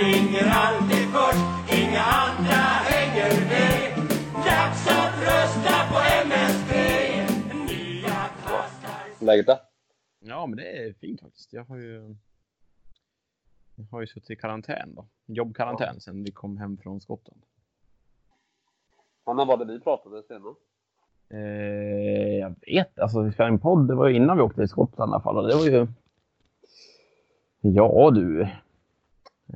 springer 0.00 0.46
alltid 0.52 1.06
först. 1.14 1.46
Inga 1.80 2.00
andra 2.00 2.62
hänger 2.90 3.32
med. 3.50 4.08
Dags 4.34 4.88
att 4.88 5.14
rösta 5.28 5.76
på 5.90 5.98
MSB. 6.26 6.72
Nya 7.68 8.20
kastar 8.44 9.24
Läget 9.26 9.46
då? 9.46 9.58
Ja, 10.20 10.46
men 10.46 10.56
det 10.56 10.64
är 10.64 10.92
fint 10.92 11.20
faktiskt. 11.20 11.52
Jag 11.52 11.64
har 11.64 11.76
ju, 11.76 12.16
jag 13.76 13.84
har 13.90 14.00
ju 14.00 14.06
suttit 14.06 14.30
i 14.30 14.36
karantän 14.36 14.94
då. 14.94 15.06
Jobbkarantän 15.26 16.00
sen 16.00 16.24
vi 16.24 16.32
kom 16.32 16.56
hem 16.56 16.78
från 16.78 17.00
Skottland. 17.00 17.42
Ja, 19.26 19.32
när 19.32 19.44
var 19.44 19.56
det 19.56 19.64
vi 19.64 19.80
pratade 19.80 20.22
senast? 20.22 20.60
Eh, 21.30 22.38
jag 22.38 22.54
vet, 22.66 22.98
alltså 22.98 23.22
vi 23.22 23.32
spelade 23.32 23.54
en 23.54 23.60
podd, 23.60 23.88
det 23.88 23.94
var 23.94 24.08
ju 24.08 24.16
innan 24.16 24.36
vi 24.36 24.42
åkte 24.42 24.60
till 24.60 24.68
Skottland 24.68 25.10
i 25.10 25.12
alla 25.12 25.22
fall. 25.22 25.36
Och 25.36 25.48
det 25.48 25.54
var 25.54 25.66
ju... 25.66 25.86
Ja 27.60 28.10
du. 28.10 28.48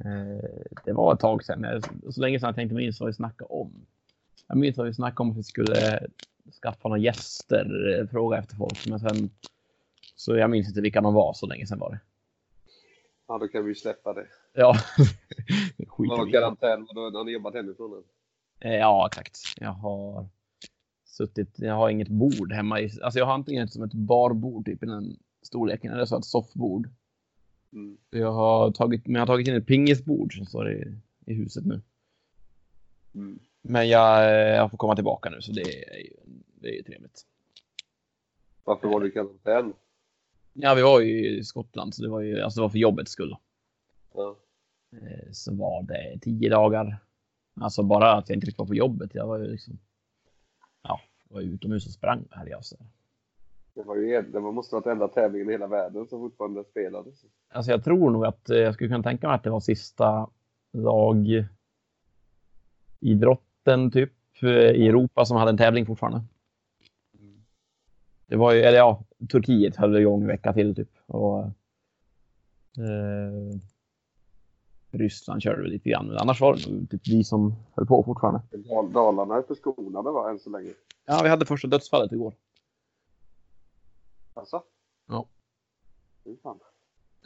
Eh, 0.04 0.70
det 0.84 0.92
var 0.92 1.14
ett 1.14 1.20
tag 1.20 1.44
sedan. 1.44 1.82
Så 2.10 2.20
länge 2.20 2.40
sedan 2.40 2.48
jag 2.48 2.54
tänkte 2.54 2.74
minns 2.74 3.00
vad 3.00 3.06
vi 3.06 3.12
snackade 3.12 3.48
om. 3.48 3.86
Jag 4.48 4.56
minns 4.58 4.76
vad 4.76 4.86
vi 4.86 4.94
snackade 4.94 5.22
om 5.22 5.30
att 5.30 5.36
vi 5.36 5.42
skulle 5.42 6.06
skaffa 6.62 6.88
några 6.88 6.98
gäster, 6.98 7.98
eh, 8.00 8.06
fråga 8.06 8.38
efter 8.38 8.56
folk. 8.56 8.86
Men 8.88 9.00
sen... 9.00 9.30
Så 10.16 10.36
jag 10.36 10.50
minns 10.50 10.68
inte 10.68 10.80
vilka 10.80 11.00
de 11.00 11.14
var, 11.14 11.32
så 11.32 11.46
länge 11.46 11.66
sedan 11.66 11.78
var 11.78 11.90
det. 11.90 12.00
Ja, 13.28 13.38
då 13.38 13.48
kan 13.48 13.64
vi 13.64 13.74
släppa 13.74 14.12
det. 14.12 14.26
Ja. 14.52 14.74
Skit 15.88 16.12
i 16.12 16.24
det. 16.26 16.32
karantän, 16.32 16.86
då 16.94 17.00
har 17.00 17.24
ni 17.24 17.32
jobbat 17.32 17.54
hemifrån 17.54 17.92
än? 17.92 18.70
Eh, 18.70 18.78
Ja, 18.78 19.06
exakt. 19.06 19.38
Jag 19.56 19.72
har 19.72 20.28
suttit, 21.04 21.58
jag 21.58 21.74
har 21.74 21.90
inget 21.90 22.08
bord 22.08 22.52
hemma. 22.52 22.80
I, 22.80 22.90
alltså 23.02 23.18
jag 23.18 23.26
har 23.26 23.34
antingen 23.34 23.68
som 23.68 23.82
ett 23.82 23.94
barbord 23.94 24.64
typ 24.64 24.82
i 24.82 24.86
den 24.86 25.16
storleken 25.42 25.92
eller 25.92 26.04
så 26.04 26.18
ett 26.18 26.24
soffbord. 26.24 26.88
Mm. 27.74 27.96
Jag 28.10 28.32
har 28.32 28.70
tagit, 28.72 29.06
men 29.06 29.14
jag 29.14 29.20
har 29.20 29.26
tagit 29.26 29.48
in 29.48 29.54
ett 29.54 29.66
pingisbord 29.66 30.36
som 30.36 30.46
står 30.46 30.72
i, 30.72 30.96
i 31.26 31.34
huset 31.34 31.66
nu. 31.66 31.80
Mm. 33.14 33.38
Men 33.62 33.88
jag, 33.88 34.24
eh, 34.24 34.56
jag 34.56 34.70
får 34.70 34.78
komma 34.78 34.94
tillbaka 34.94 35.30
nu 35.30 35.40
så 35.40 35.52
det 35.52 35.60
är 35.60 35.98
ju, 35.98 36.12
det 36.60 36.78
är 36.78 36.82
trevligt. 36.82 37.26
Varför 38.64 38.88
var 38.88 39.00
du 39.00 39.08
i 39.08 39.10
karantän? 39.10 39.72
Ja, 40.52 40.74
vi 40.74 40.82
var 40.82 41.00
ju 41.00 41.28
i 41.38 41.44
Skottland 41.44 41.94
så 41.94 42.02
det 42.02 42.08
var 42.08 42.20
ju, 42.20 42.40
alltså 42.40 42.60
det 42.60 42.62
var 42.62 42.68
för 42.68 42.78
jobbets 42.78 43.12
skull. 43.12 43.36
Ja. 44.14 44.36
Eh, 44.92 45.30
Så 45.32 45.54
var 45.54 45.82
det 45.82 46.18
tio 46.20 46.50
dagar. 46.50 46.98
Alltså 47.60 47.82
bara 47.82 48.12
att 48.12 48.28
jag 48.28 48.36
inte 48.36 48.46
fick 48.46 48.58
vara 48.58 48.68
på 48.68 48.74
jobbet. 48.74 49.14
Jag 49.14 49.26
var 49.26 49.38
ju 49.38 49.46
liksom, 49.46 49.78
ja, 50.82 51.00
var 51.28 51.40
utomhus 51.40 51.86
och 51.86 51.92
sprang 51.92 52.24
här 52.30 52.60
i 52.60 52.62
sig. 52.64 52.78
Det, 53.74 53.82
var 53.82 53.96
ju, 53.96 54.22
det 54.22 54.40
var- 54.40 54.52
måste 54.52 54.76
ha 54.76 54.80
varit 54.80 54.92
enda 54.92 55.08
tävlingen 55.08 55.48
i 55.48 55.52
hela 55.52 55.66
världen 55.66 56.06
som 56.06 56.20
fortfarande 56.20 56.64
spelades. 56.64 57.24
Alltså 57.52 57.70
jag 57.70 57.84
tror 57.84 58.10
nog 58.10 58.24
att 58.26 58.50
eh, 58.50 58.56
jag 58.58 58.74
skulle 58.74 58.88
kunna 58.90 59.02
tänka 59.02 59.26
mig 59.26 59.34
att 59.34 59.42
det 59.42 59.50
var 59.50 59.60
sista 59.60 60.30
lag 60.72 61.26
idrotten 63.00 63.90
typ 63.90 64.12
eh, 64.42 64.48
i 64.50 64.88
Europa 64.88 65.24
som 65.24 65.36
hade 65.36 65.50
en 65.50 65.56
tävling 65.56 65.86
fortfarande. 65.86 66.20
Det 68.26 68.36
var 68.36 68.52
ju, 68.52 68.60
eller 68.60 68.78
ja, 68.78 69.02
Turkiet 69.30 69.76
höll 69.76 69.96
igång 69.96 70.20
en 70.20 70.26
vecka 70.26 70.52
till 70.52 70.74
typ. 70.74 70.90
Och, 71.06 71.38
eh, 71.44 71.50
Ryssland 74.90 75.42
körde 75.42 75.62
väl 75.62 75.70
lite 75.70 75.88
grann, 75.90 76.06
men 76.06 76.16
annars 76.18 76.40
var 76.40 76.54
det 76.56 76.70
nog 76.72 76.90
typ 76.90 77.08
vi 77.08 77.24
som 77.24 77.54
höll 77.74 77.86
på 77.86 78.02
fortfarande. 78.02 78.40
Dal- 78.52 78.92
Dalarna 78.92 79.36
är 79.36 79.42
förskonade 79.42 80.10
va, 80.10 80.30
än 80.30 80.38
så 80.38 80.50
länge. 80.50 80.70
Ja, 81.06 81.20
vi 81.22 81.28
hade 81.28 81.46
första 81.46 81.68
dödsfallet 81.68 82.12
igår. 82.12 82.34
Alltså? 84.34 84.62
Ja. 85.06 85.28
Fy 86.24 86.36
fan. 86.36 86.60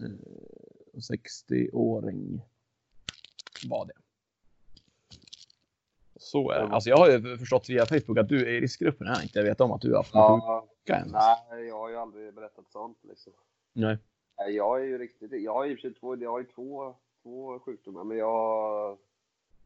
Eh, 0.01 0.99
60-åring 0.99 2.41
var 3.69 3.87
det. 3.87 3.93
Så 6.17 6.51
är 6.51 6.59
det. 6.61 6.67
Alltså 6.75 6.91
jag 6.91 6.97
har 6.97 7.11
ju 7.11 7.39
förstått 7.39 7.69
via 7.69 7.87
Facebook 7.87 8.19
att 8.19 8.29
du 8.29 8.41
är 8.47 8.53
i 8.53 8.61
riskgruppen. 8.61 9.07
Jag 9.07 9.23
inte 9.23 9.43
vet 9.43 9.61
om 9.61 9.73
att 9.73 9.81
du 9.81 9.91
har 9.91 9.97
haft 9.97 10.11
Ja, 10.15 10.69
sjuka 10.69 10.99
än. 10.99 11.09
nej, 11.13 11.67
jag 11.67 11.79
har 11.79 11.89
ju 11.89 11.97
aldrig 11.97 12.35
berättat 12.35 12.73
sånt 12.73 12.99
liksom. 13.03 13.33
Nej. 13.73 13.99
Nej, 14.39 14.55
jag 14.57 14.81
är 14.81 14.85
ju 14.85 14.99
riktigt, 14.99 15.43
jag 15.43 15.55
har 15.55 15.65
ju 15.65 15.77
två, 15.95 16.17
jag 16.17 16.31
har 16.31 16.39
ju 16.39 16.45
två, 16.47 16.95
två 17.23 17.59
sjukdomar, 17.59 18.05
men 18.05 18.17
jag, 18.17 18.99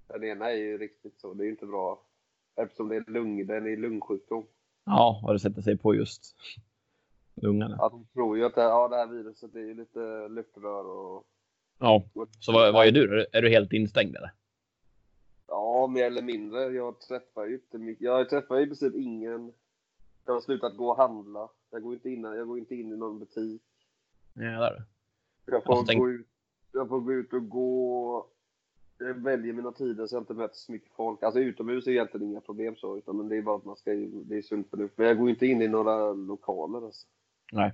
den 0.06 0.24
ena 0.24 0.50
är 0.50 0.56
ju 0.56 0.78
riktigt 0.78 1.20
så, 1.20 1.34
det 1.34 1.42
är 1.42 1.44
ju 1.44 1.50
inte 1.50 1.66
bra. 1.66 2.02
Eftersom 2.56 2.88
det 2.88 2.96
är 2.96 3.10
lung, 3.10 3.46
den 3.46 3.66
är 3.66 3.76
lungsjukdom. 3.76 4.46
Ja, 4.84 5.20
har 5.22 5.32
det 5.32 5.38
sätter 5.40 5.62
sig 5.62 5.78
på 5.78 5.94
just 5.94 6.36
lungarna. 7.34 7.76
Att 7.76 7.92
de 7.92 8.04
tror 8.12 8.38
ju 8.38 8.44
att 8.44 8.54
det, 8.54 8.60
ja, 8.62 8.88
det 8.88 8.96
här 8.96 9.06
viruset 9.06 9.54
är 9.54 9.60
ju 9.60 9.74
lite 9.74 10.28
luftrör 10.28 10.84
och... 10.86 11.24
Ja, 11.78 12.04
så 12.40 12.52
vad, 12.52 12.72
vad 12.72 12.86
är 12.86 12.92
du? 12.92 13.02
Är 13.02 13.08
du- 13.16 13.26
Är 13.32 13.42
du 13.42 13.48
helt 13.48 13.72
instängd 13.72 14.16
eller? 14.16 14.30
Ja, 15.48 15.86
mer 15.86 16.04
eller 16.04 16.22
mindre. 16.22 16.62
Jag 16.64 17.00
träffar 17.00 17.46
ju 17.46 17.54
inte 17.54 17.78
mycket. 17.78 18.02
Jag 18.04 18.30
träffar 18.30 18.56
ju 18.56 18.62
i 18.62 18.66
princip 18.66 18.94
ingen. 18.94 19.52
Jag 20.26 20.32
har 20.34 20.40
slutat 20.40 20.76
gå 20.76 20.90
och 20.90 20.96
handla. 20.96 21.48
Jag 21.70 21.82
går 21.82 21.94
inte 21.94 22.10
in, 22.10 22.22
jag 22.24 22.46
går 22.48 22.58
inte 22.58 22.74
in 22.74 22.92
i 22.92 22.96
någon 22.96 23.18
butik. 23.18 23.62
Ja, 24.34 24.42
där. 24.42 24.82
Jag 25.46 25.64
får, 25.64 25.76
Jag 25.76 25.86
tänk- 25.86 25.98
gå 26.00 26.10
ut, 26.10 26.26
jag 26.72 26.88
får 26.88 27.00
gå 27.00 27.12
ut 27.12 27.32
och 27.32 27.48
gå. 27.48 28.26
Jag 28.98 29.14
väljer 29.14 29.52
mina 29.52 29.72
tider 29.72 30.06
så 30.06 30.14
jag 30.16 30.22
inte 30.22 30.34
möter 30.34 30.54
så 30.56 30.72
mycket 30.72 30.92
folk. 30.92 31.22
Alltså 31.22 31.40
utomhus 31.40 31.86
är 31.86 31.90
egentligen 31.90 32.26
inga 32.30 32.40
problem 32.40 32.76
så, 32.76 32.96
utan 32.98 33.16
men 33.16 33.28
det 33.28 33.36
är 33.36 33.42
bara 33.42 33.56
att 33.56 33.64
man 33.64 33.76
ska, 33.76 33.92
ju- 33.92 34.24
det 34.24 34.36
är 34.38 34.42
sunt 34.42 34.70
förnuft. 34.70 34.98
Men 34.98 35.06
jag 35.06 35.18
går 35.18 35.30
inte 35.30 35.46
in 35.46 35.62
i 35.62 35.68
några 35.68 36.12
lokaler 36.12 36.84
alltså. 36.86 37.06
Nej. 37.52 37.72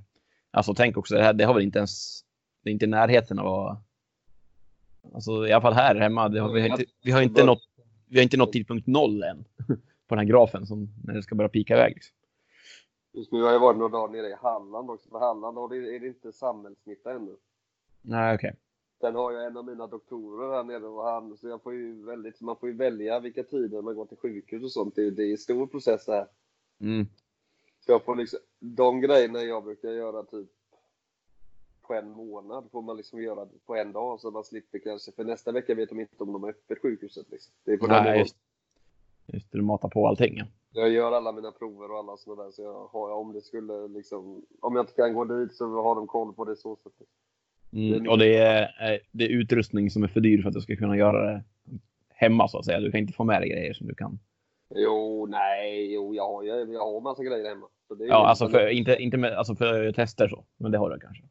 Alltså 0.51 0.75
tänk 0.75 0.97
också, 0.97 1.15
det, 1.15 1.23
här, 1.23 1.33
det 1.33 1.45
har 1.45 1.55
väl 1.55 1.63
inte 1.63 1.79
ens... 1.79 2.21
Det 2.63 2.71
är 2.71 2.73
inte 2.73 2.85
i 2.85 2.89
närheten 2.89 3.39
av 3.39 3.67
att... 3.67 3.79
Alltså 5.15 5.47
i 5.47 5.53
alla 5.53 5.63
fall 5.63 5.73
här 5.73 5.95
hemma. 5.95 6.29
Det 6.29 6.41
har, 6.41 6.53
vi, 6.53 6.61
har 6.61 6.69
inte, 6.69 6.85
vi, 7.05 7.11
har 7.13 7.23
inte 7.23 7.45
nått, 7.45 7.63
vi 8.09 8.17
har 8.19 8.23
inte 8.23 8.37
nått 8.37 8.53
tidpunkt 8.53 8.87
noll 8.87 9.23
än. 9.23 9.45
På 10.09 10.15
den 10.15 10.19
här 10.19 10.25
grafen 10.25 10.67
som 10.67 10.89
när 11.05 11.15
det 11.15 11.23
ska 11.23 11.35
börja 11.35 11.49
pika 11.49 11.75
iväg. 11.75 11.95
Liksom. 11.95 12.15
Just 13.13 13.33
nu 13.33 13.43
har 13.43 13.53
jag 13.53 13.61
varit 13.61 13.77
några 13.79 13.99
dagar 13.99 14.13
nere 14.13 14.27
i 14.27 14.35
Halland 14.43 14.91
också. 14.91 15.09
För 15.11 15.19
Halland 15.19 15.73
är 15.73 16.01
det 16.01 16.07
inte 16.07 16.33
samhällssmitta 16.33 17.13
ännu. 17.13 17.37
Nej, 18.03 18.35
okej. 18.35 18.55
Sen 19.01 19.15
har 19.15 19.33
jag 19.33 19.47
en 19.47 19.57
av 19.57 19.65
mina 19.65 19.87
doktorer 19.87 20.57
här 20.57 20.65
nere 20.65 20.87
och 20.87 21.05
han, 21.05 21.37
så 21.37 21.49
jag 21.49 21.63
får 21.63 21.75
ju 21.75 22.05
väldigt, 22.05 22.41
man 22.41 22.57
får 22.57 22.69
ju 22.69 22.75
välja 22.77 23.21
vilka 23.21 23.43
tider 23.43 23.83
man 23.83 23.95
går 23.95 24.07
till 24.07 24.17
sjukhus 24.17 24.63
och 24.65 24.73
sånt. 24.73 24.95
Det, 24.97 25.07
är- 25.07 25.11
det 25.11 25.23
är 25.23 25.31
en 25.31 25.39
stor 25.39 25.67
process 25.67 26.07
det 26.07 26.13
här. 26.13 26.27
Mm. 26.81 27.07
Jag 27.89 28.05
får 28.05 28.17
liksom, 28.17 28.39
de 28.59 29.01
grejerna 29.01 29.43
jag 29.43 29.65
brukar 29.65 29.89
göra 29.89 30.23
typ 30.23 30.49
på 31.83 31.95
en 31.95 32.11
månad 32.11 32.69
får 32.73 32.83
man 32.83 32.97
liksom 32.97 33.23
göra 33.23 33.49
på 33.67 33.77
en 33.77 33.93
dag 33.93 34.21
så 34.21 34.31
man 34.31 34.45
slipper 34.45 34.79
kanske, 34.79 35.13
för 35.13 35.25
nästa 35.25 35.53
vecka 35.53 35.75
vet 35.75 35.89
de 35.89 36.01
inte 36.01 36.23
om 36.23 36.33
de 36.33 36.43
har 36.43 36.51
öppet 36.51 36.79
sjukhuset 36.83 37.31
liksom. 37.31 37.55
Det 37.65 37.73
är 37.73 37.77
på 37.77 37.87
den 37.87 37.97
Nej, 37.97 38.05
nivån. 38.05 38.19
just, 38.19 38.37
just 39.27 39.53
det. 39.53 39.59
Du 39.59 39.63
matar 39.63 39.89
på 39.89 40.07
allting. 40.07 40.37
Ja. 40.37 40.45
Jag 40.71 40.91
gör 40.91 41.13
alla 41.13 41.33
mina 41.33 41.53
prover 41.53 41.91
och 41.91 41.99
alla 41.99 42.17
sådana 42.17 42.43
där 42.45 42.51
så 42.51 42.63
jag 42.63 42.87
har, 42.87 43.11
om 43.11 43.33
det 43.33 43.41
skulle 43.41 43.89
liksom, 43.89 44.43
om 44.61 44.77
jag 44.77 44.83
inte 44.83 44.95
kan 44.95 45.15
gå 45.15 45.25
dit 45.25 45.55
så 45.55 45.83
har 45.83 45.95
de 45.95 46.07
koll 46.07 46.35
på 46.35 46.45
det 46.45 46.57
så 46.57 46.77
sättet. 46.77 47.07
Mm. 47.73 48.09
Och 48.09 48.19
det 48.19 48.37
är, 48.37 48.63
eh, 48.63 49.01
det 49.13 49.25
är 49.25 49.29
utrustning 49.29 49.91
som 49.91 50.03
är 50.03 50.09
för 50.09 50.21
dyr 50.21 50.43
för 50.43 50.49
att 50.49 50.55
du 50.55 50.61
ska 50.61 50.77
kunna 50.77 50.97
göra 50.97 51.33
det 51.33 51.45
hemma 52.09 52.49
så 52.49 52.59
att 52.59 52.65
säga. 52.65 52.81
Du 52.81 52.91
kan 52.91 53.01
inte 53.01 53.13
få 53.13 53.25
med 53.25 53.43
dig 53.43 53.51
grejer 53.51 53.75
som 53.75 53.87
du 53.87 53.95
kan. 53.95 54.19
Jo, 54.75 55.27
nej, 55.27 55.93
jo, 55.95 56.15
jag 56.15 56.29
har 56.29 56.43
ju, 56.43 56.51
jag 56.73 56.81
har 56.93 57.01
massa 57.01 57.25
grejer 57.25 57.49
hemma. 57.49 57.69
Ja, 57.99 58.27
alltså 58.29 58.49
för, 58.49 58.69
inte, 58.69 58.97
inte 58.97 59.17
med, 59.17 59.33
alltså 59.33 59.55
för 59.55 59.93
tester 59.93 60.29
så. 60.29 60.45
Men 60.57 60.73
det 60.73 60.79
har 60.79 60.91
du 60.91 61.01
kanske. 61.01 61.25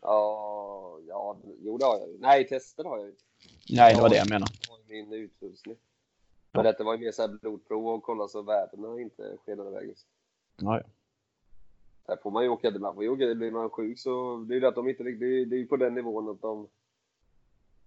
Ja, 0.00 0.98
ja, 1.08 1.36
jo 1.58 1.78
det 1.78 1.84
har 1.84 1.98
jag 1.98 2.08
ju. 2.08 2.18
Nej, 2.18 2.48
tester 2.48 2.84
har 2.84 2.98
jag 2.98 3.06
ju. 3.06 3.14
Nej, 3.70 3.94
det 3.94 4.00
var 4.02 4.08
det 4.08 4.16
jag 4.16 4.30
menade. 4.30 4.52
Min 4.88 5.12
utrustning. 5.12 5.76
Men 6.52 6.64
detta 6.64 6.84
var 6.84 6.94
ju 6.94 7.00
mer 7.04 7.12
så 7.12 7.22
här 7.22 7.28
blodprov 7.28 7.88
och 7.88 8.02
kolla 8.02 8.28
så 8.28 8.42
värdena 8.42 9.00
inte 9.00 9.36
skenar 9.46 9.66
iväg. 9.68 9.94
Ja, 10.60 10.76
ja. 10.78 10.84
Här 12.08 12.16
får 12.22 12.30
man 12.30 12.42
ju 12.42 12.48
åka, 12.48 12.70
man 12.78 12.94
får 12.94 13.02
ju 13.04 13.08
åka, 13.10 13.34
blir 13.34 13.50
man 13.50 13.70
sjuk 13.70 13.98
så 13.98 14.36
det 14.48 14.54
är 14.54 14.60
ju 14.60 14.66
att 14.66 14.74
de 14.74 14.88
inte 14.88 15.02
det 15.02 15.10
är- 15.10 15.46
det 15.46 15.56
är 15.56 15.58
ju 15.58 15.66
på 15.66 15.76
den 15.76 15.94
nivån 15.94 16.28
att 16.28 16.40
de 16.42 16.68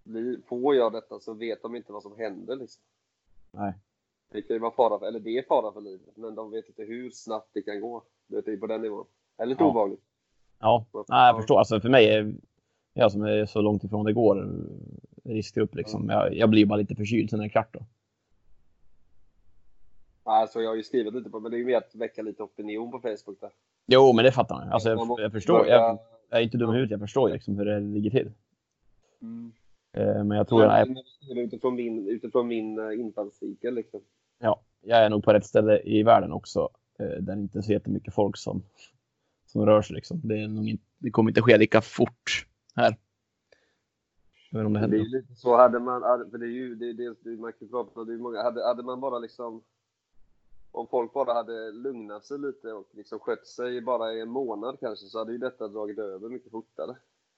blir, 0.04 0.38
får 0.48 0.76
jag 0.76 0.94
detta 0.94 1.20
så 1.20 1.34
vet 1.34 1.62
de 1.62 1.76
inte 1.76 1.92
vad 1.94 2.04
som 2.04 2.18
händer 2.18 2.56
liksom. 2.56 2.84
Nej. 3.52 3.74
Det 4.34 4.42
kan 4.42 4.56
ju 4.56 4.60
vara 4.60 4.72
fara 4.72 5.00
för, 5.00 5.06
eller 5.08 5.20
det 5.20 5.38
är 5.38 5.44
fara 5.44 5.74
för 5.74 5.82
livet, 5.82 6.18
men 6.18 6.36
de 6.36 6.52
vet 6.52 6.68
inte 6.68 6.84
hur 6.84 7.10
snabbt 7.10 7.50
det 7.54 7.62
kan 7.62 7.82
gå. 7.82 8.04
Du 8.28 8.36
vet, 8.36 8.46
det 8.46 8.54
är 8.54 8.58
på 8.58 8.68
den 8.68 8.82
nivån. 8.82 9.06
Är 9.38 9.46
lite 9.46 9.64
Ja. 9.64 9.70
obehagligt. 9.70 10.02
Ja, 10.60 10.86
nej, 10.94 11.28
jag 11.28 11.36
förstår. 11.36 11.58
Alltså 11.60 11.80
för 11.80 11.90
mig 11.90 12.08
är 12.08 12.36
jag 12.94 13.12
som 13.12 13.22
är 13.22 13.46
så 13.46 13.62
långt 13.62 13.84
ifrån 13.84 14.06
det 14.06 14.14
går 14.14 14.48
riskgrupp 15.24 15.76
liksom. 15.76 16.10
Jag, 16.10 16.36
jag 16.36 16.50
blir 16.50 16.66
bara 16.66 16.76
lite 16.76 16.96
förkyld 16.96 17.30
sen 17.30 17.40
är 17.40 17.44
det 17.44 17.50
klart 17.50 17.74
då. 17.74 17.80
Alltså 20.24 20.62
jag 20.62 20.70
har 20.70 20.76
ju 20.76 20.84
skrivit 20.84 21.14
lite 21.14 21.30
på, 21.30 21.40
men 21.40 21.52
det 21.52 21.58
är 21.58 21.60
ju 21.60 21.66
mer 21.66 21.78
att 21.78 21.96
väcka 21.96 22.22
lite 22.22 22.44
opinion 22.44 22.92
på 22.92 23.00
Facebook 23.00 23.40
där. 23.42 23.52
Jo, 23.86 24.14
men 24.14 24.26
det 24.26 24.32
fattar 24.32 24.56
man. 24.56 24.70
Alltså 24.70 24.90
jag, 24.90 25.20
jag 25.20 25.32
förstår. 25.32 25.68
Jag, 25.68 26.00
jag 26.30 26.40
är 26.40 26.44
inte 26.44 26.58
dum 26.58 26.70
i 26.70 26.74
huvudet. 26.74 26.92
Jag 26.92 27.00
förstår 27.00 27.30
liksom 27.30 27.58
hur 27.58 27.66
det 27.66 27.80
ligger 27.80 28.10
till. 28.10 28.32
Mm. 29.22 29.52
Eh, 29.94 30.24
men 30.24 30.38
jag 30.38 30.48
tror 30.48 30.64
jag 30.64 30.80
är, 30.80 30.86
Men 30.86 31.38
Utifrån 31.38 31.76
min, 31.76 32.08
utifrån 32.08 32.48
min 32.48 32.80
eh, 32.80 33.00
infallsvinkel 33.00 33.74
liksom. 33.74 34.02
Ja, 34.40 34.64
jag 34.82 35.06
är 35.06 35.10
nog 35.10 35.24
på 35.24 35.34
rätt 35.34 35.46
ställe 35.46 35.82
i 35.84 36.04
världen 36.04 36.32
också. 36.32 36.70
Eh, 37.00 37.06
där 37.06 37.36
det 37.36 37.42
inte 37.42 37.58
är 37.58 37.62
så 37.62 37.72
jättemycket 37.72 38.14
folk 38.14 38.38
som, 38.38 38.64
som 39.46 39.66
rör 39.66 39.82
sig. 39.82 39.96
Liksom. 39.96 40.22
Det, 40.24 40.38
är 40.38 40.48
nog 40.48 40.68
inte, 40.68 40.84
det 40.98 41.12
kommer 41.12 41.32
inte 41.32 41.42
ske 41.42 41.58
lika 41.58 41.82
fort 41.82 42.48
här. 42.76 42.98
Jag 44.52 44.66
om 44.66 44.74
det 44.74 44.80
Det 44.80 44.86
är 44.86 44.90
händer. 44.90 45.06
lite 45.20 45.36
så, 45.36 45.58
hade 45.58 45.80
man, 45.80 46.02
för 46.32 46.38
det 46.38 46.46
är 46.46 46.50
ju, 46.50 46.76
det, 46.76 46.94
det, 46.94 47.16
det, 47.24 47.38
man 47.38 47.54
kan 47.54 47.70
prata, 47.70 48.04
det 48.04 48.14
är 48.14 48.18
många, 48.18 48.44
hade, 48.44 48.64
hade 48.64 48.84
man 48.84 49.00
bara 49.00 49.20
liksom, 49.20 49.64
om 50.72 50.88
folk 50.88 51.14
bara 51.14 51.34
hade 51.34 51.72
lugnat 51.72 52.26
sig 52.26 52.40
lite 52.40 52.74
och 52.74 52.90
liksom 52.92 53.20
skött 53.20 53.48
sig 53.48 53.82
bara 53.82 54.14
i 54.14 54.22
en 54.22 54.30
månad 54.30 54.78
kanske, 54.80 55.06
så 55.06 55.20
hade 55.20 55.32
ju 55.32 55.38
detta 55.38 55.68
dragit 55.68 56.00
över 56.00 56.30
mycket 56.30 56.52
fortare. 56.52 56.96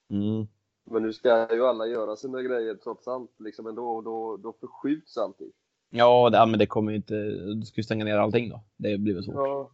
Mm. 0.09 0.47
Men 0.83 1.03
nu 1.03 1.13
ska 1.13 1.55
ju 1.55 1.65
alla 1.65 1.87
göra 1.87 2.15
sina 2.15 2.41
grejer 2.41 2.75
trots 2.75 3.07
allt, 3.07 3.39
liksom, 3.39 3.65
men 3.65 3.75
då, 3.75 4.01
då, 4.01 4.37
då 4.37 4.53
förskjuts 4.53 5.17
allting. 5.17 5.51
Ja, 5.89 6.29
det, 6.29 6.45
men 6.45 6.59
det 6.59 6.67
kommer 6.67 6.91
ju 6.91 6.97
inte... 6.97 7.15
Du 7.53 7.65
ska 7.65 7.79
ju 7.79 7.83
stänga 7.83 8.05
ner 8.05 8.17
allting 8.17 8.49
då. 8.49 8.63
Det 8.77 8.97
blir 8.97 9.13
väl 9.13 9.23
svårt. 9.23 9.35
Ja. 9.35 9.71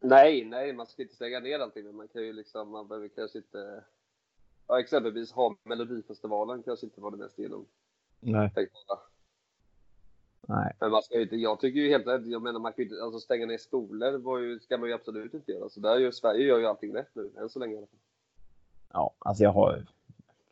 Nej, 0.00 0.44
nej, 0.44 0.72
man 0.72 0.86
ska 0.86 1.02
inte 1.02 1.14
stänga 1.14 1.40
ner 1.40 1.58
allting, 1.58 1.84
men 1.84 1.96
man 1.96 2.08
kan 2.08 2.22
ju 2.22 2.32
liksom, 2.32 2.70
man 2.70 2.88
behöver 2.88 3.08
kanske 3.08 3.38
inte, 3.38 3.84
ja, 4.68 4.80
exempelvis 4.80 5.32
ha 5.32 5.56
Melodifestivalen 5.64 6.62
kanske 6.62 6.86
inte 6.86 7.00
var 7.00 7.10
det 7.10 7.16
mest 7.16 7.38
genomtänkta. 7.38 7.68
Nej. 8.20 8.68
Nej. 10.48 10.76
Men 10.80 10.90
man 10.90 11.02
ska 11.02 11.16
ju 11.16 11.22
inte, 11.22 11.36
jag 11.36 11.60
tycker 11.60 11.80
ju 11.80 11.88
helt 11.88 12.06
rätt, 12.06 12.26
jag 12.26 12.42
menar 12.42 12.60
man 12.60 12.72
kan 12.72 12.84
ju 12.84 12.90
inte, 12.90 13.02
alltså 13.02 13.20
stänga 13.20 13.46
ner 13.46 13.58
skolor 13.58 14.18
var 14.18 14.38
ju, 14.38 14.60
ska 14.60 14.78
man 14.78 14.88
ju 14.88 14.94
absolut 14.94 15.34
inte 15.34 15.52
göra. 15.52 15.68
Så 15.68 15.80
där 15.80 15.98
gör 15.98 16.10
Sverige 16.10 16.46
gör 16.46 16.58
ju 16.58 16.66
allting 16.66 16.94
rätt 16.94 17.10
nu, 17.12 17.30
än 17.38 17.48
så 17.48 17.58
länge 17.58 17.74
i 17.74 17.76
alla 17.76 17.86
fall. 17.86 17.98
Ja, 18.92 19.14
alltså 19.18 19.44
jag 19.44 19.52
har 19.52 19.86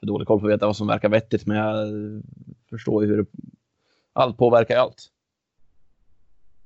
för 0.01 0.07
dålig 0.07 0.29
koll 0.29 0.41
för 0.41 0.47
att 0.47 0.55
veta 0.55 0.67
vad 0.67 0.77
som 0.77 0.87
verkar 0.87 1.09
vettigt, 1.09 1.47
men 1.47 1.57
jag 1.57 1.89
förstår 2.71 3.05
ju 3.05 3.11
hur 3.11 3.17
det, 3.17 3.27
allt 4.23 4.37
påverkar 4.39 4.75
ju 4.75 4.81
allt. 4.81 5.11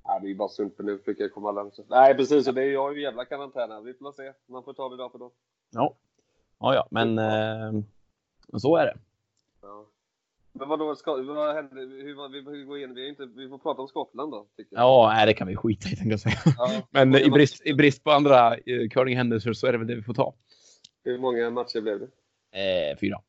Ja, 0.04 0.18
det 0.22 0.30
är 0.30 0.34
bara 0.34 0.48
sunt 0.48 0.76
förnuft, 0.76 1.04
brukar 1.04 1.28
komma 1.28 1.52
långt. 1.52 1.78
Nej, 1.88 2.14
precis, 2.14 2.48
och 2.48 2.54
det 2.54 2.62
är 2.62 2.72
jag 2.72 2.96
ju 2.96 3.02
jävla 3.02 3.24
karantän 3.24 3.70
här. 3.70 3.80
Vi 3.80 3.94
får 3.94 4.12
se. 4.12 4.32
Man 4.46 4.64
får 4.64 4.72
ta 4.72 4.88
det 4.88 4.96
dag 4.96 5.12
för 5.12 5.18
dag. 5.18 5.30
Ja, 5.70 5.94
ja, 6.58 6.74
ja 6.74 6.88
men 6.90 7.18
eh, 7.18 7.82
så 8.58 8.76
är 8.76 8.86
det. 8.86 8.96
Ja. 9.62 9.86
Men 10.52 10.68
vadå, 10.68 10.96
ska, 10.96 11.22
vad 11.22 11.54
händer? 11.54 11.76
Hur, 11.76 12.28
vi, 12.28 12.58
vi, 12.58 12.64
går 12.64 12.78
igenom, 12.78 12.96
vi, 12.96 13.08
inte, 13.08 13.26
vi 13.26 13.48
får 13.48 13.58
prata 13.58 13.82
om 13.82 13.88
Skottland 13.88 14.32
då, 14.32 14.46
tycker 14.56 14.76
jag. 14.76 14.82
Ja, 14.82 15.12
nej, 15.14 15.26
det 15.26 15.34
kan 15.34 15.46
vi 15.46 15.56
skita 15.56 15.88
i, 15.88 15.96
tänkte 15.96 16.08
jag 16.08 16.20
säga. 16.20 16.54
Ja. 16.58 16.82
Men 16.90 17.14
i 17.14 17.30
brist, 17.30 17.66
i 17.66 17.74
brist 17.74 18.04
på 18.04 18.10
andra 18.10 18.56
eh, 18.56 18.88
curlinghändelser 18.90 19.52
så 19.52 19.66
är 19.66 19.72
det 19.72 19.78
väl 19.78 19.86
det 19.86 19.94
vi 19.94 20.02
får 20.02 20.14
ta. 20.14 20.34
Hur 21.04 21.18
många 21.18 21.50
matcher 21.50 21.80
blev 21.80 22.00
det? 22.00 22.08
Eh, 22.90 22.98
fyra. 22.98 23.22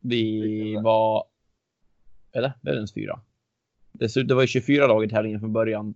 Vi 0.00 0.76
var... 0.82 1.24
Eller? 2.32 2.52
Det 2.62 2.70
är 2.70 2.74
ens 2.74 2.94
fyra. 2.94 3.20
Det, 3.92 4.08
slut, 4.08 4.28
det 4.28 4.34
var 4.34 4.42
ju 4.42 4.46
24 4.46 4.86
lag 4.86 5.04
i 5.04 5.08
tävlingen 5.08 5.40
från 5.40 5.52
början. 5.52 5.94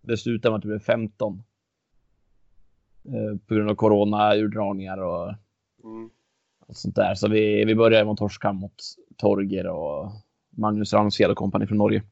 Det 0.00 0.16
slutade 0.16 0.52
med 0.52 0.56
att 0.56 0.62
det 0.62 0.68
blev 0.68 0.78
15. 0.80 1.42
Eh, 3.04 3.38
på 3.46 3.54
grund 3.54 3.70
av 3.70 3.74
corona, 3.74 4.36
urdragningar 4.36 4.98
och, 4.98 5.34
Mm. 5.84 6.10
och 6.66 6.76
sånt 6.76 6.96
där. 6.96 7.14
Så 7.14 7.28
vi, 7.28 7.64
vi 7.64 7.74
började 7.74 8.04
med 8.04 8.12
att 8.12 8.18
torska 8.18 8.52
mot 8.52 8.74
Torger 9.16 9.66
och 9.66 10.12
Magnus 10.50 10.92
Ramsfjäll 10.92 11.30
och 11.30 11.36
kompani 11.36 11.66
från 11.66 11.78
Norge. 11.78 12.02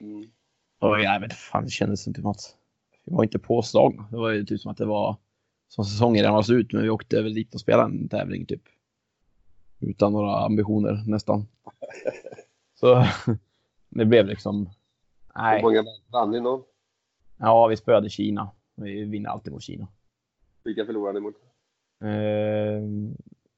Mm. 0.00 0.30
Och 0.78 1.00
jag 1.00 1.20
vet 1.20 1.32
fan, 1.32 1.64
det 1.64 1.70
kändes 1.70 2.06
inte 2.06 2.20
som 2.20 2.30
att 2.30 2.56
vi 3.04 3.14
var 3.14 3.24
inte 3.24 3.38
påslagna. 3.38 4.08
Det 4.10 4.16
var 4.16 4.30
ju 4.30 4.44
typ 4.44 4.60
som 4.60 4.70
att 4.70 4.76
det 4.76 4.86
var 4.86 5.16
som 5.68 5.84
säsongen 5.84 6.22
redan 6.22 6.34
var 6.34 6.42
slut, 6.42 6.72
men 6.72 6.82
vi 6.82 6.88
åkte 6.90 7.22
väl 7.22 7.34
dit 7.34 7.54
och 7.54 7.60
spelade 7.60 7.84
en 7.84 8.08
tävling 8.08 8.46
typ. 8.46 8.62
Utan 9.80 10.12
några 10.12 10.44
ambitioner 10.44 11.04
nästan. 11.06 11.46
Så 12.80 13.06
det 13.88 14.04
blev 14.04 14.26
liksom. 14.26 14.66
Hur 15.34 15.42
Nej, 15.42 15.62
många 15.62 15.84
vann 16.12 16.30
ni 16.30 16.40
någon? 16.40 16.62
ja, 17.38 17.66
vi 17.66 17.76
spöade 17.76 18.10
Kina. 18.10 18.50
Vi 18.74 19.04
vinner 19.04 19.30
alltid 19.30 19.52
mot 19.52 19.62
Kina. 19.62 19.88
Vilka 20.64 20.86
förlorade 20.86 21.20
ni 21.20 21.20
mot? 21.20 21.34
Eh, 22.04 23.12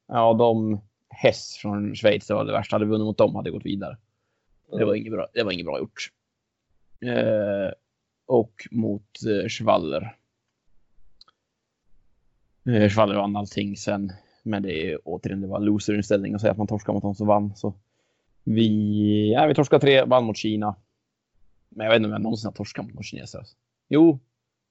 ja, 0.07 0.33
de 0.33 0.81
Hess 1.09 1.55
från 1.57 1.95
Schweiz, 1.95 2.27
det 2.27 2.33
var 2.33 2.45
det 2.45 2.51
värsta. 2.51 2.75
Hade 2.75 2.85
vi 2.85 2.91
vunnit 2.91 3.05
mot 3.05 3.17
dem 3.17 3.35
hade 3.35 3.49
det 3.49 3.53
gått 3.53 3.65
vidare. 3.65 3.97
Det 4.77 4.85
var 4.85 4.95
inget 4.95 5.11
bra, 5.13 5.27
det 5.33 5.43
var 5.43 5.51
inget 5.51 5.65
bra 5.65 5.79
gjort. 5.79 6.11
Eh, 7.01 7.73
och 8.25 8.67
mot 8.71 9.19
eh, 9.27 9.47
Schwaller. 9.47 10.17
Eh, 12.65 12.89
Schwaller 12.89 13.15
vann 13.15 13.35
allting 13.35 13.77
sen. 13.77 14.11
Men 14.43 14.63
det 14.63 14.91
är 14.91 14.99
återigen, 15.03 15.41
det 15.41 15.47
var 15.47 15.59
loserinställning 15.59 16.33
att 16.33 16.41
säga 16.41 16.51
att 16.51 16.57
man 16.57 16.67
torskar 16.67 16.93
mot 16.93 17.03
dem 17.03 17.15
som 17.15 17.27
vann. 17.27 17.55
Så 17.55 17.73
vi, 18.43 19.31
ja, 19.33 19.45
vi 19.45 19.55
torskade 19.55 19.81
tre, 19.81 20.05
vann 20.05 20.23
mot 20.23 20.37
Kina. 20.37 20.75
Men 21.69 21.85
jag 21.85 21.91
vet 21.91 21.97
inte 21.97 22.07
om 22.07 22.11
jag 22.11 22.21
någonsin 22.21 22.47
har 22.47 22.53
torskat 22.53 22.85
mot 22.85 22.93
någon 22.93 23.03
kineser. 23.03 23.39
Alltså. 23.39 23.55
Jo, 23.89 24.19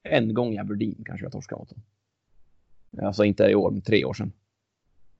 en 0.02 0.34
gång 0.34 0.52
i 0.54 0.58
Aberdeen 0.58 1.04
kanske 1.04 1.24
jag 1.24 1.32
torskade 1.32 1.58
mot 1.58 1.68
dem. 1.68 1.82
Alltså 3.06 3.24
inte 3.24 3.44
i 3.44 3.54
år, 3.54 3.70
men 3.70 3.82
tre 3.82 4.04
år 4.04 4.14
sedan. 4.14 4.32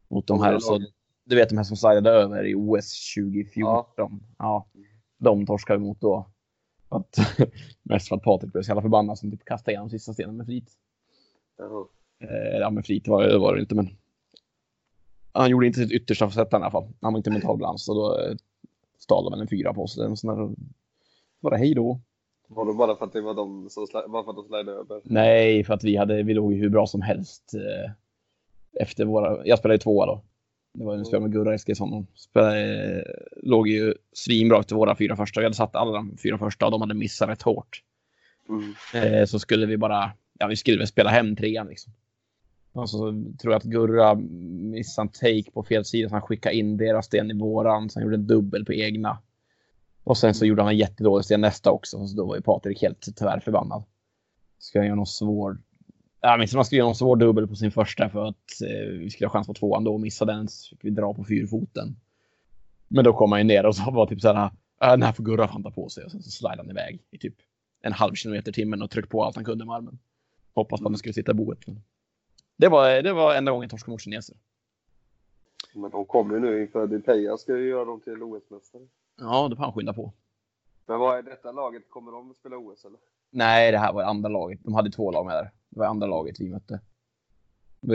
Mot 0.09 0.27
de 0.27 0.43
här, 0.43 0.59
så, 0.59 0.81
du 1.25 1.37
vet 1.37 1.49
de 1.49 1.57
här 1.57 1.65
som 1.65 1.77
slidade 1.77 2.11
över 2.11 2.47
i 2.47 2.55
OS 2.55 3.15
2014. 3.17 4.25
Ja. 4.39 4.69
De 5.19 5.47
torskade 5.47 5.79
vi 5.79 5.85
mot 5.85 6.01
då. 6.01 6.31
Att, 6.89 7.17
mest 7.83 8.09
för 8.09 8.17
att 8.17 8.23
Patrik 8.23 8.53
blev 8.53 8.63
så 8.63 8.71
jävla 8.71 8.83
förbannad 8.83 9.19
som 9.19 9.31
typ 9.31 9.45
kastade 9.45 9.73
igenom 9.73 9.91
sista 9.91 10.13
stenen 10.13 10.37
med 10.37 10.47
flit. 10.47 10.73
Jaha. 11.59 11.87
Eh, 12.21 12.59
ja, 12.61 12.71
med 12.71 12.87
flit 12.87 13.09
var, 13.09 13.23
det 13.23 13.39
var 13.39 13.55
det 13.55 13.61
inte, 13.61 13.75
men 13.75 13.89
han 15.33 15.51
gjorde 15.51 15.67
inte 15.67 15.79
sitt 15.79 15.93
yttersta 15.93 16.27
för 16.27 16.35
sätta 16.35 16.57
i 16.57 16.61
alla 16.61 16.71
fall. 16.71 16.89
Han 17.01 17.13
var 17.13 17.19
inte 17.19 17.31
mental 17.31 17.59
balans 17.59 17.89
och 17.89 17.95
då 17.95 18.19
eh, 18.19 18.35
stal 18.99 19.31
de 19.31 19.41
en 19.41 19.49
fyra 19.49 19.75
på 19.75 19.87
sig. 19.87 20.03
Där, 20.03 20.55
bara 21.41 21.57
hej 21.57 21.75
då. 21.75 22.01
Var 22.49 22.67
det 22.67 22.73
bara 22.73 22.97
för 22.97 23.05
att 23.05 23.13
det 23.13 23.21
var 23.21 23.35
de 23.35 23.71
som 23.71 23.87
bara 23.93 24.25
för 24.25 24.31
att 24.31 24.37
de 24.37 24.45
slide 24.45 24.73
över? 24.73 25.01
Nej, 25.05 25.65
för 25.65 25.75
att 25.75 25.85
vi, 25.85 25.97
hade, 25.97 26.23
vi 26.23 26.35
låg 26.35 26.53
ju 26.53 26.59
hur 26.59 26.69
bra 26.69 26.87
som 26.87 27.03
helst. 27.03 27.55
Eh, 27.55 27.93
efter 28.83 29.05
våra, 29.05 29.47
jag 29.47 29.59
spelade 29.59 29.75
ju 29.75 29.79
tvåa 29.79 30.07
då. 30.07 30.23
Det 30.75 30.85
var 30.85 30.95
en 30.95 31.05
spel 31.05 31.21
med 31.21 31.33
Gurra 31.33 31.55
Eskilsson. 31.55 31.91
De 31.91 32.07
spelade, 32.15 32.95
eh, 32.97 33.03
låg 33.43 33.69
ju 33.69 33.95
svinbra 34.13 34.61
efter 34.61 34.75
våra 34.75 34.97
fyra 34.97 35.17
första. 35.17 35.41
Vi 35.41 35.45
hade 35.45 35.57
satt 35.57 35.77
alla 35.77 35.93
de 35.93 36.17
fyra 36.23 36.39
första 36.39 36.67
och 36.67 36.73
de 36.73 36.81
hade 36.81 36.95
missat 36.95 37.29
rätt 37.29 37.43
hårt. 37.43 37.83
Mm. 38.49 39.27
Så 39.27 39.39
skulle 39.39 39.67
vi 39.67 39.77
bara, 39.77 40.13
ja 40.39 40.47
vi 40.47 40.57
skulle 40.57 40.79
väl 40.79 40.87
spela 40.87 41.11
hem 41.11 41.37
trean 41.37 41.67
liksom. 41.67 41.93
Och 42.73 42.91
så 42.91 42.99
tror 43.41 43.53
jag 43.53 43.55
att 43.55 43.65
Gurra 43.65 44.15
missade 44.15 45.07
en 45.07 45.09
take 45.09 45.51
på 45.51 45.63
fel 45.63 45.85
sida 45.85 46.09
så 46.09 46.15
han 46.15 46.23
skickade 46.23 46.57
in 46.57 46.77
deras 46.77 47.07
sten 47.07 47.31
i 47.31 47.35
våran. 47.35 47.91
Så 47.91 47.99
han 47.99 48.05
gjorde 48.05 48.17
en 48.17 48.27
dubbel 48.27 48.65
på 48.65 48.73
egna. 48.73 49.19
Och 50.05 50.19
sen 50.19 50.35
så 50.35 50.47
gjorde 50.47 50.63
han 50.63 50.71
en 50.71 50.79
jättedålig 50.79 51.25
sten 51.25 51.41
nästa 51.41 51.71
också. 51.71 52.07
Så 52.07 52.17
då 52.17 52.27
var 52.27 52.37
ju 52.37 52.43
Patrik 52.43 52.83
helt 52.83 53.17
tyvärr 53.17 53.41
förbannad. 53.41 53.83
Ska 54.59 54.79
jag 54.79 54.87
göra 54.87 54.97
någon 54.97 55.07
svår... 55.07 55.59
Jag 56.21 56.39
minns 56.39 56.53
att 56.53 56.57
man 56.57 56.65
skulle 56.65 56.79
göra 56.79 56.89
någon 56.89 56.95
svår 56.95 57.17
dubbel 57.17 57.49
på 57.49 57.55
sin 57.55 57.71
första 57.71 58.09
för 58.09 58.27
att 58.27 58.63
eh, 58.67 58.89
vi 58.91 59.11
skulle 59.11 59.29
ha 59.29 59.33
chans 59.33 59.47
på 59.47 59.55
tvåan 59.55 59.85
då 59.85 59.95
och 59.95 60.01
missade 60.01 60.33
den 60.33 60.49
så 60.49 60.77
fick 60.77 60.85
vi 60.85 60.91
dra 60.91 61.15
på 61.15 61.25
fyrfoten. 61.25 61.97
Men 62.89 63.05
då 63.05 63.13
kom 63.13 63.33
han 63.33 63.41
ju 63.41 63.45
ner 63.45 63.67
och 63.67 63.77
så 63.77 63.91
var 63.91 64.07
typ 64.07 64.21
såhär, 64.21 64.45
äh, 64.83 64.91
den 64.91 65.03
här 65.03 65.13
får 65.13 65.25
Gurra 65.25 65.49
fan 65.49 65.63
ta 65.63 65.71
på 65.71 65.89
sig 65.89 66.05
och 66.05 66.11
sen 66.11 66.23
så 66.23 66.31
slidade 66.31 66.63
han 66.63 66.71
iväg 66.71 67.03
i 67.11 67.19
typ 67.19 67.35
en 67.83 67.93
halv 67.93 68.15
kilometer 68.15 68.51
i 68.51 68.55
timmen 68.55 68.83
och 68.83 68.91
tryckte 68.91 69.11
på 69.11 69.25
allt 69.25 69.37
han 69.37 69.45
kunde 69.45 69.65
med 69.65 69.75
armen. 69.75 69.99
Hoppas 70.55 70.81
på 70.81 70.87
att 70.87 70.93
den 70.93 70.99
skulle 70.99 71.13
sitta 71.13 71.31
i 71.31 71.35
boet. 71.35 71.67
Men 71.67 71.83
det 72.61 72.69
var, 72.69 73.03
det 73.03 73.13
var 73.13 73.35
enda 73.35 73.53
gången 73.53 73.63
jag 73.63 73.71
torskade 73.71 73.91
mot 73.91 74.01
kineser. 74.01 74.37
Men 75.75 75.91
de 75.91 76.05
kommer 76.05 76.35
ju 76.35 76.41
nu 76.41 76.63
inför 76.63 76.87
Depeja 76.87 77.37
ska 77.37 77.57
ju 77.57 77.69
göra 77.69 77.85
dem 77.85 78.01
till 78.01 78.23
OS-mästare. 78.23 78.87
Ja, 79.17 79.49
det 79.49 79.57
får 79.57 79.65
han 79.65 79.73
skynda 79.73 79.93
på. 79.93 80.13
Men 80.87 80.99
vad 80.99 81.19
är 81.19 81.23
detta 81.23 81.53
laget? 81.53 81.91
Kommer 81.91 82.13
de 82.13 82.31
att 82.31 82.37
spela 82.37 82.57
OS 82.57 82.85
eller? 82.85 82.99
Nej, 83.31 83.73
det 83.73 83.79
här 83.79 83.93
var 83.93 84.03
andra 84.03 84.29
laget. 84.29 84.61
De 84.63 84.75
hade 84.75 84.91
två 84.91 85.11
lag 85.11 85.27
med 85.27 85.35
där. 85.35 85.51
Det 85.69 85.81
var 85.81 85.87
andra 85.87 86.07
laget 86.07 86.41
vi 86.41 86.49
mötte. 86.51 86.81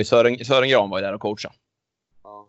Sören, 0.05 0.45
Sören 0.45 0.69
Gran 0.69 0.89
var 0.89 0.97
ju 0.97 1.05
där 1.05 1.13
och 1.13 1.21
coachade. 1.21 1.55
Ja. 2.23 2.47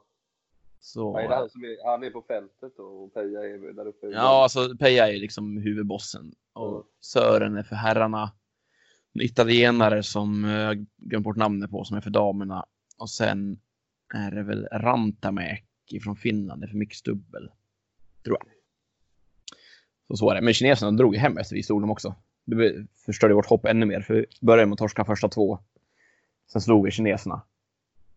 Så, 0.80 1.16
det 1.18 1.22
han 1.22 1.42
är, 1.42 1.90
han 1.90 2.02
är 2.02 2.10
på 2.10 2.22
fältet 2.22 2.78
och 2.78 3.14
Peja 3.14 3.40
är 3.40 3.72
där 3.72 3.86
uppe? 3.86 4.06
ja, 4.06 4.42
alltså 4.42 4.76
Peja 4.78 5.08
är 5.08 5.18
liksom 5.18 5.56
huvudbossen. 5.56 6.34
Och. 6.52 6.86
Sören 7.00 7.56
är 7.56 7.62
för 7.62 7.76
herrarna. 7.76 8.32
Italienare 9.20 10.02
som 10.02 10.44
eh, 10.44 10.50
jag 10.50 10.86
glömt 10.96 11.24
bort 11.24 11.36
namnet 11.36 11.70
på 11.70 11.84
som 11.84 11.96
är 11.96 12.00
för 12.00 12.10
damerna. 12.10 12.66
Och 12.98 13.10
sen 13.10 13.58
är 14.14 14.30
det 14.30 14.42
väl 14.42 14.68
Rantamäki 14.72 16.00
från 16.02 16.16
Finland, 16.16 16.60
det 16.60 16.66
är 16.66 16.68
för 16.68 16.76
mixdubbel. 16.76 17.50
Tror 18.24 18.36
jag. 18.40 18.46
Så 20.08 20.16
så 20.16 20.30
är 20.30 20.34
det. 20.34 20.40
Men 20.40 20.54
kineserna 20.54 20.92
drog 20.92 21.14
ju 21.14 21.20
hem 21.20 21.38
efter 21.38 21.56
vi 21.56 21.62
slog 21.62 21.80
dem 21.80 21.90
också. 21.90 22.14
Det 22.44 22.86
förstörde 23.06 23.34
vårt 23.34 23.46
hopp 23.46 23.64
ännu 23.64 23.86
mer. 23.86 24.00
För 24.00 24.14
vi 24.14 24.26
började 24.40 24.66
med 24.66 24.72
att 24.72 24.78
torska 24.78 25.04
första 25.04 25.28
två. 25.28 25.58
Sen 26.52 26.60
slog 26.60 26.84
vi 26.84 26.90
kineserna. 26.90 27.42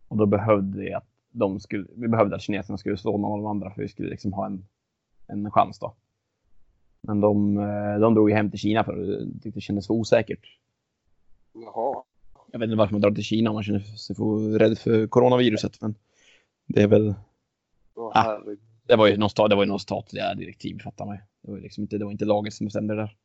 Och 0.08 0.16
då 0.16 0.26
behövde 0.26 0.80
vi 0.80 0.92
att 0.92 1.08
de 1.30 1.60
skulle, 1.60 1.86
vi 1.96 2.08
behövde 2.08 2.36
att 2.36 2.42
kineserna 2.42 2.78
skulle 2.78 2.96
slå 2.96 3.18
någon 3.18 3.32
av 3.32 3.38
de 3.38 3.46
andra 3.46 3.70
för 3.70 3.82
vi 3.82 3.88
skulle 3.88 4.10
liksom 4.10 4.32
ha 4.32 4.46
en, 4.46 4.66
en 5.26 5.50
chans 5.50 5.78
då. 5.78 5.94
Men 7.00 7.20
de, 7.20 7.58
eh, 7.58 7.98
de 8.00 8.14
drog 8.14 8.30
ju 8.30 8.36
hem 8.36 8.50
till 8.50 8.58
Kina 8.58 8.84
för 8.84 8.96
det 8.96 9.32
tyckte 9.32 9.50
det 9.50 9.60
kändes 9.60 9.86
för 9.86 9.94
osäkert. 9.94 10.46
Jaha. 11.52 12.02
Jag 12.52 12.58
vet 12.58 12.66
inte 12.66 12.76
varför 12.76 12.92
man 12.94 13.00
drar 13.00 13.10
till 13.10 13.24
Kina 13.24 13.50
om 13.50 13.54
man 13.54 13.62
känner 13.64 13.80
sig 13.80 14.16
för 14.16 14.58
rädd 14.58 14.78
för 14.78 15.06
coronaviruset. 15.06 15.80
Men 15.80 15.94
det 16.66 16.82
är 16.82 16.86
väl... 16.88 17.14
Åh, 17.94 18.12
Ah. 18.14 18.38
Det 18.82 18.96
var 18.96 19.06
ju 19.06 19.16
någon, 19.16 19.28
sta- 19.28 19.48
det 19.48 19.54
var 19.56 19.62
ju 19.62 19.68
någon 19.68 19.80
statliga 19.80 20.34
direktiv, 20.34 20.78
fattar 20.78 21.06
mig. 21.06 21.22
Det 21.42 21.50
var 21.50 21.58
liksom 21.58 21.82
inte, 21.82 21.98
det 21.98 22.04
var 22.04 22.12
inte 22.12 22.24
laget 22.24 22.54
som 22.54 22.66
bestämde 22.66 22.94
det 22.94 23.00
där. 23.00 23.16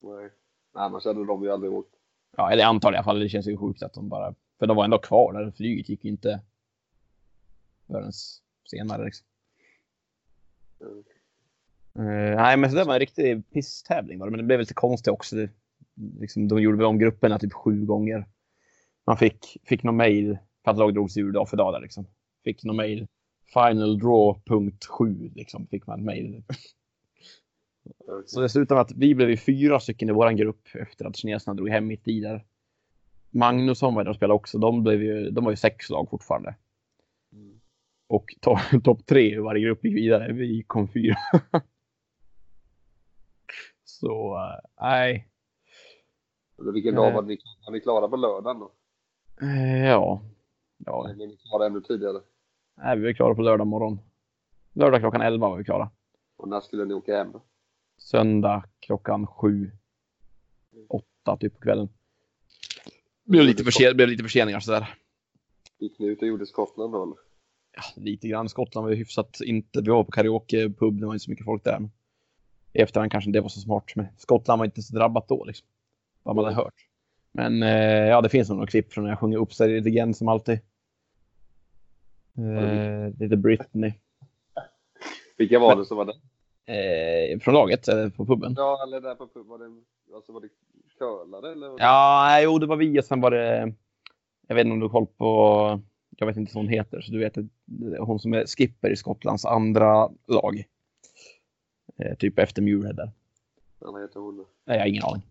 Nej. 0.00 0.30
Annars 0.72 1.04
hade 1.04 1.26
de 1.26 1.42
ju 1.42 1.50
aldrig 1.50 1.72
åkt. 1.72 1.94
Ja, 2.36 2.50
eller 2.50 2.62
jag 2.62 2.68
antar 2.68 2.92
i 2.92 2.96
alla 2.96 3.04
fall. 3.04 3.20
Det 3.20 3.28
känns 3.28 3.46
ju 3.46 3.56
sjukt 3.56 3.82
att 3.82 3.94
de 3.94 4.08
bara... 4.08 4.34
För 4.58 4.66
de 4.66 4.76
var 4.76 4.84
ändå 4.84 4.98
kvar 4.98 5.32
där. 5.32 5.50
Flyget 5.50 5.88
gick 5.88 6.04
ju 6.04 6.10
inte 6.10 6.40
förrän 7.86 8.12
senare 8.70 9.04
liksom. 9.04 9.26
Mm. 10.80 11.04
Eh, 12.08 12.36
nej, 12.36 12.56
men 12.56 12.70
så 12.70 12.76
det 12.76 12.84
var 12.84 12.94
en 12.94 13.00
riktig 13.00 13.50
pisstävling 13.50 14.18
var 14.18 14.26
det. 14.26 14.30
Men 14.30 14.38
det 14.38 14.44
blev 14.44 14.60
lite 14.60 14.74
konstigt 14.74 15.12
också. 15.12 15.36
Det, 15.36 15.50
liksom, 16.20 16.48
de 16.48 16.62
gjorde 16.62 16.76
väl 16.76 16.86
om 16.86 16.98
grupperna 16.98 17.38
typ 17.38 17.52
sju 17.52 17.86
gånger. 17.86 18.26
Man 19.06 19.16
fick, 19.16 19.56
fick 19.64 19.82
någon 19.82 19.96
mail 19.96 20.38
lag 20.76 20.94
drogs 20.94 21.16
ur 21.16 21.32
dag 21.32 21.48
för 21.48 21.56
dag 21.56 21.72
där 21.74 21.80
liksom. 21.80 22.06
Fick 22.44 22.64
någon 22.64 22.76
mail. 22.76 23.06
Final 23.54 23.98
draw 23.98 24.42
punkt 24.46 24.84
sju 24.86 25.30
liksom. 25.34 25.66
Fick 25.66 25.86
man 25.86 26.04
mail. 26.04 26.42
Så 28.26 28.40
det 28.40 28.48
slutade 28.48 28.78
med 28.78 28.82
att 28.82 28.92
vi 28.92 29.14
blev 29.14 29.36
fyra 29.36 29.80
stycken 29.80 30.08
i 30.08 30.12
våran 30.12 30.36
grupp 30.36 30.68
efter 30.74 31.04
att 31.04 31.16
kineserna 31.16 31.54
drog 31.54 31.68
hem 31.68 31.86
mitt 31.86 32.08
i 32.08 32.20
där. 32.20 32.44
Magnusson 33.30 33.94
var 33.94 34.04
där 34.04 34.10
och 34.10 34.16
spelade 34.16 34.34
också. 34.34 34.58
De, 34.58 34.82
blev 34.82 35.02
ju, 35.02 35.30
de 35.30 35.44
var 35.44 35.52
ju 35.52 35.56
sex 35.56 35.90
lag 35.90 36.10
fortfarande. 36.10 36.54
Mm. 37.32 37.60
Och 38.08 38.24
to- 38.40 38.80
topp 38.84 39.06
tre 39.06 39.34
i 39.34 39.38
varje 39.38 39.62
grupp 39.62 39.84
gick 39.84 39.94
vidare. 39.94 40.32
Vi 40.32 40.62
kom 40.66 40.88
fyra. 40.88 41.16
Så 43.84 44.36
eh, 44.36 44.60
nej. 44.80 45.27
Eller 46.58 46.72
Vilken 46.72 46.94
Eh. 46.94 47.02
dag 47.02 47.12
var 47.12 47.22
ni, 47.22 47.38
var 47.66 47.72
ni 47.72 47.80
klara 47.80 48.08
på 48.08 48.16
lördagen 48.16 48.60
då? 48.60 48.72
Eh, 49.42 49.84
ja. 49.86 50.22
Ja, 50.86 51.08
Eller 51.10 51.24
är 51.24 51.28
ni 51.28 51.36
klara 51.36 51.66
ännu 51.66 51.80
tidigare? 51.80 52.20
nej, 52.76 52.98
vi 52.98 53.04
var 53.04 53.12
klara 53.12 53.34
på 53.34 53.42
lördag 53.42 53.66
morgon. 53.66 53.98
Lördag 54.72 55.00
klockan 55.00 55.20
11 55.20 55.48
var 55.48 55.56
vi 55.56 55.64
klara. 55.64 55.90
Och 56.36 56.48
när 56.48 56.60
skulle 56.60 56.84
ni 56.84 56.94
åka 56.94 57.16
hem? 57.16 57.32
Söndag 57.98 58.64
klockan 58.80 59.26
sju. 59.26 59.70
Åtta 60.88 61.36
typ 61.36 61.54
på 61.54 61.60
kvällen. 61.60 61.88
Blev 63.24 63.44
lite, 63.44 63.64
försen- 63.64 63.96
blev 63.96 64.08
lite 64.08 64.22
förseningar 64.22 64.60
sådär. 64.60 64.94
Gick 65.78 65.98
ni 65.98 66.06
ut 66.06 66.22
och 66.22 66.28
gjorde 66.28 66.46
Skottland 66.46 66.92
då 66.92 67.02
eller? 67.02 67.16
ja, 67.76 67.82
lite 68.02 68.28
grann. 68.28 68.48
Skottland 68.48 68.84
var 68.84 68.90
ju 68.90 68.96
hyfsat 68.96 69.36
inte. 69.44 69.80
Vi 69.80 69.90
var 69.90 70.04
på 70.04 70.10
karaokepub, 70.10 71.00
det 71.00 71.06
var 71.06 71.14
inte 71.14 71.24
så 71.24 71.30
mycket 71.30 71.44
folk 71.44 71.64
där. 71.64 71.78
Men 71.80 71.90
I 72.72 72.78
efterhand 72.80 73.12
kanske 73.12 73.30
det 73.30 73.40
var 73.40 73.48
så 73.48 73.60
smart. 73.60 73.84
Men 73.96 74.06
Skottland 74.16 74.58
var 74.58 74.64
inte 74.66 74.82
så 74.82 74.94
drabbat 74.96 75.28
då 75.28 75.44
liksom. 75.44 75.66
Vad 76.28 76.36
man 76.36 76.44
hade 76.44 76.56
hört. 76.56 76.74
Men 77.32 77.62
eh, 77.62 78.08
ja, 78.08 78.20
det 78.20 78.28
finns 78.28 78.48
nog 78.48 78.56
några 78.56 78.70
klipp 78.70 78.92
från 78.92 79.04
när 79.04 79.10
jag 79.10 79.18
sjunger 79.18 79.38
upp 79.38 79.52
sig 79.52 79.68
lite 79.68 79.90
grann 79.90 80.14
som 80.14 80.28
alltid. 80.28 80.58
Eh, 82.38 83.18
lite 83.18 83.36
Britney. 83.36 83.92
Vilka 85.36 85.58
var 85.58 85.76
det 85.76 85.84
som 85.84 85.96
var 85.96 86.04
där? 86.04 86.14
Eh, 86.74 87.38
från 87.38 87.54
laget, 87.54 87.88
eller 87.88 88.10
på 88.10 88.26
puben. 88.26 88.54
Ja, 88.56 88.82
eller 88.82 89.00
där 89.00 89.14
på 89.14 89.28
pub, 89.28 89.46
var 89.46 89.58
det, 89.58 89.64
alltså 90.14 90.32
var 90.32 90.40
det 90.40 90.48
curlare 90.98 91.52
eller? 91.52 91.66
Ja, 91.78 92.24
nej, 92.28 92.44
jo, 92.44 92.58
det 92.58 92.66
var 92.66 92.76
vi 92.76 93.00
och 93.00 93.04
sen 93.04 93.20
var 93.20 93.30
det... 93.30 93.74
Jag 94.46 94.54
vet 94.54 94.64
inte 94.64 94.72
om 94.72 94.80
du 94.80 94.86
har 94.86 94.90
koll 94.90 95.06
på... 95.06 95.80
Jag 96.16 96.26
vet 96.26 96.36
inte 96.36 96.52
vad 96.54 96.64
hon 96.64 96.72
heter, 96.72 97.00
så 97.00 97.12
du 97.12 97.18
vet 97.18 97.36
hon 97.98 98.18
som 98.18 98.34
är 98.34 98.46
skipper 98.46 98.90
i 98.90 98.96
Skottlands 98.96 99.44
andra 99.44 100.10
lag. 100.26 100.64
Eh, 101.98 102.14
typ 102.14 102.38
efter 102.38 102.62
Muirhead 102.62 102.92
där. 102.92 103.10
Vad 103.78 104.02
heter 104.02 104.20
hon? 104.20 104.36
då? 104.36 104.46
Nej, 104.64 104.76
jag 104.76 104.82
har 104.82 104.88
ingen 104.88 105.04
aning. 105.04 105.22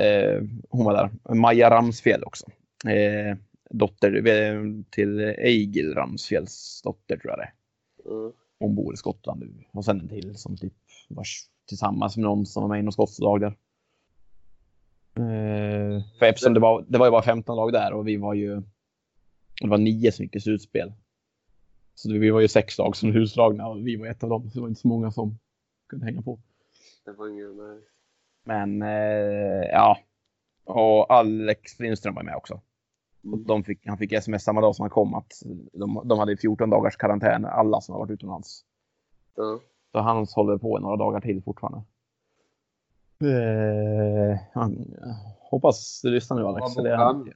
Eh, 0.00 0.42
hon 0.70 0.84
var 0.84 0.94
där. 0.94 1.34
Maja 1.34 1.70
Ramsfjäll 1.70 2.24
också. 2.24 2.46
Eh, 2.86 3.36
dotter 3.70 4.26
eh, 4.26 4.62
till 4.90 5.20
Eigil 5.20 5.94
Ramsfjälls 5.94 6.80
dotter 6.84 7.16
tror 7.16 7.30
jag 7.30 7.38
det. 7.38 7.52
Ja. 8.04 8.32
Hon 8.58 8.74
bor 8.74 8.94
i 8.94 8.96
Skottland 8.96 9.40
nu. 9.40 9.64
Och 9.72 9.84
sen 9.84 10.00
en 10.00 10.08
till 10.08 10.36
som 10.36 10.56
typ 10.56 10.74
var 11.08 11.24
tillsammans 11.68 12.16
med 12.16 12.24
någon 12.24 12.46
som 12.46 12.62
var 12.62 12.68
med 12.68 12.80
i 12.80 12.82
något 12.82 12.94
skotskt 12.94 13.20
lag 13.20 13.40
där. 13.40 13.54
För 16.18 16.26
eftersom 16.26 16.54
det 16.54 16.60
var, 16.60 16.84
det 16.88 16.98
var 16.98 17.06
ju 17.06 17.10
bara 17.10 17.22
15 17.22 17.56
lag 17.56 17.72
där 17.72 17.92
och 17.92 18.08
vi 18.08 18.16
var 18.16 18.34
ju... 18.34 18.62
Det 19.60 19.68
var 19.68 19.78
nio 19.78 20.12
som 20.12 20.22
gick 20.22 20.32
till 20.32 20.42
slutspel. 20.42 20.92
Så 21.94 22.12
vi 22.12 22.30
var 22.30 22.40
ju 22.40 22.48
sex 22.48 22.78
lag 22.78 22.96
som 22.96 23.12
husslagna 23.12 23.68
och 23.68 23.86
vi 23.86 23.96
var 23.96 24.06
ett 24.06 24.22
av 24.22 24.30
dem. 24.30 24.50
Så 24.50 24.54
det 24.54 24.60
var 24.60 24.68
inte 24.68 24.80
så 24.80 24.88
många 24.88 25.10
som 25.10 25.38
kunde 25.88 26.06
hänga 26.06 26.22
på. 26.22 26.40
Det 27.04 27.12
var 27.12 27.28
ingen, 27.28 27.56
nej. 27.56 27.80
Men 28.46 28.82
eh, 28.82 29.68
ja. 29.72 29.98
Och 30.64 31.10
Alex 31.12 31.78
Lindström 31.78 32.14
var 32.14 32.22
med 32.22 32.36
också. 32.36 32.60
Fick, 33.66 33.86
han 33.86 33.98
fick 33.98 34.12
sms 34.12 34.44
samma 34.44 34.60
dag 34.60 34.74
som 34.76 34.82
han 34.82 34.90
kom 34.90 35.14
att 35.14 35.32
de, 35.72 36.02
de 36.04 36.18
hade 36.18 36.36
14 36.36 36.70
dagars 36.70 36.96
karantän, 36.96 37.44
alla 37.44 37.80
som 37.80 37.92
har 37.92 38.00
varit 38.00 38.10
utomlands. 38.10 38.64
Ja. 39.36 39.60
Så 39.92 39.98
han 39.98 40.26
håller 40.34 40.58
på 40.58 40.78
några 40.78 40.96
dagar 40.96 41.20
till 41.20 41.42
fortfarande. 41.42 41.82
Eh, 43.20 44.38
han, 44.54 44.94
hoppas 45.38 46.00
du 46.02 46.10
lyssnar 46.10 46.36
nu 46.36 46.46
Alex. 46.46 46.76
Var 46.76 46.82
bor 46.82 46.90
han? 46.90 47.32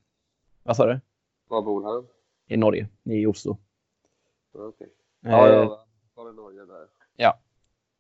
Vad 0.63 0.77
sa 0.77 0.87
du? 0.87 1.01
Var 1.49 1.63
bor 1.63 1.85
han? 1.85 2.07
I 2.47 2.57
Norge, 2.57 2.89
i 3.05 3.27
Oslo. 3.27 3.57
Ja, 4.53 4.61
okej. 4.61 4.89
Eh, 5.25 5.31
Ja, 5.31 5.49
ja. 5.49 5.87
Var 6.15 6.27
det 6.27 6.33
Norge 6.33 6.65
där? 6.65 6.87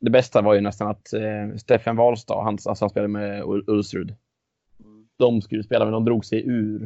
Det 0.00 0.10
bästa 0.10 0.42
var 0.42 0.54
ju 0.54 0.60
nästan 0.60 0.88
att 0.88 1.12
eh, 1.12 1.56
Steffen 1.56 1.96
Wahlstad, 1.96 2.42
han, 2.42 2.52
alltså 2.52 2.82
han 2.84 2.90
spelade 2.90 3.08
med 3.08 3.42
Ul- 3.42 3.64
Ulsrud. 3.66 4.14
De 5.16 5.42
skulle 5.42 5.62
spela 5.62 5.84
men 5.84 5.92
de 5.92 6.04
drog 6.04 6.24
sig 6.24 6.46
ur. 6.46 6.82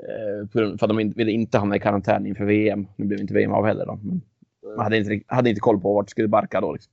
Eh, 0.00 0.48
för 0.52 0.62
att 0.74 0.80
de 0.80 1.00
in- 1.00 1.12
ville 1.12 1.30
inte 1.30 1.58
hamna 1.58 1.76
i 1.76 1.80
karantän 1.80 2.26
inför 2.26 2.44
VM. 2.44 2.86
Nu 2.96 3.04
blev 3.04 3.20
inte 3.20 3.34
VM 3.34 3.52
av 3.52 3.66
heller 3.66 3.86
då. 3.86 3.98
Men 4.02 4.20
man 4.76 4.78
hade 4.84 4.96
inte, 4.96 5.20
hade 5.26 5.48
inte 5.50 5.60
koll 5.60 5.80
på 5.80 5.94
vart 5.94 6.06
det 6.06 6.10
skulle 6.10 6.28
barka 6.28 6.60
då. 6.60 6.72
Liksom. 6.72 6.92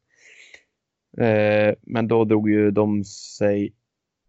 Eh, 1.17 1.75
men 1.81 2.07
då 2.07 2.25
drog 2.25 2.49
ju 2.49 2.71
de 2.71 3.03
sig 3.03 3.73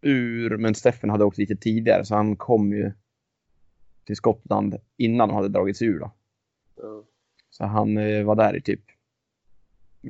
ur. 0.01 0.57
Men 0.57 0.75
Steffen 0.75 1.09
hade 1.09 1.25
åkt 1.25 1.37
lite 1.37 1.55
tidigare 1.55 2.05
så 2.05 2.15
han 2.15 2.35
kom 2.35 2.73
ju 2.73 2.91
till 4.05 4.15
Skottland 4.15 4.75
innan 4.97 5.27
de 5.27 5.35
hade 5.35 5.49
dragit 5.49 5.77
sig 5.77 5.87
ur. 5.87 5.99
Då. 5.99 6.11
Så 7.49 7.65
han 7.65 7.97
eh, 7.97 8.23
var 8.23 8.35
där 8.35 8.55
i 8.55 8.61
typ 8.61 8.81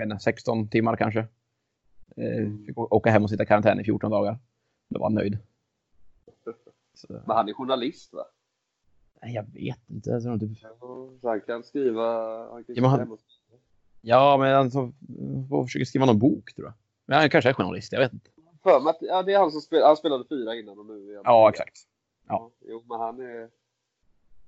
inte, 0.04 0.20
16 0.20 0.70
timmar 0.70 0.96
kanske. 0.96 1.20
Eh, 2.18 2.66
fick 2.66 2.78
å- 2.78 2.88
åka 2.92 3.10
hem 3.12 3.24
och 3.24 3.30
sitta 3.30 3.44
i 3.44 3.46
karantän 3.46 3.80
i 3.80 3.84
14 3.84 4.12
dagar. 4.12 4.40
Då 4.90 5.00
var 5.00 5.06
han 5.06 5.14
nöjd. 5.14 5.38
Så, 6.94 7.08
Men 7.10 7.36
han 7.36 7.50
är 7.50 7.54
journalist 7.54 8.14
va? 8.14 8.26
nej, 9.22 9.34
jag 9.34 9.44
vet 9.54 9.90
inte. 9.90 10.10
Jag 10.10 10.22
tror 10.24 10.38
typ... 10.38 10.58
Han 11.24 11.42
kan 11.42 11.64
skriva... 11.64 12.38
Han 12.52 12.64
kan 12.64 12.76
Ja, 12.76 12.82
men 12.82 12.90
han- 12.92 13.00
skriva 13.00 13.18
Ja, 14.02 14.38
men 14.38 14.56
han 14.56 14.72
så, 14.72 14.92
får 15.50 15.64
försöka 15.64 15.86
skriva 15.86 16.06
någon 16.06 16.20
bok 16.20 16.54
tror 16.54 16.68
jag. 16.68 16.74
Men 17.06 17.20
han 17.20 17.30
kanske 17.30 17.50
är 17.50 17.54
journalist, 17.54 17.92
jag 17.94 18.00
vet 18.00 18.14
inte. 18.14 18.30
För 18.64 18.90
att, 18.90 18.98
ja, 19.02 19.24
det 19.24 19.34
är 19.34 19.40
han 19.40 19.52
som 19.52 19.62
spelade, 19.62 19.88
han 19.88 19.98
spelade 19.98 20.24
fyra 20.30 20.56
innan 20.56 20.80
och 20.80 20.86
nu 20.86 21.12
är 21.12 21.16
han 21.16 21.24
Ja, 21.26 21.50
exakt. 21.50 21.78
Ja. 22.28 22.52
Jo, 22.62 22.84
men 22.90 23.00
han 23.00 23.20
är... 23.20 23.50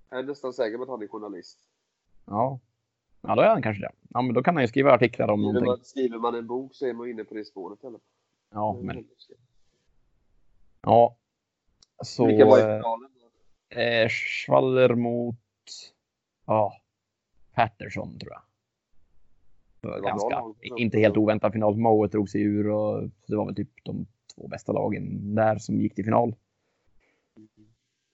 Jag 0.10 0.20
är 0.20 0.24
nästan 0.24 0.54
säker 0.54 0.77
på 0.77 0.84
att 0.84 0.89
han 0.89 1.01
är 1.01 1.08
journalist. 1.08 1.60
Ja. 2.25 2.60
Ja, 3.28 3.36
då 3.36 3.42
är 3.42 3.48
han 3.48 3.62
kanske 3.62 3.84
det. 3.84 3.92
Ja, 4.10 4.22
men 4.22 4.34
då 4.34 4.44
kan 4.44 4.56
han 4.56 4.64
ju 4.64 4.68
skriva 4.68 4.92
artiklar 4.92 5.28
om 5.28 5.40
Skriver 5.40 5.54
någonting. 5.54 5.68
man, 5.68 5.84
skriver 5.84 6.18
man 6.18 6.36
en 6.36 6.48
bok 6.48 6.76
så 6.76 6.86
är 6.86 6.94
man 6.94 7.10
inne 7.10 7.24
på 7.24 7.34
det 7.34 7.46
spåret 7.46 7.84
eller? 7.84 8.00
Ja, 8.52 8.80
men 8.82 9.08
ja. 10.82 11.18
Så... 12.04 12.26
Vilka 12.28 12.46
var 12.46 12.58
i 12.58 12.62
eh, 12.62 12.68
finalen? 12.68 13.12
Eh, 13.70 14.10
Schwaller 14.10 14.96
mot 14.96 15.36
ja, 16.46 16.74
Patterson 17.54 18.20
tror 18.20 18.32
jag. 18.32 18.44
Ganska, 20.04 20.44
inte 20.62 21.00
helt 21.00 21.18
oväntad 21.18 21.54
final. 21.54 21.78
Moet 21.78 22.12
drog 22.12 22.30
sig 22.30 22.42
ur 22.42 22.70
och 22.70 23.10
det 23.28 23.36
var 23.36 23.46
väl 23.46 23.56
typ 23.56 23.70
de 23.84 24.08
två 24.36 24.48
bästa 24.48 24.72
lagen 24.72 25.36
där 25.36 25.58
som 25.58 25.82
gick 25.82 25.96
till 25.96 26.06
final. 26.06 26.36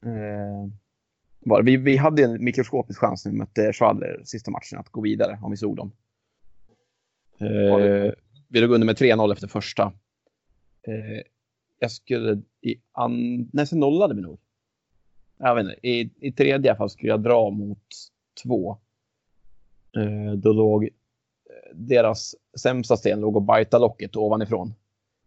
Eh, 0.06 0.68
var, 1.46 1.64
vi, 1.64 1.78
vi 1.78 1.98
hade 1.98 2.24
en 2.24 2.44
mikroskopisk 2.44 3.00
chans 3.00 3.26
när 3.26 3.32
vi 3.32 3.38
mötte 3.38 3.74
Schwaller 3.74 4.22
sista 4.24 4.52
matchen 4.52 4.80
att 4.80 4.90
gå 4.90 5.02
vidare 5.02 5.40
om 5.42 5.52
vi 5.52 5.58
såg 5.58 5.76
dem. 5.76 5.92
Eh, 7.40 8.12
vi 8.48 8.62
låg 8.62 8.72
under 8.72 8.86
med 8.86 8.96
3-0 8.96 9.34
efter 9.34 9.48
första. 9.48 9.84
Eh, 10.88 11.22
jag 11.80 11.92
skulle 11.92 12.42
i 12.62 12.76
an... 12.92 13.50
Nej, 13.54 13.68
sen 13.68 13.80
nollade 13.80 14.16
vi 14.16 14.22
nog. 14.22 14.40
Jag 15.38 15.56
vet 15.56 15.64
inte, 15.64 15.88
i, 15.88 16.10
i 16.20 16.32
tredje 16.32 16.76
fall 16.76 16.90
skulle 16.90 17.10
jag 17.10 17.24
dra 17.24 17.50
mot 17.50 17.88
två. 18.44 18.78
Eh, 19.98 20.34
då 20.34 20.54
låg 20.54 20.84
eh, 20.84 20.90
deras 21.74 22.36
sämsta 22.60 22.98
sten 22.98 23.20
låg 23.20 23.36
och 23.36 23.42
bajta 23.42 23.78
locket 23.78 24.16
ovanifrån. 24.16 24.74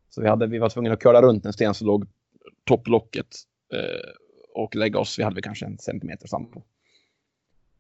Så 0.09 0.23
vi, 0.23 0.29
hade, 0.29 0.47
vi 0.47 0.59
var 0.59 0.69
tvungna 0.69 0.93
att 0.93 1.03
köra 1.03 1.23
runt 1.23 1.47
en 1.47 1.53
sten 1.53 1.75
som 1.75 1.87
låg 1.87 2.07
topplocket 2.65 3.27
eh, 3.73 4.11
och 4.57 4.77
lägga 4.77 4.99
oss. 4.99 5.19
Vi 5.19 5.23
hade 5.23 5.35
väl 5.35 5.43
kanske 5.43 5.67
en 5.67 5.79
centimeter 5.79 6.29
sand. 6.29 6.63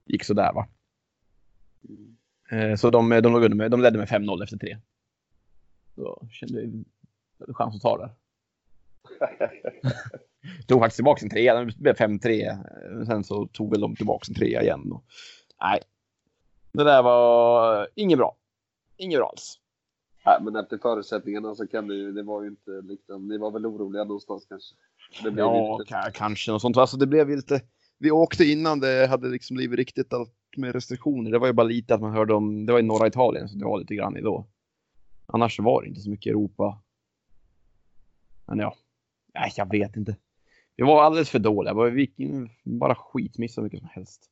Gick 0.04 0.25
sådär 0.25 0.52
va. 0.52 0.68
Eh, 2.50 2.75
så 2.75 2.90
de, 2.90 3.09
de, 3.09 3.33
låg 3.33 3.45
under 3.45 3.56
med, 3.56 3.71
de 3.71 3.80
ledde 3.80 3.99
med 3.99 4.09
5-0 4.09 4.42
efter 4.42 4.56
tre. 4.56 4.78
Då 5.95 6.28
kände 6.30 6.61
vi 6.61 6.85
chans 7.54 7.76
att 7.76 7.83
ta 7.83 7.99
det. 7.99 8.11
tog 10.66 10.80
faktiskt 10.80 10.97
tillbaka 10.97 11.21
en 11.23 11.30
trea. 11.30 11.64
Det 11.64 11.78
blev 11.78 11.95
5-3. 11.95 12.50
Eh, 12.50 13.06
sen 13.06 13.25
så 13.25 13.47
tog 13.47 13.71
väl 13.71 13.80
de 13.80 13.97
tillbaka 13.97 14.25
en 14.28 14.35
trea 14.35 14.62
igen. 14.62 14.92
Och, 14.92 15.04
nej. 15.62 15.80
Det 16.73 16.85
där 16.85 17.02
var 17.02 17.88
inget 17.95 18.18
bra. 18.18 18.37
Inget 18.97 19.18
bra 19.18 19.28
alls. 19.28 19.61
Nej, 20.26 20.38
men 20.42 20.56
efter 20.56 20.78
förutsättningarna 20.78 21.54
så 21.54 21.66
kan 21.66 21.88
det 21.88 21.95
ju, 21.95 22.12
det 22.12 22.23
var 22.23 22.42
ju 22.42 22.49
inte 22.49 22.71
liksom, 22.71 23.28
ni 23.28 23.38
var 23.38 23.50
väl 23.50 23.66
oroliga 23.66 24.04
någonstans 24.04 24.47
kanske? 24.49 24.75
Det 25.23 25.31
blev 25.31 25.45
Ja, 25.45 25.79
lite, 25.79 25.95
ka- 25.95 26.11
kanske 26.15 26.53
något 26.53 26.63
sånt. 26.63 26.77
Alltså 26.77 26.97
det 26.97 27.07
blev 27.07 27.29
lite... 27.29 27.61
Vi 27.99 28.11
åkte 28.11 28.45
innan 28.45 28.81
det 28.81 29.07
hade 29.07 29.29
liksom 29.29 29.57
blivit 29.57 29.79
riktigt 29.79 30.13
allt 30.13 30.33
med 30.57 30.73
restriktioner. 30.75 31.31
Det 31.31 31.39
var 31.39 31.47
ju 31.47 31.53
bara 31.53 31.67
lite 31.67 31.95
att 31.95 32.01
man 32.01 32.13
hörde 32.13 32.35
om... 32.35 32.67
Det 32.67 32.73
var 32.73 32.81
i 32.81 32.83
norra 32.83 33.07
Italien 33.07 33.49
så 33.49 33.59
det 33.59 33.65
var 33.65 33.79
lite 33.79 33.95
grann 33.95 34.17
i 34.17 34.21
då. 34.21 34.47
Annars 35.27 35.59
var 35.61 35.83
det 35.83 35.89
inte 35.89 36.01
så 36.01 36.11
mycket 36.11 36.31
Europa. 36.31 36.79
Men 38.47 38.59
ja, 38.59 38.75
nej, 39.35 39.53
jag 39.57 39.71
vet 39.71 39.97
inte. 39.97 40.17
Vi 40.77 40.85
var 40.85 41.03
alldeles 41.03 41.31
för 41.31 41.39
dåliga. 41.39 41.75
Vi 41.75 42.01
gick 42.01 42.19
in 42.19 42.51
bara 42.65 42.95
skitmissa 42.95 43.63
mycket 43.63 43.81
som 43.81 43.89
helst. 43.93 44.31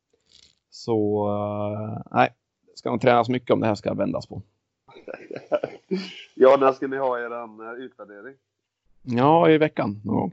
Så 0.71 1.27
eh, 1.29 2.03
nej, 2.11 2.35
det 2.67 2.79
ska 2.79 2.91
nog 2.91 3.01
tränas 3.01 3.29
mycket 3.29 3.51
om 3.51 3.61
det 3.61 3.67
här 3.67 3.75
ska 3.75 3.95
vändas 3.95 4.27
på. 4.27 4.43
ja, 6.35 6.57
när 6.61 6.73
ska 6.73 6.87
ni 6.87 6.97
ha 6.97 7.19
er 7.19 7.33
uh, 7.33 7.85
utvärdering? 7.85 8.35
Ja, 9.03 9.51
i 9.51 9.59
veckan 9.59 10.01
någon 10.05 10.17
gång. 10.17 10.33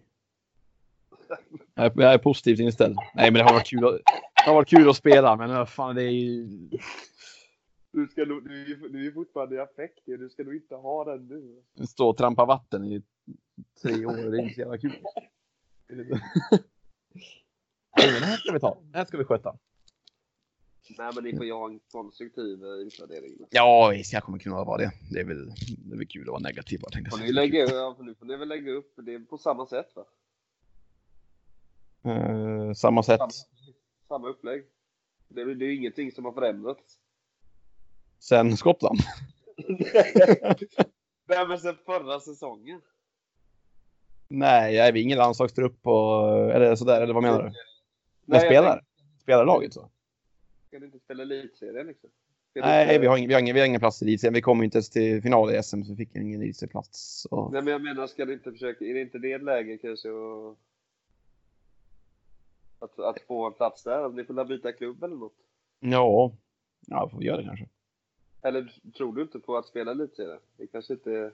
Jag 1.75 2.13
är, 2.13 2.17
positivt 2.17 2.59
inställd. 2.59 2.95
Nej, 3.15 3.31
men 3.31 3.33
det 3.33 3.43
har 3.43 3.53
varit 3.53 3.67
kul 3.67 3.85
att, 3.85 4.01
det 4.35 4.49
har 4.49 4.53
varit 4.53 4.69
kul 4.69 4.89
att 4.89 4.95
spela, 4.95 5.35
men 5.35 5.49
vad 5.49 5.69
fan, 5.69 5.95
det 5.95 6.03
är 6.03 6.09
ju... 6.09 6.47
Du, 7.93 8.07
ska 8.07 8.25
du, 8.25 8.63
är 8.63 8.67
ju- 8.67 8.89
du 8.89 8.99
är 8.99 9.03
ju 9.03 9.13
fortfarande 9.13 9.55
i 9.55 9.59
affekt, 9.59 9.99
du 10.05 10.29
ska 10.29 10.43
nog 10.43 10.55
inte 10.55 10.75
ha 10.75 11.05
den 11.05 11.27
nu. 11.27 11.63
Stå 11.85 12.09
och 12.09 12.17
trampa 12.17 12.45
vatten 12.45 12.85
i 12.85 13.03
tre 13.81 14.05
år, 14.05 14.31
det 14.31 14.37
är 14.37 14.41
inte 14.41 14.53
så 14.55 14.61
jävla 14.61 14.77
kul. 14.77 14.93
Nej, 17.97 18.11
men 18.11 18.21
det 18.21 18.25
här 18.25 18.37
ska 18.37 18.53
vi 18.53 18.59
ta. 18.59 18.77
Det 18.91 18.97
här 18.97 19.05
ska 19.05 19.17
vi 19.17 19.23
sköta. 19.23 19.57
Nej, 20.97 21.11
men 21.15 21.23
ni 21.23 21.37
får 21.37 21.45
ju 21.45 21.53
ha 21.53 21.69
en 21.69 21.79
konstruktiv 21.91 22.63
uh, 22.63 22.87
utvärdering. 22.87 23.37
Ja, 23.49 23.89
visst, 23.89 24.13
jag 24.13 24.23
kommer 24.23 24.39
kunna 24.39 24.63
vara 24.63 24.77
det. 24.77 24.91
Det 25.11 25.19
är 25.19 25.25
väl, 25.25 25.47
det 25.77 25.93
är 25.93 25.97
väl 25.97 26.07
kul 26.07 26.21
att 26.21 26.27
vara 26.27 26.39
negativ 26.39 26.79
bara, 26.79 26.89
tänkte 26.91 27.09
jag 27.11 27.19
nu 27.19 27.25
får 28.15 28.25
ni 28.25 28.37
väl 28.37 28.49
lägga 28.49 28.71
upp 28.71 28.93
det 28.97 29.19
på 29.19 29.37
samma 29.37 29.65
sätt 29.65 29.95
va? 29.95 30.05
Eh, 32.05 32.73
samma 32.73 33.03
sätt. 33.03 33.19
Samma, 33.19 33.31
samma 34.07 34.27
upplägg. 34.29 34.63
Det, 35.27 35.41
är- 35.41 35.45
det 35.55 35.65
är 35.65 35.75
ingenting 35.75 36.11
som 36.11 36.25
har 36.25 36.31
förändrats. 36.31 36.97
Sen 38.19 38.57
Skottland. 38.57 38.99
Nej, 41.27 41.47
men 41.47 41.59
sen 41.59 41.75
förra 41.85 42.19
säsongen. 42.19 42.81
Nej, 44.27 44.75
jag 44.75 44.87
är 44.87 44.97
ingen 44.97 45.17
landslagstrupp 45.17 45.87
och, 45.87 46.51
eller 46.51 46.75
sådär, 46.75 47.01
eller 47.01 47.13
vad 47.13 47.23
menar 47.23 47.37
du? 47.37 47.43
Nej, 47.45 47.53
Men 48.25 48.39
jag 48.39 48.45
spelar? 48.47 48.83
Spelarlaget 49.21 49.73
så? 49.73 49.89
Ska 50.67 50.79
du 50.79 50.85
inte 50.85 50.99
spela 50.99 51.23
elitserien 51.23 51.87
liksom? 51.87 52.09
Ska 52.51 52.59
Nej, 52.61 52.83
inte- 52.83 52.99
vi 52.99 53.07
har, 53.07 53.17
ingen, 53.17 53.27
vi, 53.27 53.33
har 53.33 53.41
ingen, 53.41 53.53
vi 53.53 53.59
har 53.59 53.67
ingen 53.67 53.79
plats 53.79 54.01
i 54.01 54.05
elitserien. 54.05 54.33
Vi 54.33 54.41
kommer 54.41 54.63
inte 54.63 54.77
ens 54.77 54.89
till 54.89 55.21
final 55.21 55.55
i 55.55 55.63
SM 55.63 55.83
så 55.83 55.91
vi 55.93 56.05
fick 56.05 56.15
ingen 56.15 56.41
elitserieplats. 56.41 57.21
Så... 57.21 57.49
Nej, 57.49 57.61
men 57.61 57.71
jag 57.71 57.81
menar, 57.83 58.07
ska 58.07 58.25
du 58.25 58.33
inte 58.33 58.51
försöka, 58.51 58.85
är 58.85 58.93
det 58.93 59.01
inte 59.01 59.17
det 59.19 59.37
läge 59.37 59.77
kanske 59.77 60.09
att, 60.09 60.57
att, 62.81 62.99
att 62.99 63.21
få 63.27 63.47
en 63.47 63.53
plats 63.53 63.83
där? 63.83 64.09
Ni 64.09 64.23
får 64.23 64.45
byta 64.45 64.71
klubb 64.71 65.03
eller 65.03 65.15
något? 65.15 65.35
Ja, 65.79 66.33
ja, 66.87 67.09
får 67.09 67.19
vi 67.19 67.25
göra 67.25 67.37
det 67.37 67.43
kanske. 67.43 67.67
Eller 68.41 68.73
tror 68.97 69.15
du 69.15 69.21
inte 69.21 69.39
på 69.39 69.57
att 69.57 69.65
spela 69.65 69.91
elitserien? 69.91 70.39
Det 70.57 70.67
kanske 70.67 70.93
inte... 70.93 71.31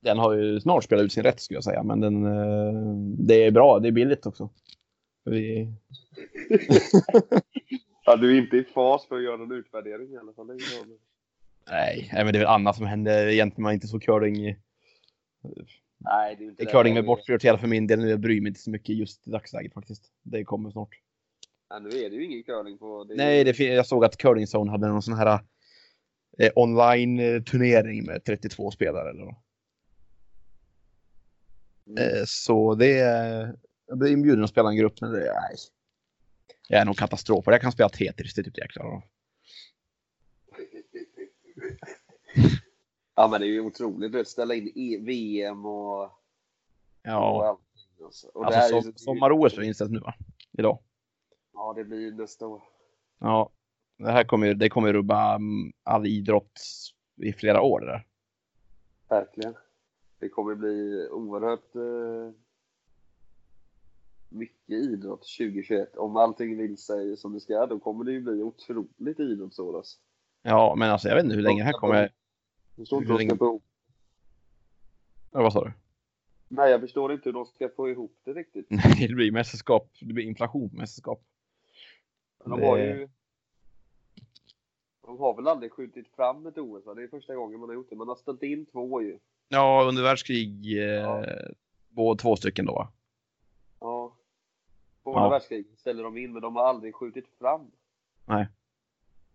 Den 0.00 0.18
har 0.18 0.32
ju 0.32 0.60
snart 0.60 0.84
spelat 0.84 1.04
ut 1.04 1.12
sin 1.12 1.22
rätt 1.22 1.40
skulle 1.40 1.56
jag 1.56 1.64
säga, 1.64 1.82
men 1.82 2.00
den, 2.00 2.26
eh, 2.26 2.72
det 3.18 3.44
är 3.44 3.50
bra. 3.50 3.78
Det 3.78 3.88
är 3.88 3.92
billigt 3.92 4.26
också. 4.26 4.50
Vi, 5.24 5.72
Ja, 8.06 8.16
du 8.16 8.36
är 8.36 8.42
inte 8.42 8.56
i 8.56 8.64
fas 8.64 9.06
för 9.06 9.16
att 9.16 9.22
göra 9.22 9.36
någon 9.36 9.52
utvärdering 9.52 10.12
i 10.12 10.16
alla 10.16 10.32
fall. 10.32 10.46
Det 10.46 10.58
nej, 11.70 12.10
men 12.12 12.32
det 12.32 12.38
är 12.38 12.40
väl 12.40 12.46
annat 12.46 12.76
som 12.76 12.86
händer 12.86 13.26
egentligen. 13.26 13.62
Man 13.62 13.70
är 13.70 13.74
inte 13.74 13.86
så 13.86 14.00
curling. 14.00 14.56
Nej, 15.98 16.36
det 16.36 16.44
är 16.44 16.48
inte 16.48 16.64
Det 16.64 16.68
är 16.68 16.72
curling 16.72 16.94
med 16.94 17.04
bortprioriterat 17.04 17.60
för 17.60 17.68
min 17.68 17.86
del 17.86 17.98
nu. 17.98 18.10
Jag 18.10 18.20
bryr 18.20 18.40
mig 18.40 18.48
inte 18.48 18.60
så 18.60 18.70
mycket 18.70 18.96
just 18.96 19.26
i 19.28 19.30
dagsläget 19.30 19.74
faktiskt. 19.74 20.12
Det 20.22 20.44
kommer 20.44 20.70
snart. 20.70 21.00
Ja, 21.68 21.78
nu 21.78 21.88
är 21.88 22.10
det 22.10 22.16
ju 22.16 22.24
ingen 22.24 22.42
curling 22.42 22.78
på... 22.78 23.04
Det 23.04 23.14
är 23.14 23.16
Nej, 23.16 23.44
det, 23.44 23.58
jag 23.58 23.86
såg 23.86 24.04
att 24.04 24.16
Curling 24.16 24.46
Zone 24.46 24.70
hade 24.70 24.88
någon 24.88 25.02
sån 25.02 25.14
här 25.14 25.40
eh, 26.38 26.52
online-turnering 26.54 28.06
med 28.06 28.24
32 28.24 28.70
spelare. 28.70 29.10
Eller. 29.10 29.34
Mm. 31.86 31.98
Eh, 31.98 32.24
så 32.26 32.74
det 32.74 32.98
är... 32.98 33.56
Jag 33.86 33.98
blir 33.98 34.12
inbjuden 34.12 34.44
att 34.44 34.50
spela 34.50 34.68
en 34.68 34.76
grupp, 34.76 35.00
men 35.00 35.12
det 35.12 35.20
är... 35.20 35.32
Nej. 35.32 35.56
Jag 36.68 36.80
är 36.80 36.84
nog 36.84 36.96
katastrof 36.96 37.44
på 37.44 37.50
det. 37.50 37.54
Jag 37.54 37.62
kan 37.62 37.72
spela 37.72 37.88
Tetris, 37.88 38.34
det 38.34 38.40
är 38.40 38.44
typ 38.44 38.54
det 38.54 38.60
jag 38.60 38.70
klarar 38.70 38.94
av. 38.94 39.02
Ja, 43.16 43.28
men 43.28 43.40
det 43.40 43.46
är 43.46 43.48
ju 43.48 43.60
otroligt 43.60 44.14
att 44.14 44.28
ställa 44.28 44.54
in 44.54 44.72
e 44.74 44.98
VM 44.98 45.66
och, 45.66 46.02
och 46.02 46.10
Ja, 47.02 47.48
allting. 47.48 48.04
Alltså. 48.04 48.28
Och 48.34 48.46
alltså 48.46 48.82
som, 48.82 48.92
sommar-OS 48.96 49.58
är 49.58 49.62
inställt 49.62 49.90
nu 49.90 49.98
va? 49.98 50.14
Idag. 50.58 50.78
Ja, 51.52 51.72
det 51.76 51.84
blir 51.84 52.00
ju 52.00 52.14
nästa 52.14 52.46
år. 52.46 52.62
Ja, 53.18 53.50
det 53.98 54.10
här 54.10 54.24
kommer, 54.24 54.54
det 54.54 54.68
kommer 54.68 54.92
rubba 54.92 55.34
mm, 55.34 55.72
all 55.82 56.06
idrott 56.06 56.60
i 57.16 57.32
flera 57.32 57.60
år 57.60 57.80
det 57.80 57.86
där. 57.86 58.06
Verkligen. 59.08 59.54
Det 60.18 60.28
kommer 60.28 60.54
bli 60.54 61.08
oerhört 61.10 61.74
eh, 61.74 62.34
mycket 64.28 64.74
idrott 64.74 65.20
2021. 65.38 65.96
Om 65.96 66.16
allting 66.16 66.58
vill 66.58 66.78
sig 66.78 67.16
som 67.16 67.32
det 67.32 67.40
ska, 67.40 67.66
då 67.66 67.78
kommer 67.78 68.04
det 68.04 68.12
ju 68.12 68.20
bli 68.20 68.42
otroligt 68.42 69.20
idrottsår. 69.20 69.76
Alltså. 69.76 69.98
Ja, 70.42 70.74
men 70.78 70.90
alltså 70.90 71.08
jag 71.08 71.14
vet 71.14 71.24
inte 71.24 71.36
hur 71.36 71.42
länge 71.42 71.60
det 71.60 71.66
här 71.66 71.72
kommer... 71.72 72.12
Jag 72.76 72.82
förstår 72.82 72.98
inte 73.02 73.12
Hur 73.12 73.18
de 73.18 73.28
ska 73.28 73.36
få 73.38 73.60
Ja, 75.32 75.42
vad 75.42 75.52
sa 75.52 75.64
du? 75.64 75.72
Nej, 76.48 76.70
jag 76.70 76.80
förstår 76.80 77.12
inte 77.12 77.28
hur 77.28 77.32
de 77.32 77.46
ska 77.46 77.68
få 77.68 77.90
ihop 77.90 78.18
det 78.24 78.32
riktigt. 78.32 78.66
Nej, 78.70 79.06
det 79.08 79.14
blir 79.14 79.32
mästerskap. 79.32 79.90
Det 80.00 80.12
blir 80.12 80.24
inflation 80.24 80.70
på 80.70 80.76
mästerskap. 80.76 81.22
De 82.44 82.62
har 82.62 82.78
ju... 82.78 83.08
De 85.02 85.18
har 85.18 85.34
väl 85.34 85.48
aldrig 85.48 85.72
skjutit 85.72 86.08
fram 86.08 86.46
ett 86.46 86.58
OS? 86.58 86.84
Det 86.96 87.02
är 87.02 87.08
första 87.08 87.34
gången 87.34 87.60
man 87.60 87.68
har 87.68 87.74
gjort 87.74 87.90
det. 87.90 87.96
Man 87.96 88.08
har 88.08 88.16
ställt 88.16 88.42
in 88.42 88.66
två 88.66 89.02
ju. 89.02 89.18
Ja, 89.48 89.84
under 89.88 90.02
världskrig. 90.02 90.78
Eh, 90.78 90.84
Ja. 90.84 91.24
Både 91.88 92.22
två 92.22 92.36
stycken 92.36 92.66
då 92.66 92.72
va? 92.72 92.92
Ja. 93.80 94.16
Båda 95.02 95.20
Ja. 95.20 95.28
världskrigen 95.28 95.76
ställer 95.76 96.02
de 96.02 96.16
in, 96.16 96.32
men 96.32 96.42
de 96.42 96.56
har 96.56 96.64
aldrig 96.64 96.94
skjutit 96.94 97.28
fram. 97.38 97.70
Nej. 98.24 98.48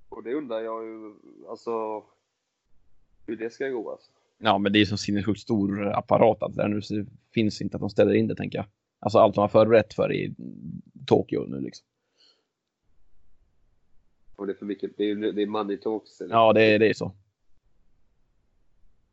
Och 0.10 0.24
det 0.24 0.34
undrar 0.34 0.60
jag 0.60 0.84
ju, 0.86 1.14
alltså, 1.50 2.04
hur 3.32 3.38
det 3.38 3.54
ska 3.54 3.68
gå 3.70 3.92
alltså. 3.92 4.12
Ja, 4.40 4.58
men 4.58 4.74
det 4.74 4.80
är 4.82 4.86
så 4.86 4.98
sinnessjukt 4.98 5.40
stor 5.40 5.88
apparat 5.94 6.44
att 6.44 6.56
där 6.56 6.68
nu 6.68 6.82
så 6.82 7.06
finns 7.34 7.62
inte 7.62 7.78
att 7.78 7.82
de 7.82 7.90
ställer 7.90 8.14
in 8.14 8.28
det 8.28 8.36
tänker 8.36 8.58
jag. 8.58 8.66
Alltså 9.00 9.20
allt 9.20 9.36
de 9.36 9.42
har 9.42 9.48
förberett 9.48 9.94
för 9.94 10.14
i 10.14 10.36
Tokyo 11.08 11.46
nu 11.48 11.60
liksom. 11.60 11.86
Och 14.36 14.48
det 14.48 14.54
är 14.54 14.58
för 14.58 14.66
mycket, 14.66 14.92
det 14.98 15.04
är, 15.12 15.16
det 15.16 15.42
är 15.42 15.46
money 15.48 15.78
talks. 15.78 16.22
Eller? 16.22 16.36
Ja, 16.36 16.54
det, 16.54 16.62
är- 16.64 16.80
det 16.80 16.90
är 16.90 16.94
så. 16.94 17.12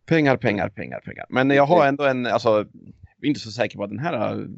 Pengar, 0.06 0.36
pengar, 0.36 0.68
pengar, 0.68 1.00
pengar. 1.00 1.26
Men 1.28 1.50
jag 1.50 1.66
har 1.66 1.86
ändå 1.86 2.04
en, 2.04 2.26
alltså, 2.26 2.48
jag 2.48 2.66
är 3.22 3.28
inte 3.28 3.40
så 3.40 3.50
säker 3.50 3.76
på 3.76 3.84
att 3.84 3.90
den 3.90 3.98
här 3.98 4.48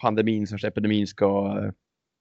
pandemin, 0.00 0.46
slash 0.46 0.68
epidemin 0.68 1.06
ska... 1.06 1.56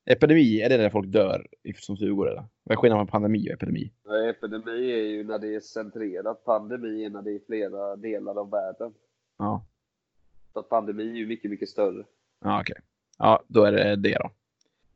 Epidemi, 0.06 0.62
är 0.62 0.70
det 0.70 0.78
när 0.78 0.90
folk 0.90 1.08
dör 1.08 1.48
som 1.76 1.98
flugor 1.98 2.30
eller? 2.30 2.44
Vad 2.64 2.78
är 2.78 2.82
skillnaden 2.82 3.08
på 3.08 3.12
pandemi 3.12 3.48
och 3.50 3.54
epidemi? 3.54 3.92
Epidemi 4.30 4.92
är 4.92 5.04
ju 5.04 5.24
när 5.24 5.40
det 5.40 5.56
är 5.56 5.60
centrerat. 5.60 6.46
Pandemi 6.46 7.06
är 7.06 7.10
när 7.10 7.22
det 7.22 7.32
är 7.32 7.40
flera 7.46 7.96
delar 7.96 8.40
av 8.40 8.50
världen. 8.52 8.94
Ja, 9.38 9.66
Så 10.54 10.64
pandemi 10.64 11.04
är 11.12 11.16
ju 11.16 11.28
mycket, 11.28 11.52
mycket 11.52 11.70
större. 11.70 12.04
ja 12.44 12.62
okej. 12.62 12.76
Ja, 13.18 13.44
då 13.48 13.64
är 13.64 13.72
det 13.72 13.96
det 13.96 14.18
då. 14.20 14.30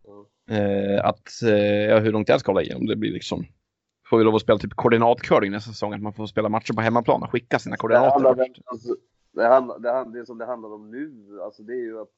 Ja. 0.08 0.56
Eh, 0.56 1.06
att, 1.06 1.42
eh, 1.44 1.86
ja, 1.90 2.00
hur 2.00 2.12
långt 2.12 2.30
jag 2.30 2.40
ska 2.40 2.52
hålla 2.52 2.64
i, 2.64 2.74
om 2.74 2.86
det 2.86 2.96
blir 2.96 3.12
liksom... 3.12 3.46
Får 4.10 4.18
vi 4.18 4.24
lov 4.24 4.36
att 4.36 4.42
spela 4.42 4.60
typ 4.60 4.74
koordinatcurling 4.74 5.52
nästa 5.52 5.72
säsong, 5.72 5.94
att 5.94 6.02
man 6.02 6.14
får 6.14 6.28
spela 6.28 6.50
matcher 6.50 6.74
på 6.74 6.82
hemmaplan 6.82 7.24
och 7.24 7.32
skicka 7.32 7.60
sina 7.60 7.76
Det, 7.76 7.98
handlar, 7.98 8.34
koordinater. 8.34 8.64
alltså, 8.66 8.96
det, 9.32 9.46
handlar, 9.48 9.80
det, 9.80 9.92
handlar, 9.92 10.20
det 10.20 10.26
som 10.26 10.38
det 10.38 10.46
handlar 10.46 10.74
om 10.74 10.92
nu, 10.92 11.40
alltså 11.42 11.64
det 11.64 11.74
är 11.74 11.82
ju 11.84 12.02
att 12.02 12.10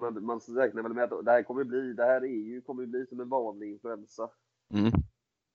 man, 0.00 0.24
man 0.24 0.40
räknar 0.48 0.82
väl 0.82 0.92
med 0.92 1.12
att 1.12 1.24
det 1.24 1.30
här 1.30 1.42
kommer 1.42 1.64
bli, 1.64 1.92
det 1.92 2.04
här 2.04 2.20
är 2.24 2.26
ju, 2.26 2.60
kommer 2.60 2.86
bli 2.86 3.06
som 3.06 3.20
en 3.20 3.28
vanlig 3.28 3.70
influensa. 3.70 4.28
Mm. 4.74 4.92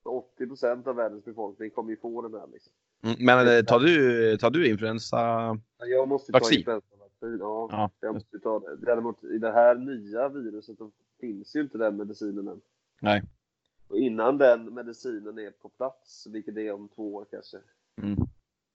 80 0.03 0.47
procent 0.47 0.87
av 0.87 0.95
världens 0.95 1.25
befolkning 1.25 1.69
kommer 1.69 1.89
ju 1.89 1.97
få 1.97 2.21
den 2.21 2.33
här 2.33 2.47
liksom. 2.53 2.73
Mm, 3.03 3.15
men 3.25 3.57
eh, 3.57 3.63
tar 3.63 3.79
du, 3.79 4.37
tar 4.37 4.49
du 4.49 4.67
influensa? 4.69 5.17
Jag 5.77 6.07
måste 6.07 6.31
Vaccin. 6.31 6.63
ta 6.63 6.73
influensavaccin, 6.75 7.37
ja. 7.39 7.67
Ja, 7.71 7.89
Jag 7.99 8.13
måste 8.13 8.39
ta 8.39 8.59
det. 8.59 8.75
Däremot 8.75 9.23
i 9.23 9.37
det 9.37 9.51
här 9.51 9.75
nya 9.75 10.29
viruset 10.29 10.77
så 10.77 10.91
finns 11.19 11.55
ju 11.55 11.61
inte 11.61 11.77
den 11.77 11.97
medicinen 11.97 12.47
än. 12.47 12.61
Nej. 13.01 13.23
Och 13.87 13.97
innan 13.97 14.37
den 14.37 14.73
medicinen 14.73 15.39
är 15.39 15.51
på 15.51 15.69
plats, 15.69 16.27
vilket 16.27 16.55
det 16.55 16.67
är 16.67 16.73
om 16.73 16.89
två 16.95 17.15
år 17.15 17.25
kanske, 17.31 17.57
Mm. 18.01 18.17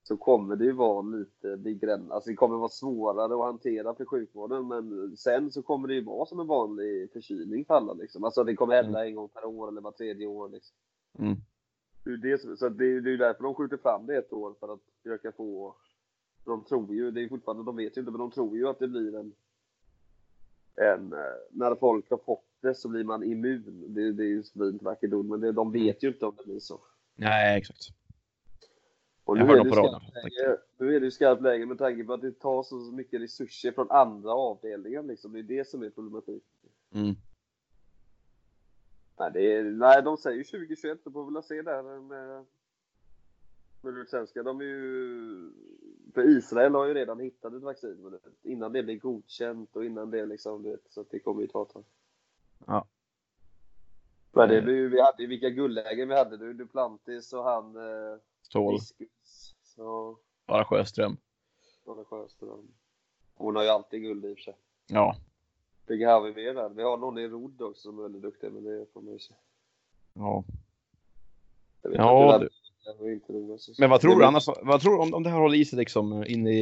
Så 0.07 0.17
kommer 0.17 0.55
det 0.55 0.65
ju 0.65 0.71
vara 0.71 1.01
lite 1.01 1.57
begränsat. 1.57 2.11
Alltså 2.11 2.29
det 2.29 2.35
kommer 2.35 2.57
vara 2.57 2.69
svårare 2.69 3.33
att 3.33 3.51
hantera 3.51 3.95
för 3.95 4.05
sjukvården, 4.05 4.67
men 4.67 5.17
sen 5.17 5.51
så 5.51 5.61
kommer 5.61 5.87
det 5.87 5.93
ju 5.93 6.03
vara 6.03 6.25
som 6.25 6.39
en 6.39 6.47
vanlig 6.47 7.11
förkylning 7.11 7.65
för 7.65 7.73
alla 7.73 7.93
liksom. 7.93 8.23
Alltså 8.23 8.43
det 8.43 8.55
kommer 8.55 8.83
hända 8.83 9.07
en 9.07 9.15
gång 9.15 9.29
per 9.29 9.45
år 9.45 9.67
eller 9.67 9.81
var 9.81 9.91
tredje 9.91 10.27
år 10.27 10.49
liksom. 10.49 10.75
Mm. 11.19 11.35
Det 12.03 12.11
är 12.11 12.17
det 12.17 12.57
så 12.57 12.69
det, 12.69 12.85
är- 12.85 13.07
ju 13.07 13.17
därför 13.17 13.43
de 13.43 13.55
skjuter 13.55 13.77
fram 13.77 14.05
det 14.05 14.17
ett 14.17 14.33
år 14.33 14.53
för 14.59 14.73
att 14.73 14.79
försöka 15.03 15.31
få 15.31 15.75
de 16.45 16.63
tror 16.63 16.95
ju, 16.95 17.11
det 17.11 17.23
är 17.23 17.29
fortfarande, 17.29 17.63
de 17.63 17.75
vet 17.75 17.97
ju 17.97 18.01
inte, 18.01 18.11
men 18.11 18.19
de 18.19 18.31
tror 18.31 18.57
ju 18.57 18.67
att 18.67 18.79
det 18.79 18.87
blir 18.87 19.15
en 19.15 19.33
en, 20.75 21.13
eh, 21.13 21.19
när 21.51 21.75
folk 21.75 22.09
har 22.09 22.17
fått 22.17 22.45
det 22.61 22.75
så 22.75 22.89
blir 22.89 23.03
man 23.03 23.23
immun. 23.23 23.85
Det, 23.87 24.11
det 24.11 24.23
är 24.23 24.27
ju 24.27 24.43
så 24.43 24.59
fint 24.59 24.83
vackert 24.83 25.13
ord, 25.13 25.25
men 25.25 25.39
det, 25.41 25.51
de 25.51 25.71
vet 25.71 26.03
ju 26.03 26.07
inte 26.07 26.25
om 26.25 26.35
det 26.37 26.43
blir 26.45 26.59
så. 26.59 26.79
Nej, 27.15 27.57
exakt. 27.57 27.96
Och 29.27 29.37
nu 29.37 29.43
är, 29.43 29.63
det 29.63 29.71
skarpt 29.71 30.13
läge, 30.13 30.57
nu 30.77 30.95
är 30.95 30.99
det 30.99 31.05
ju 31.05 31.11
skarpt 31.11 31.41
läge 31.41 31.65
med 31.65 31.77
tanke 31.77 32.03
på 32.03 32.13
att 32.13 32.21
det 32.21 32.31
tar 32.31 32.63
så 32.63 32.75
mycket 32.75 33.21
resurser 33.21 33.71
från 33.71 33.91
andra 33.91 34.31
avdelningar. 34.31 35.03
Liksom. 35.03 35.33
Det 35.33 35.39
är 35.39 35.43
det 35.43 35.67
som 35.67 35.83
är 35.83 35.89
problematik. 35.89 36.43
Mm. 36.91 37.15
Nej, 39.19 39.31
det 39.33 39.53
är, 39.53 39.63
nej, 39.63 40.03
de 40.03 40.17
säger 40.17 40.37
ju 40.37 40.43
2021, 40.43 41.03
så 41.03 41.11
får 41.11 41.25
vi 41.25 41.33
väl 41.33 41.43
se 41.43 41.61
där 41.61 41.83
med, 41.83 42.45
med 43.81 43.97
utländska. 43.97 44.43
De 44.43 44.59
är 44.59 44.65
ju... 44.65 45.51
För 46.13 46.37
Israel 46.37 46.75
har 46.75 46.85
ju 46.85 46.93
redan 46.93 47.19
hittat 47.19 47.53
ett 47.53 47.63
vaccin, 47.63 47.97
men 48.01 48.19
innan 48.43 48.73
det 48.73 48.83
blir 48.83 48.99
godkänt 48.99 49.75
och 49.75 49.85
innan 49.85 50.11
det 50.11 50.25
liksom, 50.25 50.63
du 50.63 50.69
vet, 50.69 50.81
så 50.89 51.01
att 51.01 51.11
det 51.11 51.19
kommer 51.19 51.41
ju 51.41 51.47
ta 51.47 51.63
ett 51.63 51.69
tag. 51.69 51.85
Ja. 52.65 52.87
Men 54.31 54.49
det 54.49 54.61
blir 54.61 54.75
ju, 54.75 54.89
vi 54.89 55.01
hade 55.01 55.27
vilka 55.27 55.49
guldlägen 55.49 56.09
vi 56.09 56.15
hade 56.15 56.37
nu, 56.37 56.53
Duplantis 56.53 57.33
och 57.33 57.43
han 57.43 57.75
eh, 57.75 58.17
Diskus. 58.51 59.55
Så, 59.63 60.17
bara 60.47 60.65
Sjöström. 60.65 61.17
Anna 61.87 62.03
Sjöström. 62.05 62.67
Hon 63.35 63.55
har 63.55 63.63
ju 63.63 63.69
alltid 63.69 64.01
guld 64.01 64.25
i 64.25 64.33
och 64.33 64.37
för 64.37 64.43
sig. 64.43 64.55
Ja. 64.87 65.15
Vilka 65.87 66.11
har 66.13 66.21
vi 66.21 66.33
mer 66.33 66.53
där? 66.53 66.69
Vi 66.69 66.83
har 66.83 66.97
någon 66.97 67.17
i 67.17 67.27
rodd 67.27 67.61
också 67.61 67.81
som 67.81 67.99
är 67.99 68.03
väldigt 68.03 68.21
duktig, 68.21 68.51
men 68.51 68.63
det 68.63 68.85
får 68.93 69.01
man 69.01 69.13
ju 69.13 69.19
se. 69.19 69.33
ja. 70.13 70.43
Jag 71.81 71.89
vet 71.89 71.97
Ja, 71.99 72.35
inte, 72.35 72.45
du- 72.45 72.49
det 72.97 73.03
var 73.03 73.09
inte 73.11 73.33
roligt. 73.33 73.61
så- 73.61 73.73
Men 73.79 73.89
vad 73.89 74.01
tror 74.01 74.15
du 74.19 74.25
annars? 74.25 74.47
Vad 74.63 74.81
tror 74.81 74.91
du 74.93 75.01
om, 75.01 75.13
om 75.13 75.23
det 75.23 75.29
här 75.29 75.39
håller 75.39 75.57
i 75.57 75.65
sig 75.65 75.79
liksom 75.79 76.23
in 76.27 76.47
i, 76.47 76.61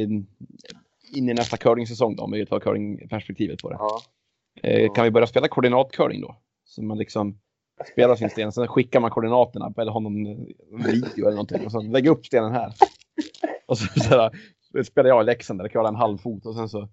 in 1.12 1.28
i 1.28 1.34
nästa 1.34 1.56
curlingsäsong 1.56 2.16
då? 2.16 2.22
Om 2.22 2.30
vi 2.32 2.46
tar 2.46 2.60
curlingperspektivet 2.60 3.62
på 3.62 3.70
det. 3.70 3.76
Ja. 3.78 4.00
Eh, 4.62 4.92
kan 4.92 5.04
vi 5.04 5.10
börja 5.10 5.26
spela 5.26 5.48
koordinatcurling 5.48 6.20
då? 6.20 6.36
Så 6.64 6.82
man 6.82 6.98
liksom 6.98 7.38
spelar 7.84 8.16
sin 8.16 8.30
sten, 8.30 8.52
sen 8.52 8.68
skickar 8.68 9.00
man 9.00 9.10
koordinaterna 9.10 9.72
eller 9.76 9.92
har 9.92 10.00
någon 10.00 10.24
video 10.86 11.26
eller 11.26 11.30
någonting 11.30 11.64
och 11.66 11.72
så 11.72 11.80
lägger 11.80 12.10
upp 12.10 12.26
stenen 12.26 12.52
här. 12.52 12.72
Och 13.66 13.78
så, 13.78 14.00
så, 14.00 14.30
så 14.72 14.84
spelar 14.84 15.08
jag 15.08 15.22
i 15.22 15.26
Leksand 15.26 15.60
där 15.60 15.64
jag 15.64 15.72
curlar 15.72 15.88
en 15.88 15.94
halv 15.94 16.18
fot 16.18 16.46
och 16.46 16.54
sen 16.54 16.68
så 16.68 16.88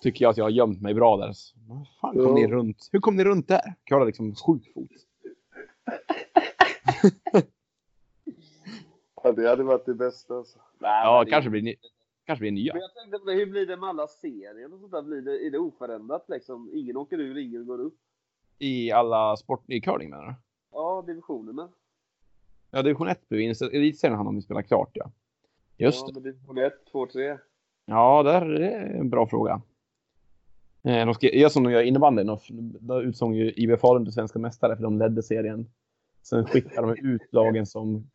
tycker 0.00 0.24
jag 0.24 0.30
att 0.30 0.36
jag 0.36 0.44
har 0.44 0.50
gömt 0.50 0.80
mig 0.82 0.94
bra 0.94 1.16
där. 1.16 1.32
Så, 1.32 1.56
fan 2.00 2.14
kom 2.14 2.22
Ja. 2.26 2.34
ni 2.34 2.46
runt? 2.46 2.88
Hur 2.92 3.00
kom 3.00 3.16
ni 3.16 3.24
runt 3.24 3.48
där? 3.48 3.74
Curlar 3.84 4.06
liksom 4.06 4.34
sju 4.34 4.58
fot. 4.74 4.90
Ja, 9.22 9.32
det 9.32 9.48
hade 9.48 9.62
varit 9.62 9.86
det 9.86 9.94
bästa. 9.94 10.34
Alltså. 10.34 10.58
Nej, 10.78 11.04
Ja, 11.04 11.24
det- 11.24 11.30
kanske 11.30 11.50
blir, 11.50 11.62
ni, 11.62 11.76
kanske 12.26 12.40
blir 12.40 12.50
nya. 12.50 12.72
Men 12.74 12.82
jag 12.82 12.94
tänkte 12.94 13.18
på 13.18 13.24
det, 13.24 13.32
hur 13.36 13.46
blir 13.46 13.66
det 13.66 13.76
med 13.76 13.88
alla 13.88 14.06
serier 14.06 14.74
och 14.74 14.80
sånt 14.80 14.92
där? 14.92 15.02
Blir 15.02 15.20
det, 15.22 15.46
är 15.46 15.50
det 15.50 15.58
oförändrat 15.58 16.24
liksom? 16.28 16.70
Ingen 16.74 16.96
åker 16.96 17.20
ur, 17.20 17.38
ingen 17.38 17.66
går 17.66 17.80
upp? 17.80 17.94
I 18.58 18.92
alla 18.92 19.36
sport, 19.36 19.64
i 19.66 19.80
curling 19.80 20.10
menar 20.10 20.26
du? 20.26 20.34
Ja, 20.72 21.04
divisionerna. 21.06 21.68
Ja, 22.70 22.82
division 22.82 23.08
1 23.08 23.28
blir 23.28 23.40
inställd. 23.40 23.74
Elitserien 23.74 24.16
hann 24.16 24.26
de 24.26 24.42
spela 24.42 24.62
klart 24.62 24.90
ja. 24.94 25.10
Just 25.76 26.04
ja, 26.08 26.12
men 26.14 26.22
division 26.22 26.58
1, 26.58 26.72
2, 26.92 27.06
3. 27.06 27.38
Ja, 27.86 28.22
där 28.22 28.42
är 28.60 28.94
en 29.00 29.10
bra 29.10 29.26
fråga. 29.26 29.62
Eh, 30.84 31.04
De 31.06 31.14
ska 31.14 31.26
göra 31.34 31.50
som 31.50 31.62
de 31.64 31.72
gör 31.72 31.82
innebandyn. 31.82 32.36
Då 32.80 33.02
utsåg 33.02 33.34
ju 33.34 33.52
IB 33.56 33.80
Falun 33.80 34.04
till 34.04 34.14
svenska 34.14 34.38
mästare 34.38 34.76
för 34.76 34.82
de 34.82 34.98
ledde 34.98 35.22
serien. 35.22 35.70
Sen 36.22 36.46
skickade 36.46 36.86
de 36.94 37.00
ut 37.08 37.22
lagen 37.32 37.66
som... 37.66 38.10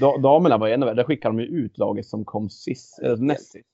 Da- 0.00 0.18
Damerna 0.18 0.58
var 0.58 0.68
ännu 0.68 0.86
värre. 0.86 0.94
Där 0.96 1.04
skickade 1.04 1.36
de 1.36 1.42
ut 1.42 1.78
laget 1.78 2.06
som 2.06 2.24
kom 2.24 2.50
sist, 2.50 2.98
eller 2.98 3.16
näst 3.16 3.50
sist. 3.52 3.68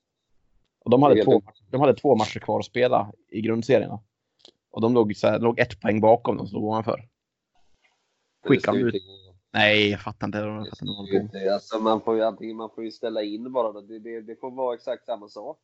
Och 0.85 0.91
de 0.91 1.03
hade, 1.03 1.15
två, 1.25 1.43
de 1.71 1.81
hade 1.81 1.95
två 1.95 2.17
matcher 2.17 2.41
kvar 2.41 2.59
att 2.59 2.65
spela 2.65 3.13
i 3.29 3.41
grundserierna. 3.41 4.01
Och 4.71 4.81
de 4.81 4.95
låg, 4.95 5.17
så 5.17 5.29
här, 5.29 5.39
låg 5.39 5.59
ett 5.59 5.81
poäng 5.81 6.01
bakom 6.01 6.37
de 6.37 6.47
som 6.47 6.55
låg 6.55 6.65
ovanför. 6.65 7.09
Skickade 8.47 8.79
de 8.79 8.85
ut... 8.85 8.95
Nej, 9.53 9.91
jag 9.91 10.01
fattar 10.01 10.27
inte. 10.27 10.39
Jag 10.39 10.69
fattar 10.69 10.87
inte 10.87 10.95
vad 10.95 11.07
de 11.07 11.13
håller 11.13 11.29
på 11.29 11.39
med. 11.39 11.53
Alltså, 11.53 11.79
man 11.79 12.01
får 12.01 12.17
ju 12.17 12.23
antingen 12.23 12.57
man 12.57 12.71
får 12.75 12.85
ju 12.85 12.91
ställa 12.91 13.23
in 13.23 13.53
bara. 13.53 13.81
Det, 13.81 13.99
det, 13.99 14.21
det 14.21 14.41
får 14.41 14.51
vara 14.51 14.75
exakt 14.75 15.07
samma 15.07 15.29
sak. 15.29 15.59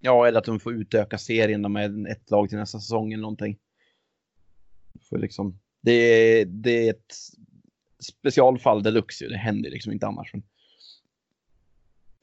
Ja, 0.00 0.26
eller 0.26 0.38
att 0.38 0.44
de 0.44 0.60
får 0.60 0.74
utöka 0.74 1.18
serien 1.18 1.72
med 1.72 2.06
ett 2.06 2.30
lag 2.30 2.48
till 2.48 2.58
nästa 2.58 2.78
säsong 2.78 3.12
eller 3.12 3.22
någonting. 3.22 3.58
För 5.08 5.18
liksom, 5.18 5.60
det, 5.82 5.92
är, 5.92 6.44
det 6.44 6.88
är 6.88 6.90
ett 6.90 7.14
specialfall 8.22 8.82
deluxe. 8.82 9.28
Det 9.28 9.36
händer 9.36 9.70
liksom 9.70 9.92
inte 9.92 10.06
annars. 10.06 10.32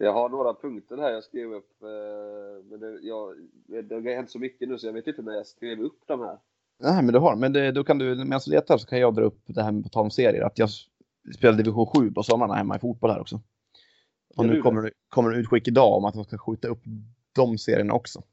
Jag 0.04 0.14
har 0.14 0.30
några 0.30 0.54
punkter 0.54 0.98
här 0.98 1.12
jag 1.12 1.24
skrev 1.24 1.54
upp. 1.54 1.84
eh, 1.84 2.66
Men 2.70 2.80
det, 2.80 3.00
jag, 3.02 3.36
det 3.84 3.96
har 3.96 4.16
hänt 4.16 4.32
så 4.32 4.40
mycket 4.40 4.70
nu 4.70 4.78
så 4.78 4.88
jag 4.88 4.94
vet 4.94 5.08
inte 5.08 5.22
när 5.22 5.34
jag 5.34 5.48
skrev 5.48 5.80
upp 5.82 6.00
de 6.08 6.20
här. 6.20 6.38
nej, 6.80 7.04
men 7.04 7.14
du 7.14 7.20
har. 7.20 7.36
Men 7.36 7.54
det, 7.54 7.72
då 7.72 7.84
kan 7.84 7.98
du, 7.98 8.16
medan 8.16 8.42
du 8.46 8.52
letar 8.52 8.78
så 8.78 8.88
kan 8.88 9.00
jag 9.00 9.16
dra 9.16 9.24
upp 9.24 9.42
det 9.46 9.64
här 9.64 9.72
med 9.72 9.84
på 9.84 9.90
tal 9.90 10.04
om 10.04 10.12
serier. 10.12 10.42
Att 10.44 10.60
jag 10.60 10.70
spelar 11.36 11.58
division 11.58 11.86
7 11.86 12.12
på 12.12 12.24
somrarna 12.24 12.54
hemma 12.54 12.76
i 12.76 12.80
fotboll 12.80 13.12
här 13.12 13.22
också. 13.22 13.42
Och 14.36 14.46
nu 14.46 14.62
kommer 14.62 14.82
det 14.82 14.92
kommer 15.10 15.32
det 15.32 15.38
utskick 15.38 15.68
idag 15.68 15.98
om 15.98 16.06
att 16.06 16.14
de 16.14 16.24
ska 16.24 16.38
skjuta 16.38 16.68
upp 16.68 16.82
de 17.36 17.58
serierna 17.58 17.94
också. 17.94 18.24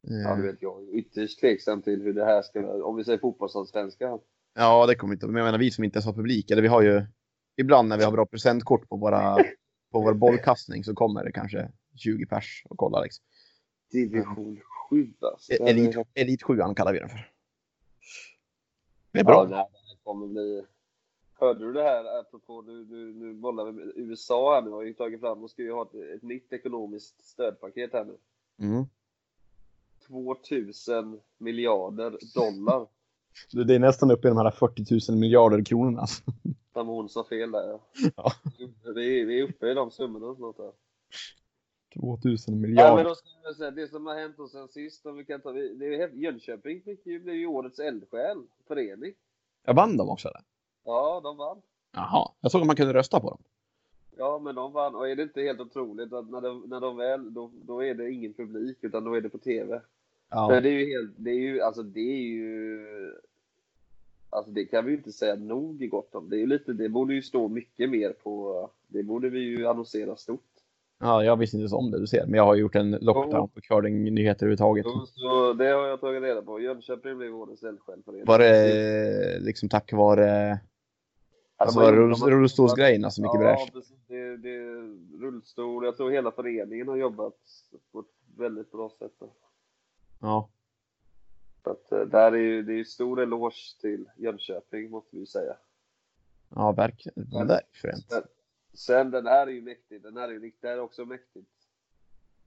Ja, 0.00 0.30
Eh, 0.30 0.36
du 0.36 0.42
vet, 0.42 0.62
jag 0.62 0.82
är 0.82 0.94
ytterst 0.94 1.40
tveksam 1.40 1.82
till 1.82 2.02
hur 2.02 2.12
det 2.12 2.24
här 2.24 2.42
ska 2.42 2.84
Om 2.84 2.96
vi 2.96 3.04
säger 3.04 3.18
fotbollsallsvenskan. 3.18 4.18
Ja, 4.54 4.86
det 4.86 4.94
kommer 4.94 5.14
inte. 5.14 5.26
Men 5.26 5.36
jag 5.36 5.44
menar 5.44 5.58
vi 5.58 5.70
som 5.70 5.84
inte 5.84 5.96
ens 5.96 6.06
har 6.06 6.12
publik. 6.12 6.50
Eller 6.50 6.62
vi 6.62 6.68
har 6.68 6.82
ju 6.82 7.06
ibland 7.56 7.88
när 7.88 7.98
vi 7.98 8.04
har 8.04 8.12
bra 8.12 8.26
presentkort 8.26 8.88
på 8.88 8.96
våra 8.96 9.36
på 9.90 10.00
vår 10.00 10.14
bollkastning 10.14 10.84
så 10.84 10.94
kommer 10.94 11.24
det 11.24 11.32
kanske 11.32 11.70
20 11.94 12.26
pers 12.26 12.62
och 12.70 12.78
kollar 12.78 13.02
liksom. 13.02 13.24
Division 13.92 14.60
7 14.90 15.12
alltså. 15.20 15.52
E- 15.52 15.56
Elit, 15.60 15.96
elit 16.14 16.42
7 16.42 16.56
kallar 16.76 16.92
vi 16.92 16.98
den 16.98 17.08
för. 17.08 17.30
Det 19.12 19.18
är 19.20 19.24
Ja, 19.24 19.24
bra. 19.24 19.44
det 19.44 19.56
här 19.56 19.66
kommer 20.04 20.26
bli... 20.26 20.64
Hörde 21.38 21.64
du 21.66 21.72
det 21.72 21.82
här 21.82 22.20
apropå, 22.20 22.62
nu, 22.62 22.84
nu, 22.90 23.12
nu 23.14 23.34
bollar 23.34 23.64
vi 23.64 23.72
med 23.72 23.92
USA 23.96 24.54
här 24.54 24.62
nu, 24.62 24.70
har 24.70 24.82
ju 24.82 24.94
tagit 24.94 25.20
fram 25.20 25.44
och 25.44 25.50
ska 25.50 25.62
ju 25.62 25.72
ha 25.72 25.82
ett, 25.82 25.94
ett 26.16 26.22
nytt 26.22 26.52
ekonomiskt 26.52 27.24
stödpaket 27.24 27.92
här 27.92 28.04
nu. 28.04 28.16
Mm. 28.66 28.84
2000 30.06 31.20
miljarder 31.38 32.18
dollar. 32.34 32.86
Det 33.52 33.64
det 33.64 33.74
är 33.74 33.78
nästan 33.78 34.10
uppe 34.10 34.28
i 34.28 34.30
de 34.30 34.36
här 34.38 34.50
40 34.50 35.10
000 35.12 35.18
miljarder 35.20 35.64
kronorna. 35.64 36.06
Som 36.76 36.86
hon 36.88 37.08
sa 37.08 37.24
fel 37.24 37.50
där 37.50 37.68
ja. 37.68 37.80
Ja. 38.16 38.32
Vi, 38.94 39.24
vi 39.24 39.40
är 39.40 39.44
uppe 39.48 39.70
i 39.70 39.74
de 39.74 39.90
summorna 39.90 40.34
snart 40.34 40.58
här. 40.58 40.72
2000 41.94 42.54
Ja, 42.54 42.60
miljarder. 42.60 42.96
men 42.96 43.04
då 43.04 43.14
ska 43.14 43.28
jag 43.44 43.56
säga, 43.56 43.70
det 43.70 43.88
som 43.88 44.06
har 44.06 44.14
hänt 44.14 44.38
oss 44.38 44.52
sen 44.52 44.68
sist, 44.68 45.06
om 45.06 45.16
vi 45.16 45.24
kan 45.24 45.40
ta, 45.40 45.52
det 45.52 45.94
är, 45.94 46.08
Jönköping 46.08 46.82
fick 46.82 47.06
ju, 47.06 47.20
blev 47.20 47.36
ju 47.36 47.46
årets 47.46 47.78
eldsjäl, 47.78 48.42
förening. 48.68 49.12
Jag 49.64 49.74
vann 49.74 49.96
dem 49.96 50.08
också 50.08 50.28
eller? 50.28 50.40
Ja, 50.84 51.20
de 51.24 51.36
vann. 51.36 51.62
Jaha, 51.92 52.32
jag 52.40 52.50
såg 52.50 52.60
att 52.60 52.66
man 52.66 52.76
kunde 52.76 52.94
rösta 52.94 53.20
på 53.20 53.30
dem. 53.30 53.42
Ja, 54.16 54.38
men 54.38 54.54
de 54.54 54.72
vann. 54.72 54.94
Och 54.94 55.08
är 55.08 55.16
det 55.16 55.22
inte 55.22 55.40
helt 55.42 55.60
otroligt 55.60 56.12
att 56.12 56.30
när 56.30 56.40
de, 56.40 56.60
när 56.66 56.80
de 56.80 56.96
väl, 56.96 57.34
då, 57.34 57.50
då 57.54 57.84
är 57.84 57.94
det 57.94 58.10
ingen 58.10 58.34
publik, 58.34 58.78
utan 58.80 59.04
då 59.04 59.14
är 59.14 59.20
det 59.20 59.28
på 59.28 59.38
TV. 59.38 59.80
Ja. 60.28 60.48
Men 60.48 60.62
det 60.62 60.68
är 60.68 60.72
ju 60.72 60.86
helt, 60.92 61.14
det 61.16 61.30
är 61.30 61.40
ju, 61.40 61.60
alltså 61.60 61.82
det 61.82 62.00
är 62.00 62.22
ju, 62.26 62.86
alltså 64.30 64.52
det 64.52 64.64
kan 64.64 64.84
vi 64.84 64.90
ju 64.90 64.96
inte 64.96 65.12
säga 65.12 65.34
nog 65.34 65.88
gott 65.90 66.14
om. 66.14 66.30
Det 66.30 66.42
är 66.42 66.46
lite, 66.46 66.72
det 66.72 66.88
borde 66.88 67.14
ju 67.14 67.22
stå 67.22 67.48
mycket 67.48 67.90
mer 67.90 68.12
på, 68.12 68.70
det 68.86 69.02
borde 69.02 69.28
vi 69.28 69.40
ju 69.40 69.66
annonsera 69.66 70.16
stort. 70.16 70.40
ja, 71.00 71.24
jag 71.24 71.36
visste 71.36 71.56
inte 71.56 71.74
om 71.74 71.90
det 71.90 72.00
du 72.00 72.06
ser. 72.06 72.26
Men 72.26 72.34
jag 72.34 72.44
har 72.44 72.54
gjort 72.54 72.74
en 72.74 72.90
lockdown 72.90 73.48
på 73.48 73.60
curling-nyheter 73.60 74.46
överhuvudtaget. 74.46 74.84
Så, 74.86 75.06
så 75.06 75.52
det 75.52 75.64
har 75.68 75.86
jag 75.86 76.00
tagit 76.00 76.22
reda 76.22 76.42
på. 76.42 76.60
Jönköping 76.60 77.18
blev 77.18 77.34
årets 77.36 77.62
eldsjälförening. 77.62 78.24
Var 78.26 78.38
det 78.38 79.38
liksom 79.40 79.68
tack 79.68 79.92
vare 79.92 80.58
alltså, 81.56 81.80
har- 81.80 82.30
rullstolsgrejerna 82.30 83.10
så 83.10 83.22
mycket 83.22 83.40
ja, 83.40 83.40
bräsch? 83.40 83.72
precis. 83.72 83.96
Det, 84.08 84.36
det, 84.36 84.58
rullstol, 85.20 85.84
jag 85.84 85.96
tror 85.96 86.10
hela 86.10 86.30
föreningen 86.32 86.88
har 86.88 86.96
jobbat 86.96 87.34
på 87.92 88.00
ett 88.00 88.06
väldigt 88.36 88.72
bra 88.72 88.90
sätt. 88.98 89.12
Där. 89.20 89.28
Ja. 90.20 90.48
Så 91.66 91.72
att, 91.72 91.92
eh, 91.92 92.00
där 92.00 92.32
är 92.32 92.36
ju, 92.36 92.62
det 92.62 92.72
är 92.72 92.76
ju 92.76 92.84
stor 92.84 93.20
eloge 93.22 93.80
till 93.80 94.04
Jönköping, 94.16 94.90
måste 94.90 95.16
vi 95.16 95.26
säga. 95.26 95.56
Ja, 96.54 96.72
verkligen. 96.72 97.30
Det 97.46 97.54
är 97.54 97.60
fränt. 97.72 98.06
Sen, 98.10 98.22
sen 98.74 99.10
den 99.10 99.26
här 99.26 99.46
är 99.46 99.50
ju 99.50 99.62
mäktig. 99.62 100.02
Den 100.02 100.16
här 100.16 100.28
är 100.28 100.32
ju 100.32 100.52
det 100.60 100.68
är 100.68 100.80
också 100.80 101.04
mäktigt. 101.04 101.50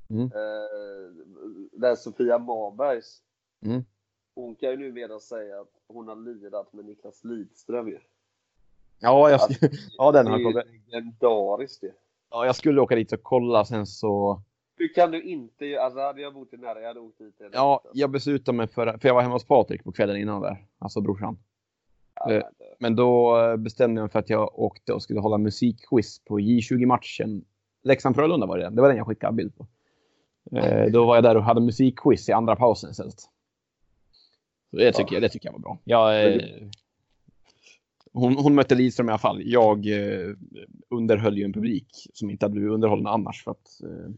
Mm. 0.10 0.24
Eh, 0.24 1.24
den 1.72 1.98
Sofia 1.98 2.38
Marbergs. 2.38 3.22
Mm. 3.66 3.82
Hon 4.36 4.56
kan 4.56 4.70
ju 4.70 4.78
numera 4.78 5.20
säga 5.20 5.62
att 5.62 5.72
hon 5.88 6.08
har 6.08 6.16
lirat 6.16 6.74
med 6.74 6.86
Niklas 6.86 7.24
Lidström 7.24 7.88
ju. 7.88 8.00
Ja, 9.00 9.30
jag, 9.30 9.40
sk- 9.40 9.70
ja, 9.98 10.12
den 10.12 10.26
Det 10.26 10.32
har 10.32 10.38
är 10.38 10.42
jag 10.42 10.48
ju 10.50 10.54
kollat. 10.54 10.68
legendariskt 10.68 11.84
ju. 11.84 11.92
Ja, 12.30 12.46
jag 12.46 12.56
skulle 12.56 12.82
åka 12.82 12.96
dit 12.96 13.12
och 13.12 13.24
kolla 13.24 13.66
sen 13.66 13.86
så. 13.86 14.42
Hur 14.80 14.94
kan 14.94 15.12
du 15.12 15.22
inte, 15.22 15.82
alltså 15.82 16.00
hade 16.00 16.22
jag 16.22 16.34
bott 16.34 16.54
i 16.54 16.58
nära, 16.58 16.82
jag 16.82 16.88
hade 16.88 17.00
åkt 17.00 17.18
dit. 17.18 17.42
Ja, 17.54 17.82
jag 17.94 18.10
beslutade 18.10 18.58
mig 18.58 18.68
för, 18.68 18.98
för 18.98 19.08
jag 19.10 19.16
var 19.16 19.22
hemma 19.22 19.36
hos 19.36 19.48
Patrik 19.48 19.84
på 19.84 19.92
kvällen 19.92 20.18
innan 20.18 20.42
där. 20.42 20.66
Alltså 20.80 21.02
brorsan. 21.02 21.38
Ja, 22.16 22.32
eh, 22.32 22.44
Men 22.80 22.96
då 22.96 23.42
eh, 23.42 23.58
bestämde 23.58 24.00
jag 24.00 24.04
mig 24.04 24.12
för 24.12 24.20
att 24.20 24.30
jag 24.30 24.60
åkte 24.60 24.94
och 24.94 25.04
skulle 25.04 25.20
hålla 25.20 25.38
musikquiz 25.38 26.20
på 26.20 26.40
J20-matchen. 26.40 27.46
Leksand-Frölunda 27.84 28.48
var 28.48 28.58
det. 28.58 28.70
Det 28.70 28.82
var 28.82 28.88
den 28.88 28.98
jag 28.98 29.08
skickade 29.08 29.34
bild 29.34 29.54
på. 29.58 29.68
Eh, 30.58 30.92
då 30.92 31.06
var 31.06 31.16
jag 31.16 31.24
där 31.24 31.38
och 31.38 31.44
hade 31.44 31.62
musikquiz 31.62 32.30
i 32.30 32.32
andra 32.32 32.56
pausen 32.56 32.92
istället. 32.92 33.20
Så 34.72 34.78
det, 34.78 34.92
tycker 34.92 35.14
jag, 35.16 35.22
det 35.22 35.30
tycker 35.30 35.48
jag 35.48 35.54
var 35.54 35.60
bra. 35.60 35.80
Jag, 35.84 36.34
eh, 36.34 36.42
hon, 38.14 38.36
hon 38.36 38.56
mötte 38.56 38.76
Lidström 38.76 39.10
i 39.10 39.12
alla 39.12 39.20
fall. 39.20 39.42
Jag 39.46 39.88
eh, 39.88 40.36
underhöll 40.90 41.38
ju 41.38 41.44
en 41.44 41.54
publik 41.54 41.88
som 42.14 42.30
inte 42.30 42.46
hade 42.46 42.54
blivit 42.54 42.72
underhållen 42.72 43.08
annars. 43.08 43.44
För 43.44 43.52
att, 43.52 43.82
eh, 43.84 44.12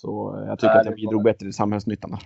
så 0.00 0.44
jag 0.46 0.58
tycker 0.58 0.72
Nej, 0.74 0.80
att 0.80 0.86
jag 0.86 0.94
bidrog 0.94 1.22
bättre 1.24 1.38
till 1.38 1.52
samhällsnyttan. 1.52 2.10
där. 2.10 2.20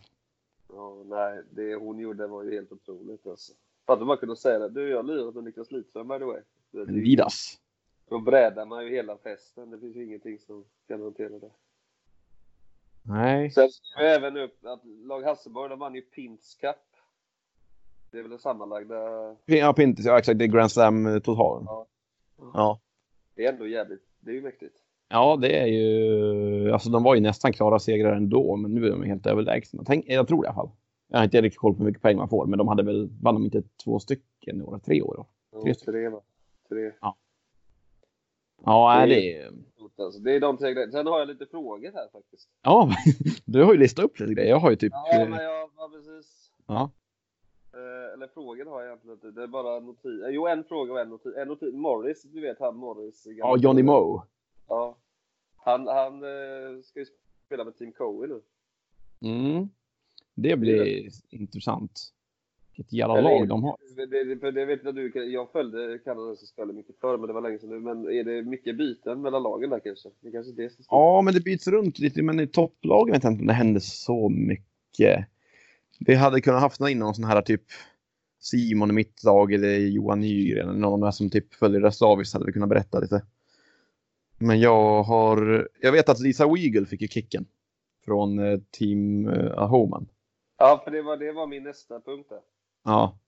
Ja, 0.69 1.03
nej, 1.05 1.43
det 1.51 1.75
hon 1.75 1.99
gjorde 1.99 2.27
var 2.27 2.43
ju 2.43 2.55
helt 2.55 2.73
otroligt 2.73 3.27
alltså. 3.27 3.53
Att 3.85 4.07
man 4.07 4.17
kunde 4.17 4.37
säga 4.37 4.59
det. 4.59 4.69
Du, 4.69 4.89
jag 4.89 4.97
har 4.97 5.03
lirat 5.03 5.35
med 5.35 5.45
Niklas 5.45 5.71
Lidström 5.71 6.09
by 6.09 6.19
the 6.19 6.25
way. 6.25 6.41
Lidas. 6.87 7.59
Då 8.09 8.19
brädar 8.19 8.67
man 8.67 8.85
ju 8.85 8.91
hela 8.91 9.17
festen. 9.17 9.71
Det 9.71 9.79
finns 9.79 9.97
ju 9.97 10.05
ingenting 10.05 10.39
som 10.39 10.65
kan 10.89 11.03
hantera 11.03 11.39
det. 11.39 11.51
Nej. 13.03 13.51
Sen 13.51 13.71
ska 13.71 14.01
vi 14.03 14.07
även 14.07 14.37
upp 14.37 14.65
att 14.65 14.85
lag 14.85 15.23
Hasselborg, 15.23 15.71
de 15.71 15.79
vann 15.79 15.95
ju 15.95 16.03
Pins 16.03 16.55
Cup. 16.61 16.77
Det 18.11 18.19
är 18.19 18.23
väl 18.23 18.31
det 18.31 18.39
sammanlagda. 18.39 18.97
Ja, 19.45 19.73
Pintis, 19.73 20.07
ja 20.07 20.19
exakt. 20.19 20.39
Det 20.39 20.45
är 20.45 20.49
Grand 20.49 20.73
Slam 20.73 21.07
eh, 21.07 21.19
totalen. 21.19 21.65
Ja. 21.67 21.87
Ja. 22.55 22.81
Det 23.35 23.47
är 23.47 23.53
ändå 23.53 23.67
jävligt. 23.67 24.03
Det 24.21 24.31
är 24.31 24.35
ju 24.35 24.43
mäktigt. 24.43 24.84
Ja, 25.09 25.37
det 25.41 25.59
är 25.59 25.67
ju... 25.67 26.73
Alltså 26.73 26.91
de 26.91 27.03
var 27.03 27.15
ju 27.15 27.21
nästan 27.21 27.53
klara 27.53 27.79
segrare 27.79 28.17
ändå, 28.17 28.57
men 28.57 28.75
nu 28.75 28.87
är 28.87 28.91
de 28.91 29.03
helt 29.03 29.27
överlägsna. 29.27 29.83
Tänk, 29.87 30.05
jag 30.09 30.29
tror 30.29 30.43
det 30.43 30.47
i 30.47 30.49
alla 30.49 30.55
fall. 30.55 30.71
Jag 31.09 31.19
har 31.19 31.25
inte 31.25 31.41
riktigt 31.43 31.61
koll 31.61 31.73
på 31.75 31.79
hur 31.79 31.85
mycket 31.87 32.03
poäng 32.03 32.17
man 32.17 32.29
får, 32.29 32.47
men 32.47 32.59
de 32.59 32.69
hade 32.69 32.83
väl, 32.83 33.09
vann 33.23 33.35
de 33.35 33.45
inte 33.45 33.63
två 33.85 33.99
stycken 33.99 34.61
i 34.61 34.63
år? 34.63 34.79
Tre 34.79 35.03
år? 35.03 35.15
Då? 35.17 35.27
Ja, 35.53 35.63
Tre 35.63 35.75
tre 35.75 36.09
va? 36.09 36.21
Tre. 36.69 36.93
Ja, 38.65 38.95
nej, 38.99 39.09
Det- 39.09 39.15
det 39.15 39.39
är... 39.39 39.51
Alltså. 40.05 40.21
Det 40.21 40.33
är 40.33 40.41
de 40.41 40.57
tre 40.57 40.73
grejerna. 40.73 40.93
Sen 40.93 41.07
har 41.07 41.19
jag 41.19 41.29
lite 41.29 41.47
frågor 41.47 41.91
här 41.95 42.09
faktiskt. 42.13 42.49
Ja, 42.63 42.91
du 43.45 43.63
har 43.65 43.73
ju 43.73 43.79
listat 43.79 44.05
upp 44.05 44.21
lite 44.21 44.35
grejer. 44.35 44.51
Jag 44.51 44.59
har 44.59 44.71
ju 44.71 44.77
typ... 44.77 44.93
Ja, 44.93 45.27
men 45.29 45.45
jag 45.45 45.69
ja, 45.77 45.91
precis. 45.93 46.51
ja. 46.67 46.91
Eh, 47.75 48.13
eller 48.15 48.27
frågor 48.35 48.65
har 48.65 48.81
jag 48.81 48.89
egentligen 48.89 49.15
inte. 49.15 49.31
Det 49.31 49.43
är 49.43 49.47
bara 49.47 49.81
notis. 49.81 50.23
Eh, 50.23 50.31
jo, 50.31 50.47
en 50.47 50.65
fråga 50.65 50.93
och 50.93 51.01
en 51.01 51.09
notis. 51.09 51.35
En 51.37 51.49
notis. 51.49 51.75
Morris, 51.75 52.23
du 52.23 52.41
vet 52.41 52.61
han 52.61 52.77
Morris. 52.77 53.27
ja, 53.31 53.57
Johnny 53.57 53.83
Moe. 53.83 54.23
Ja. 54.69 54.97
Han, 55.57 55.87
han 55.87 56.15
eh, 56.23 56.83
ska 56.85 56.99
ju 57.01 57.07
spela 57.47 57.65
med 57.65 57.77
Team 57.77 57.93
Coe 57.93 58.27
nu. 58.27 58.41
Mm. 59.31 59.69
Det 60.35 60.57
blir 60.57 61.09
intressant. 61.31 62.11
Vilket 62.77 62.93
jävla 62.93 63.19
Eller- 63.19 63.31
lag 63.31 63.49
de 63.49 63.65
har. 63.65 63.77
Det, 63.97 64.35
det, 64.35 64.51
det 64.51 64.65
vet 64.65 64.85
jag 64.85 64.95
du, 64.95 65.13
jag 65.33 65.53
följde 65.53 65.99
kanadensiska 66.05 66.53
spel 66.53 66.73
mycket 66.73 66.97
förr, 67.01 67.19
men 67.19 67.27
det 67.27 67.33
var 67.33 67.41
länge 67.41 67.59
sedan 67.59 67.71
nu. 67.71 67.81
Men 67.81 68.09
är 68.09 68.25
det 68.25 68.43
mycket 68.43 68.77
byten 68.77 69.23
mellan 69.23 69.43
lagen 69.43 69.71
där 69.71 69.81
kanske? 69.85 70.09
Det 70.21 70.31
kanske 70.31 70.53
är 70.53 70.57
det 70.57 70.71
som. 70.71 70.85
Ja, 70.89 71.23
men 71.23 71.35
det 71.35 71.41
byts 71.41 71.67
runt 71.69 71.99
lite. 71.99 72.23
Men 72.23 72.41
i 72.41 72.47
topplagen 72.47 73.13
vet 73.13 73.25
jag 73.25 73.33
inte 73.33 73.41
om 73.41 73.47
det 73.47 73.53
händer 73.53 73.81
så 73.81 74.29
mycket. 74.29 75.27
Vi 76.01 76.15
hade 76.15 76.41
kunnat 76.41 76.61
haft 76.61 76.81
in 76.81 76.99
någon 76.99 77.15
sån 77.15 77.25
här 77.25 77.43
typ 77.43 77.63
Simon 78.39 78.91
i 78.91 78.93
mitt 78.93 79.25
lag 79.25 79.53
eller 79.53 79.79
Johan 79.79 80.21
Nygren 80.21 80.69
eller 80.69 80.79
någon 80.79 80.93
av 80.93 80.99
de 81.01 81.05
här 81.05 81.11
som 81.11 81.31
typ 81.31 81.55
följer 81.55 81.81
Reslavis 81.81 82.33
hade 82.33 82.47
vi 82.47 82.53
kunnat 82.53 82.69
berätta 82.69 83.01
lite. 83.01 83.23
Men 84.39 84.61
jag 84.61 85.03
har... 85.03 85.69
Jag 85.81 85.93
vet 85.93 86.09
att 86.09 86.21
Lisa 86.21 86.47
Weagle 86.47 86.87
fick 86.87 87.01
ju 87.01 87.09
kicken 87.09 87.47
från 88.05 88.39
eh, 88.39 88.59
Team 88.71 89.29
eh, 89.29 89.59
Ahoman. 89.59 90.09
Ja, 90.59 90.81
för 90.85 90.91
det 90.91 91.03
var, 91.03 91.17
det 91.17 91.33
var 91.33 91.47
min 91.47 91.63
nästa 91.63 92.01
punkt 92.01 92.27
där. 92.29 92.41
Ja, 92.85 93.19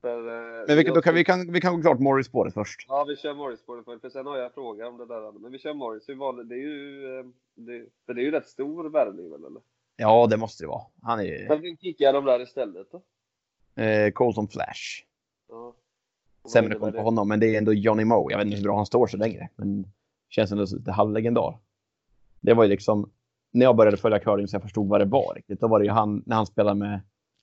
För, 0.00 0.18
eh, 0.18 0.64
men 0.68 0.76
vi, 0.76 0.82
jag 0.82 0.94
då 0.94 1.02
kan, 1.02 1.14
vi, 1.14 1.24
kan, 1.24 1.52
vi 1.52 1.60
kan 1.60 1.76
gå 1.76 1.82
klart 1.82 2.00
Morris-spåret 2.00 2.54
först. 2.54 2.86
Ja, 2.88 3.04
vi 3.08 3.16
kör 3.16 3.34
Morris 3.34 3.62
på 3.66 3.74
det 3.76 3.84
för, 3.84 4.08
sen 4.10 4.26
har 4.26 4.36
jag 4.36 4.46
en 4.46 4.52
fråga 4.52 4.88
om 4.88 4.98
det 4.98 5.06
där. 5.06 5.32
Men 5.40 5.52
vi 5.52 5.58
kör 5.58 5.74
Morris. 5.74 6.08
Hur 6.08 6.14
var 6.14 6.44
det? 6.44 6.54
Är 6.54 6.58
ju, 6.58 7.02
det, 7.54 7.86
för 8.06 8.14
det 8.14 8.20
är 8.20 8.24
ju 8.24 8.30
rätt 8.30 8.46
stor 8.48 8.88
värvning 8.90 9.30
väl, 9.30 9.44
eller? 9.44 9.60
Ja, 9.96 10.26
det 10.26 10.36
måste 10.36 10.64
det 10.64 10.68
vara. 10.68 10.82
Han 11.02 11.20
är 11.20 11.48
Men 11.48 11.62
vem 11.62 11.76
kickar 11.76 12.12
de 12.12 12.24
där 12.24 12.42
istället 12.42 12.86
då? 12.90 13.02
eh, 13.82 14.10
Colton 14.10 14.48
Flash. 14.48 15.02
Ja. 15.48 15.74
Sämre 16.52 16.74
koll 16.78 16.92
på 16.92 17.00
honom, 17.02 17.28
men 17.28 17.40
det 17.40 17.54
är 17.54 17.58
ändå 17.58 17.72
Johnny 17.72 18.04
Moe. 18.04 18.30
Jag 18.32 18.38
vet 18.38 18.46
inte 18.46 18.56
hur 18.56 18.64
bra 18.64 18.76
han 18.76 18.86
står 18.86 19.06
sig 19.06 19.18
längre, 19.18 19.48
men 19.56 19.86
känns 20.34 20.52
ändå 20.52 20.66
lite 20.72 20.92
halvlegendar. 20.92 21.58
Det 22.40 22.54
var 22.54 22.64
ju 22.64 22.70
liksom, 22.70 23.10
när 23.50 23.64
jag 23.64 23.76
började 23.76 23.96
följa 23.96 24.18
curling 24.18 24.48
så 24.48 24.54
jag 24.54 24.62
förstod 24.62 24.88
vad 24.88 25.00
det 25.00 25.04
var 25.04 25.34
riktigt. 25.34 25.60
Då 25.60 25.68
var 25.68 25.78
det 25.78 25.84
ju 25.84 25.90
han, 25.90 26.22
när 26.26 26.36
han 26.36 26.46
spelade 26.46 26.78
med 26.78 27.00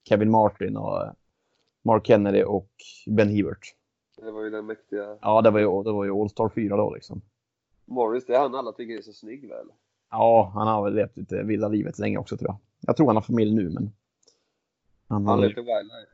Kevin 0.09 0.31
Martin 0.31 0.77
och 0.77 1.01
eh, 1.01 1.11
Mark 1.83 2.07
Kennedy 2.07 2.43
och 2.43 2.69
Ben 3.07 3.29
Hebert. 3.29 3.75
Det 4.17 4.31
var 4.31 4.43
ju 4.43 4.49
den 4.49 4.65
mäktiga 4.65 5.17
Ja, 5.21 5.41
det 5.41 5.51
var 5.51 5.59
ju, 5.59 5.83
det 5.83 5.91
var 5.91 6.05
ju 6.05 6.11
All-Star 6.11 6.49
4 6.49 6.77
då 6.77 6.93
liksom. 6.93 7.21
Morris. 7.85 8.25
Det 8.25 8.35
är 8.35 8.39
han 8.39 8.55
alla 8.55 8.71
tycker 8.71 8.97
är 8.97 9.01
så 9.01 9.13
snygg 9.13 9.49
väl? 9.49 9.67
Ja, 10.11 10.51
han 10.55 10.67
har 10.67 10.83
väl 10.83 10.93
levt 10.93 11.17
lite 11.17 11.43
vilda 11.43 11.67
livet 11.67 11.99
länge 11.99 12.17
också 12.17 12.37
tror 12.37 12.49
jag. 12.49 12.57
Jag 12.79 12.97
tror 12.97 13.07
han 13.07 13.15
har 13.15 13.23
familj 13.23 13.55
nu, 13.55 13.69
men 13.69 13.91
han 15.07 15.25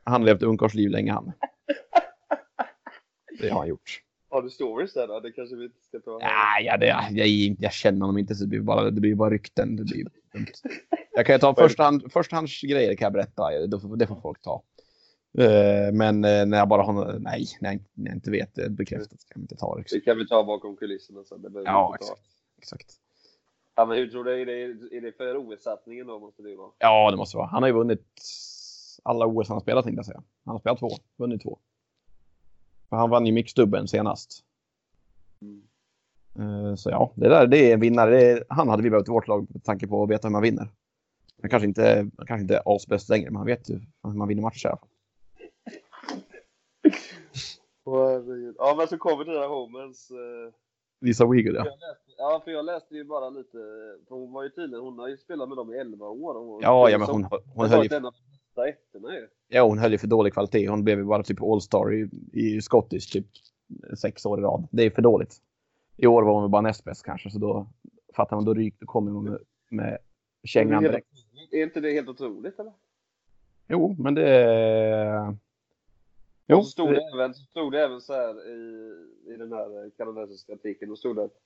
har 0.05 0.19
levt 0.19 0.43
ungkarlsliv 0.43 0.89
länge 0.89 1.11
han. 1.11 1.31
Det 3.39 3.49
har 3.49 3.59
han 3.59 3.67
gjort. 3.67 4.06
Har 4.29 4.41
du 4.41 4.49
stories 4.49 4.93
där 4.93 5.07
då? 5.07 5.19
Det 5.19 5.31
kanske 5.31 5.55
vi 5.55 5.63
inte 5.65 5.81
ska 5.81 5.99
ta. 5.99 6.17
Ja, 6.21 6.59
ja, 6.61 6.77
det, 6.77 6.87
jag, 7.11 7.55
jag 7.59 7.73
känner 7.73 8.01
honom 8.01 8.17
inte 8.17 8.35
så 8.35 8.43
det 8.43 8.47
blir 8.47 8.59
bara, 8.59 8.89
det 8.91 9.01
blir 9.01 9.15
bara 9.15 9.29
rykten. 9.29 9.75
Det 9.75 9.83
blir. 9.83 10.07
Jag 11.11 11.25
kan 11.25 11.35
ju 11.35 11.39
ta 11.39 11.55
förstahand, 11.57 12.11
förstahandsgrejer 12.11 12.95
kan 12.95 13.05
jag 13.05 13.13
berätta. 13.13 13.67
Det 13.67 13.79
får, 13.79 13.95
det 13.95 14.07
får 14.07 14.21
folk 14.21 14.41
ta. 14.41 14.63
Eh, 15.37 15.93
Men 15.93 16.25
eh, 16.25 16.45
när 16.45 16.57
jag 16.57 16.67
bara 16.67 16.83
har 16.83 17.19
nej, 17.19 17.45
när 17.61 17.71
jag, 17.71 17.83
när 17.93 18.05
jag 18.11 18.15
inte 18.15 18.31
vet 18.31 18.55
det 18.55 18.69
bekräftat 18.69 19.09
kan 19.09 19.35
jag 19.35 19.43
inte 19.43 19.55
ta 19.55 19.75
det. 19.77 19.83
Det 19.91 19.99
kan 19.99 20.17
vi 20.17 20.27
ta 20.27 20.43
bakom 20.43 20.77
kulisserna 20.77 21.23
sen. 21.23 21.41
Det 21.41 21.61
Ja, 21.65 21.89
vi 21.91 21.95
exakt. 22.05 22.21
exakt. 22.57 22.93
Ja, 23.75 23.85
men 23.85 23.97
hur 23.97 24.07
tror 24.07 24.23
du? 24.23 24.41
Är 24.41 24.45
det, 24.45 24.61
är 24.97 25.01
det 25.01 25.17
för 25.17 25.35
OS-satsningen 25.37 26.07
då? 26.07 26.19
Måste 26.19 26.41
det 26.43 26.55
vara. 26.55 26.71
Ja, 26.77 27.11
det 27.11 27.17
måste 27.17 27.37
vara. 27.37 27.47
Han 27.47 27.63
har 27.63 27.67
ju 27.67 27.75
vunnit 27.75 28.05
alla 29.03 29.25
OS 29.25 29.47
han 29.47 29.55
har 29.55 29.61
spelat 29.61 29.85
tänkte 29.85 29.99
jag 29.99 30.05
säga. 30.05 30.23
Han 30.45 30.51
har 30.51 30.59
spelat 30.59 30.79
två, 30.79 30.89
vunnit 31.17 31.41
två. 31.41 31.59
För 32.89 32.97
han 32.97 33.09
vann 33.09 33.25
ju 33.25 33.31
mixdubben 33.31 33.87
senast. 33.87 34.43
Mm. 35.41 35.61
Eh, 36.39 36.75
Så 36.75 36.89
ja, 36.89 37.11
det 37.15 37.29
där 37.29 37.47
det 37.47 37.57
är 37.69 37.73
en 37.73 37.79
vinnare. 37.79 38.11
Det 38.11 38.31
är, 38.31 38.43
han 38.49 38.69
hade 38.69 38.83
vi 38.83 38.89
behövt 38.89 39.07
i 39.07 39.11
vårt 39.11 39.27
lag 39.27 39.47
med 39.49 39.63
tanke 39.63 39.87
på 39.87 40.03
att 40.03 40.09
veta 40.09 40.27
hur 40.27 40.31
man 40.31 40.41
vinner. 40.41 40.69
Han 41.41 41.49
kanske 41.49 41.67
inte, 41.67 42.09
han 42.17 42.27
kanske 42.27 42.41
inte 42.41 42.57
är 42.57 42.75
asbäst 42.75 43.09
längre, 43.09 43.29
men 43.29 43.35
han 43.35 43.45
vet 43.45 43.69
ju 43.69 43.79
hur 44.03 44.13
man 44.13 44.27
vinner 44.27 44.41
matcher 44.41 44.65
i 44.65 44.69
alla 44.69 44.77
fall. 44.77 44.89
Ja, 48.57 48.75
men 48.77 48.87
så 48.87 48.97
kommer 48.97 49.25
det 49.25 49.33
där 49.33 49.47
Homens. 49.47 50.11
Eh, 50.11 50.53
Lisa 51.01 51.25
Weagle, 51.25 51.57
ja. 51.57 51.63
läste, 51.63 52.11
ja, 52.17 52.41
för 52.43 52.51
jag 52.51 52.65
läste 52.65 52.95
ju 52.95 53.03
bara 53.03 53.29
lite. 53.29 53.57
För 54.07 54.15
hon 54.15 54.31
var 54.33 54.43
ju 54.43 54.49
tydligen, 54.49 54.85
hon 54.85 54.99
har 54.99 55.07
ju 55.07 55.17
spelat 55.17 55.49
med 55.49 55.57
dem 55.57 55.73
i 55.73 55.77
11 55.77 56.05
år. 56.07 56.35
och 56.35 56.63
Ja, 56.63 56.89
ja 56.89 56.97
men 56.97 57.07
hon, 57.07 57.23
hon, 57.23 57.39
hon 57.55 57.65
höll 57.65 57.71
ju, 57.71 57.77
varit 57.77 57.91
en 57.91 58.05
av 58.05 58.13
de 58.13 58.36
bästa 58.57 58.69
ettorna 58.69 59.15
ju. 59.15 59.27
ja, 59.47 59.67
hon 59.67 59.77
höll 59.77 59.91
ju 59.91 59.97
för 59.97 60.07
dålig 60.07 60.33
kvalitet. 60.33 60.67
Hon 60.67 60.83
blev 60.83 60.97
ju 60.97 61.05
bara 61.05 61.23
typ 61.23 61.41
All-star 61.41 61.93
i, 61.93 62.09
i 62.33 62.61
Scottish 62.61 63.11
typ 63.11 63.25
sex 63.97 64.25
år 64.25 64.39
i 64.39 64.43
rad. 64.43 64.67
Det 64.71 64.83
är 64.83 64.89
för 64.89 65.01
dåligt. 65.01 65.35
I 65.97 66.07
år 66.07 66.23
var 66.23 66.41
hon 66.41 66.51
bara 66.51 66.61
näst 66.61 66.83
bäst 66.83 67.05
kanske, 67.05 67.29
så 67.29 67.39
då 67.39 67.67
fattar 68.15 68.35
man, 68.35 68.45
då, 68.45 68.53
ryk, 68.53 68.75
kommer 68.85 69.11
hon 69.11 69.23
med, 69.23 69.39
med 69.69 69.97
kängan 70.43 70.83
direkt. 70.83 71.07
Är 71.51 71.63
inte 71.63 71.79
det 71.79 71.91
helt 71.91 72.09
otroligt 72.09 72.59
eller? 72.59 72.73
Jo, 73.67 73.95
men 73.99 74.15
det... 74.15 75.37
Jo, 76.47 76.63
så 76.63 76.69
stod 76.69 76.89
det, 76.89 76.93
det, 76.93 77.13
även, 77.13 77.33
så 77.33 77.43
stod 77.43 77.71
det 77.71 77.83
även 77.83 78.01
så 78.01 78.13
här 78.13 78.49
i, 78.49 78.91
i 79.33 79.37
den 79.37 79.51
här 79.51 79.85
eh, 79.85 79.91
kanadensiska 79.97 80.53
artikeln. 80.53 80.89
Då 80.89 80.95
stod 80.95 81.15
det 81.15 81.23
att 81.23 81.37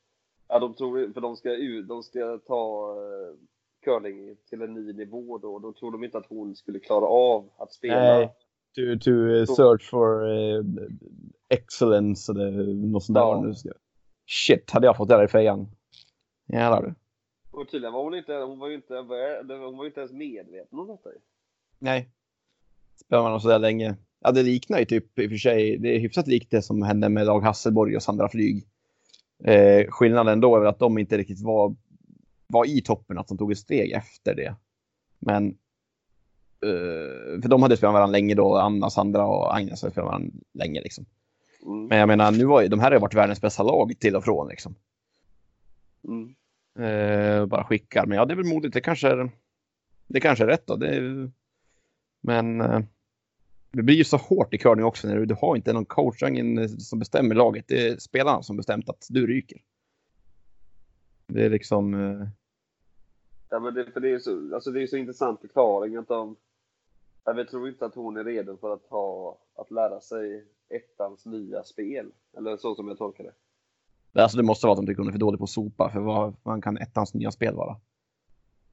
ja, 0.47 0.59
de 0.59 0.73
tror, 0.73 1.13
för 1.13 1.21
de 1.21 1.35
ska, 1.35 1.49
de 1.87 2.03
ska 2.03 2.37
ta 2.37 2.93
uh, 2.95 3.35
curling 3.83 4.35
till 4.49 4.61
en 4.61 4.73
ny 4.73 4.93
nivå 4.93 5.37
då. 5.37 5.59
Då 5.59 5.73
tror 5.73 5.91
de 5.91 6.03
inte 6.03 6.17
att 6.17 6.25
hon 6.29 6.55
skulle 6.55 6.79
klara 6.79 7.05
av 7.05 7.49
att 7.57 7.73
spela. 7.73 7.95
Nej. 7.95 8.27
to, 8.75 9.03
to 9.03 9.11
uh, 9.11 9.45
search 9.45 9.89
for 9.89 10.29
uh, 10.29 10.65
excellence 11.49 12.31
eller 12.31 12.73
något 12.73 13.03
sånt 13.03 13.15
där. 13.15 13.21
Ja. 13.21 13.41
nu 13.41 13.55
ska- 13.55 13.69
Shit, 14.27 14.71
hade 14.71 14.87
jag 14.87 14.97
fått 14.97 15.09
det 15.09 15.15
där 15.15 15.23
i 15.23 15.27
fejan. 15.27 15.67
Jävlar 16.47 16.81
du. 16.81 16.93
Och 17.51 17.69
tydligen 17.69 17.93
var 17.93 18.03
hon 18.03 18.15
inte, 18.15 18.33
hon 18.33 18.59
var 18.59 18.67
ju 18.67 18.75
inte, 18.75 18.93
hon 18.93 19.77
var 19.77 19.83
ju 19.83 19.87
inte 19.87 19.99
ens 19.99 20.11
medveten 20.11 20.79
om 20.79 20.87
detta. 20.87 21.09
Nej. 21.79 22.09
Spelar 22.95 23.23
man 23.23 23.41
sådär 23.41 23.59
länge. 23.59 23.95
Ja, 24.19 24.31
det 24.31 24.43
liknar 24.43 24.79
ju 24.79 24.85
typ 24.85 25.19
i 25.19 25.25
och 25.27 25.29
för 25.29 25.37
sig. 25.37 25.77
Det 25.77 25.95
är 25.95 25.99
hyfsat 25.99 26.27
likt 26.27 26.51
det 26.51 26.61
som 26.61 26.81
hände 26.81 27.09
med 27.09 27.25
Dag 27.25 27.41
Hasselborg 27.41 27.95
och 27.95 28.03
Sandra 28.03 28.29
Flyg. 28.29 28.67
Eh, 29.43 29.87
skillnaden 29.87 30.41
då 30.41 30.55
är 30.55 30.59
väl 30.59 30.69
att 30.69 30.79
de 30.79 30.97
inte 30.97 31.17
riktigt 31.17 31.41
var, 31.41 31.75
var 32.51 32.65
i 32.65 32.81
toppen, 32.81 33.17
att 33.17 33.27
de 33.27 33.37
tog 33.37 33.51
ett 33.51 33.57
steg 33.57 33.91
efter 33.91 34.35
det. 34.35 34.55
Men 35.19 35.47
eh, 36.65 37.41
för 37.41 37.47
de 37.47 37.61
hade 37.61 37.77
spelat 37.77 37.93
varandra 37.93 38.11
länge 38.11 38.35
då. 38.35 38.57
Anna, 38.57 38.89
Sandra 38.89 39.25
och 39.25 39.55
Agnes 39.55 39.81
hade 39.81 39.91
spelat 39.91 40.07
varandra 40.07 40.31
länge 40.53 40.81
liksom. 40.81 41.05
Mm. 41.65 41.87
Men 41.87 41.97
jag 41.97 42.07
menar, 42.07 42.31
nu 42.31 42.45
var, 42.45 42.67
de 42.67 42.79
här 42.79 42.91
har 42.91 42.99
varit 42.99 43.13
världens 43.13 43.41
bästa 43.41 43.63
lag 43.63 43.93
till 43.99 44.15
och 44.15 44.23
från 44.23 44.47
liksom. 44.47 44.75
Mm. 46.07 46.35
Eh, 46.79 47.45
bara 47.45 47.63
skickar. 47.63 48.05
Men 48.05 48.17
ja, 48.17 48.25
det 48.25 48.33
är 48.33 48.35
väl 48.35 48.45
modigt. 48.45 48.73
Det 48.73 48.81
kanske 48.81 49.07
är, 49.07 49.31
det 50.07 50.19
kanske 50.19 50.43
är 50.43 50.47
rätt 50.47 50.67
då. 50.67 50.75
Det 50.75 50.95
är, 50.95 51.31
men 52.21 52.61
eh, 52.61 52.79
det 53.71 53.83
blir 53.83 53.95
ju 53.95 54.03
så 54.03 54.17
hårt 54.17 54.53
i 54.53 54.57
curling 54.57 54.85
också 54.85 55.07
när 55.07 55.15
du, 55.15 55.25
du 55.25 55.35
har 55.41 55.55
inte 55.55 55.73
någon 55.73 55.85
coach, 55.85 56.23
ingen 56.23 56.69
som 56.69 56.99
bestämmer 56.99 57.35
laget. 57.35 57.65
Det 57.67 57.87
är 57.87 57.97
spelarna 57.97 58.43
som 58.43 58.57
bestämt 58.57 58.89
att 58.89 59.07
du 59.09 59.27
ryker. 59.27 59.61
Det 61.27 61.45
är 61.45 61.49
liksom... 61.49 61.93
Eh... 61.93 62.27
Ja, 63.51 63.59
men 63.59 63.73
det, 63.73 63.91
för 63.91 63.99
det 63.99 64.11
är 64.11 64.19
så, 64.19 64.55
alltså 64.55 64.71
det 64.71 64.81
är 64.81 64.87
så 64.87 64.97
intressant 64.97 65.41
förklaring 65.41 65.95
att 65.95 66.07
de... 66.07 66.35
Jag 67.25 67.49
tror 67.49 67.69
inte 67.69 67.85
att 67.85 67.95
hon 67.95 68.17
är 68.17 68.23
redo 68.23 68.57
för 68.57 68.73
att 68.73 68.85
ha, 68.89 69.37
att 69.55 69.71
lära 69.71 70.01
sig 70.01 70.45
ettans 70.69 71.25
nya 71.25 71.63
spel. 71.63 72.11
Eller 72.37 72.57
så 72.57 72.75
som 72.75 72.87
jag 72.87 72.97
tolkar 72.97 73.23
det. 73.23 74.21
Alltså 74.21 74.37
det 74.37 74.43
måste 74.43 74.67
vara 74.67 74.73
att 74.73 74.85
de 74.85 74.87
tycker 74.87 74.97
hon 74.97 75.07
är 75.07 75.11
för 75.11 75.19
dålig 75.19 75.37
på 75.39 75.43
att 75.43 75.49
sopa, 75.49 75.89
för 75.89 75.99
vad 75.99 76.35
man 76.43 76.61
kan 76.61 76.77
ettans 76.77 77.13
nya 77.13 77.31
spel 77.31 77.55
vara? 77.55 77.75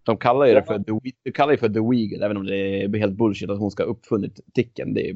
De 0.02 0.16
kallar 0.16 0.46
ju 0.46 0.54
det 0.54 0.62
för, 0.62 0.78
the, 0.78 1.12
de 1.22 1.32
kallar 1.32 1.56
för 1.56 1.68
The 1.68 1.80
Weagle, 1.80 2.24
även 2.24 2.36
om 2.36 2.46
det 2.46 2.56
är 2.56 2.98
helt 2.98 3.16
bullshit 3.16 3.50
att 3.50 3.58
hon 3.58 3.70
ska 3.70 3.82
ha 3.82 3.90
uppfunnit 3.90 4.40
ticken. 4.54 4.94
Det 4.94 5.10
är, 5.10 5.14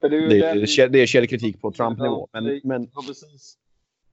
det 0.00 0.06
är, 0.40 0.80
är, 0.80 0.88
det 0.88 0.98
är 0.98 1.06
källkritik 1.06 1.60
på 1.60 1.72
Trump-nivå. 1.72 2.28
Men, 2.32 2.60
men, 2.64 2.88
ja, 2.94 3.02
precis. 3.06 3.58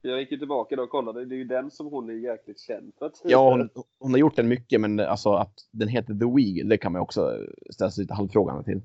Jag 0.02 0.20
gick 0.20 0.32
ju 0.32 0.38
tillbaka 0.38 0.76
då 0.76 0.84
och 0.84 0.90
kollade. 0.90 1.26
Det 1.26 1.36
är 1.36 1.38
ju 1.38 1.44
den 1.44 1.72
som 1.72 1.88
hon 1.88 2.10
är 2.10 2.14
jäkligt 2.14 2.60
känd 2.60 2.94
för. 3.00 3.12
Ja, 3.24 3.50
hon, 3.50 3.70
hon, 4.00 4.12
har 4.12 4.18
gjort 4.18 4.36
den 4.36 4.48
mycket, 4.48 4.82
men 4.82 5.00
alltså 5.00 5.34
att 5.34 5.54
den 5.72 5.88
heter 5.88 6.14
The 6.14 6.26
Weagle, 6.26 6.70
det 6.70 6.78
kan 6.78 6.92
man 6.92 7.02
också 7.02 7.38
ställa 7.70 7.92
sig 7.92 8.02
lite 8.02 8.14
halvfrågande 8.14 8.64
till. 8.64 8.82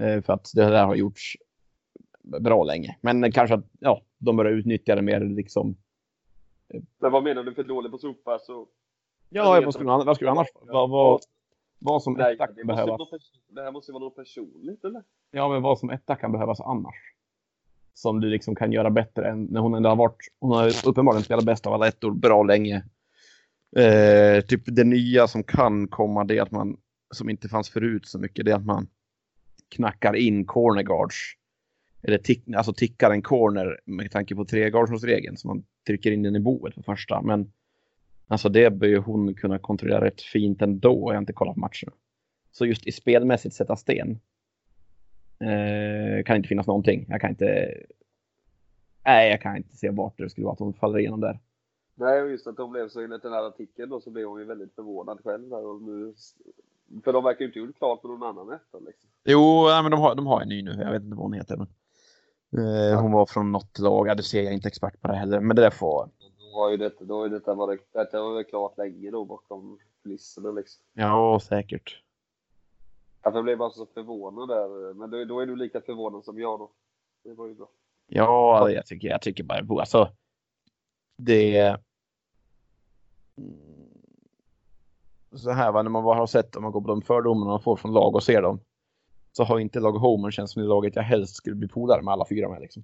Eh, 0.00 0.22
för 0.22 0.32
att 0.32 0.50
det 0.54 0.64
där 0.64 0.84
har 0.86 0.94
gjorts 0.94 1.36
bra 2.40 2.64
länge. 2.64 2.96
Men 3.00 3.32
kanske 3.32 3.54
att 3.54 3.64
ja, 3.80 4.02
de 4.18 4.36
börjar 4.36 4.52
utnyttja 4.52 4.94
det 4.94 5.02
mer 5.02 5.20
liksom. 5.20 5.76
Men 6.98 7.12
vad 7.12 7.22
menar 7.22 7.42
du 7.42 7.54
för 7.54 7.64
dålig 7.64 7.92
på 7.92 7.98
sopa? 7.98 8.38
Så 8.38 8.68
Ja, 9.28 9.60
vad 9.64 9.74
skulle, 9.74 9.90
vad 9.90 10.16
skulle 10.16 10.30
annars 10.30 10.48
vad, 10.54 10.90
vad, 10.90 11.20
vad 11.78 12.02
som 12.02 12.12
Nej, 12.12 12.34
etta 12.34 12.46
kan 12.46 12.66
behövas? 12.66 13.00
Det 13.48 13.62
här 13.62 13.72
måste 13.72 13.92
vara 13.92 14.04
något 14.04 14.16
personligt, 14.16 14.84
eller? 14.84 15.02
Ja, 15.30 15.48
men 15.48 15.62
vad 15.62 15.78
som 15.78 15.90
etta 15.90 16.16
kan 16.16 16.32
behövas 16.32 16.60
annars. 16.60 16.94
Som 17.96 18.20
du 18.20 18.28
liksom 18.28 18.54
kan 18.54 18.72
göra 18.72 18.90
bättre 18.90 19.30
än 19.30 19.44
när 19.44 19.60
hon 19.60 19.74
ändå 19.74 19.88
har 19.88 19.96
varit. 19.96 20.28
Hon 20.40 20.52
har 20.52 20.72
uppenbarligen 20.86 21.24
spelat 21.24 21.44
bäst 21.44 21.66
av 21.66 21.72
alla 21.72 21.88
ettor 21.88 22.10
bra 22.10 22.42
länge. 22.42 22.84
Eh, 23.76 24.40
typ 24.40 24.62
det 24.66 24.84
nya 24.84 25.26
som 25.26 25.42
kan 25.42 25.88
komma 25.88 26.24
det 26.24 26.38
är 26.38 26.42
att 26.42 26.50
man, 26.50 26.76
som 27.14 27.30
inte 27.30 27.48
fanns 27.48 27.70
förut 27.70 28.06
så 28.06 28.18
mycket, 28.18 28.44
det 28.44 28.50
är 28.50 28.56
att 28.56 28.64
man 28.64 28.88
knackar 29.74 30.16
in 30.16 30.44
corner 30.46 30.82
guards. 30.82 31.16
Eller 32.02 32.18
tick, 32.18 32.44
alltså 32.56 32.72
tickar 32.72 33.10
en 33.10 33.22
corner 33.22 33.80
med 33.84 34.10
tanke 34.10 34.34
på 34.34 34.44
tregardsregeln 34.44 35.16
regeln 35.16 35.36
så 35.36 35.48
man 35.48 35.64
trycker 35.86 36.10
in 36.10 36.22
den 36.22 36.36
i 36.36 36.40
boet 36.40 36.74
för 36.74 36.82
första. 36.82 37.22
Men 37.22 37.52
Alltså 38.28 38.48
det 38.48 38.70
bör 38.70 38.86
ju 38.86 38.98
hon 38.98 39.34
kunna 39.34 39.58
kontrollera 39.58 40.04
rätt 40.04 40.22
fint 40.22 40.62
ändå. 40.62 41.10
Jag 41.10 41.14
har 41.14 41.18
inte 41.18 41.32
kollat 41.32 41.54
på 41.54 41.60
matcherna. 41.60 41.92
Så 42.52 42.66
just 42.66 42.86
i 42.86 42.92
spelmässigt 42.92 43.54
sätta 43.54 43.76
sten. 43.76 44.20
Eh, 45.40 46.24
kan 46.24 46.36
inte 46.36 46.48
finnas 46.48 46.66
någonting. 46.66 47.06
Jag 47.08 47.20
kan 47.20 47.30
inte. 47.30 47.74
Nej, 49.04 49.30
jag 49.30 49.40
kan 49.40 49.56
inte 49.56 49.76
se 49.76 49.90
vart 49.90 50.18
det 50.18 50.30
skulle 50.30 50.44
vara 50.44 50.52
att 50.52 50.58
hon 50.58 50.74
faller 50.74 50.98
igenom 50.98 51.20
där. 51.20 51.38
Nej, 51.94 52.22
och 52.22 52.30
just 52.30 52.46
att 52.46 52.58
hon 52.58 52.70
blev 52.70 52.88
så 52.88 53.00
enligt 53.00 53.22
den 53.22 53.32
här 53.32 53.46
artikeln 53.46 53.90
då 53.90 54.00
så 54.00 54.10
blev 54.10 54.26
hon 54.26 54.40
ju 54.40 54.44
väldigt 54.44 54.74
förvånad 54.74 55.20
själv 55.24 55.48
där 55.48 55.66
och 55.66 55.82
nu. 55.82 56.14
För 57.04 57.12
de 57.12 57.24
verkar 57.24 57.40
ju 57.40 57.46
inte 57.46 57.58
gjort 57.58 57.78
klart 57.78 58.00
för 58.00 58.08
någon 58.08 58.22
annan 58.22 58.52
etta 58.52 58.78
liksom. 58.78 59.10
Jo, 59.24 59.64
nej, 59.68 59.82
men 59.82 59.90
de 59.90 60.00
har, 60.00 60.14
de 60.14 60.26
har 60.26 60.40
en 60.40 60.48
ny 60.48 60.62
nu. 60.62 60.70
Jag 60.70 60.92
vet 60.92 61.02
inte 61.02 61.16
vad 61.16 61.24
hon 61.24 61.32
heter. 61.32 61.56
Men... 61.56 61.66
Eh, 62.58 63.00
hon 63.00 63.12
var 63.12 63.26
från 63.26 63.52
något 63.52 63.78
lag. 63.78 64.08
Ja, 64.08 64.14
det 64.14 64.22
ser 64.22 64.42
jag 64.42 64.52
inte 64.52 64.68
expert 64.68 65.00
på 65.00 65.08
det 65.08 65.16
heller. 65.16 65.40
Men 65.40 65.56
det 65.56 65.62
där 65.62 65.70
får, 65.70 66.08
har 66.56 66.70
ju 66.70 66.76
detta, 66.76 67.04
då 67.04 67.18
har 67.18 67.26
ju 67.26 67.30
detta 67.30 67.54
varit, 67.54 67.92
detta 67.92 68.22
var 68.22 68.42
klart 68.42 68.78
länge 68.78 69.10
då 69.10 69.24
bakom 69.24 69.78
kulisserna 70.02 70.50
liksom. 70.50 70.82
Ja, 70.94 71.40
säkert. 71.42 72.02
Ja, 73.22 73.30
jag 73.34 73.44
blev 73.44 73.58
bara 73.58 73.70
så 73.70 73.86
förvånad 73.86 74.48
där. 74.48 74.94
Men 74.94 75.10
då, 75.10 75.24
då 75.24 75.40
är 75.40 75.46
du 75.46 75.56
lika 75.56 75.80
förvånad 75.80 76.24
som 76.24 76.40
jag 76.40 76.58
då. 76.58 76.70
Det 77.24 77.34
var 77.34 77.46
ju 77.46 77.54
bra. 77.54 77.68
Ja, 78.06 78.70
jag 78.70 78.86
tycker, 78.86 79.08
jag 79.08 79.22
tycker 79.22 79.44
bara, 79.44 79.80
alltså. 79.80 80.10
Det. 81.16 81.76
Så 85.32 85.50
här 85.50 85.72
va, 85.72 85.82
när 85.82 85.90
man 85.90 86.04
bara 86.04 86.18
har 86.18 86.26
sett, 86.26 86.56
om 86.56 86.62
man 86.62 86.72
går 86.72 86.80
på 86.80 86.88
de 86.88 87.02
fördomarna 87.02 87.50
man 87.50 87.62
får 87.62 87.76
från 87.76 87.92
lag 87.92 88.14
och 88.14 88.22
ser 88.22 88.42
dem. 88.42 88.60
Så 89.32 89.44
har 89.44 89.58
inte 89.58 89.80
lag 89.80 89.92
Homer 89.92 90.30
känns 90.30 90.52
som 90.52 90.62
det 90.62 90.68
laget 90.68 90.96
jag 90.96 91.02
helst 91.02 91.36
skulle 91.36 91.56
bli 91.56 91.68
polare 91.68 92.02
med 92.02 92.12
alla 92.12 92.26
fyra 92.28 92.48
med 92.48 92.60
liksom. 92.60 92.82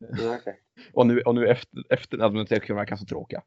okay. 0.00 0.54
och 0.92 1.06
nu, 1.06 1.20
och 1.20 1.34
nu 1.34 1.48
efter, 1.48 1.92
efter 1.92 2.18
alltså, 2.18 2.54
det 2.54 2.60
kan 2.60 2.76
verka 2.76 2.96
så 2.96 3.04
tråkiga. 3.04 3.42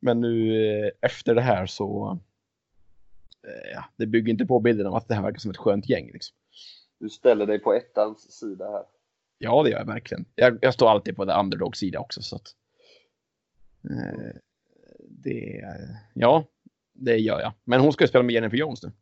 Men 0.00 0.20
nu 0.20 0.66
eh, 0.66 0.90
efter 1.00 1.34
det 1.34 1.40
här 1.40 1.66
så. 1.66 2.18
Eh, 3.42 3.70
ja, 3.74 3.84
det 3.96 4.06
bygger 4.06 4.32
inte 4.32 4.46
på 4.46 4.60
bilden 4.60 4.86
av 4.86 4.94
att 4.94 5.08
det 5.08 5.14
här 5.14 5.22
verkar 5.22 5.38
som 5.38 5.50
ett 5.50 5.56
skönt 5.56 5.88
gäng. 5.88 6.10
Liksom. 6.12 6.36
Du 6.98 7.08
ställer 7.08 7.46
dig 7.46 7.58
på 7.58 7.72
ettans 7.72 8.32
sida 8.32 8.70
här. 8.70 8.84
Ja, 9.38 9.62
det 9.62 9.70
gör 9.70 9.78
jag 9.78 9.86
verkligen. 9.86 10.24
Jag, 10.34 10.58
jag 10.60 10.74
står 10.74 10.90
alltid 10.90 11.16
på 11.16 11.26
the 11.26 11.32
underdog 11.32 11.76
sida 11.76 12.00
också. 12.00 12.22
Så 12.22 12.36
att, 12.36 12.54
eh, 13.90 14.36
det, 14.98 15.64
ja, 16.14 16.44
det 16.92 17.16
gör 17.16 17.40
jag. 17.40 17.52
Men 17.64 17.80
hon 17.80 17.92
ska 17.92 18.04
ju 18.04 18.08
spela 18.08 18.24
med 18.24 18.34
Jennifer 18.34 18.56
Jones 18.56 18.82
nu. 18.82 18.92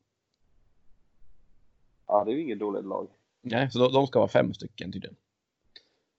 Ja, 2.07 2.24
det 2.24 2.31
är 2.31 2.35
ju 2.35 2.42
inget 2.42 2.59
dåligt 2.59 2.85
lag. 2.85 3.09
Nej, 3.42 3.70
så 3.70 3.79
de, 3.79 3.92
de 3.92 4.07
ska 4.07 4.18
vara 4.18 4.29
fem 4.29 4.55
stycken 4.55 4.92
tydligen. 4.92 5.16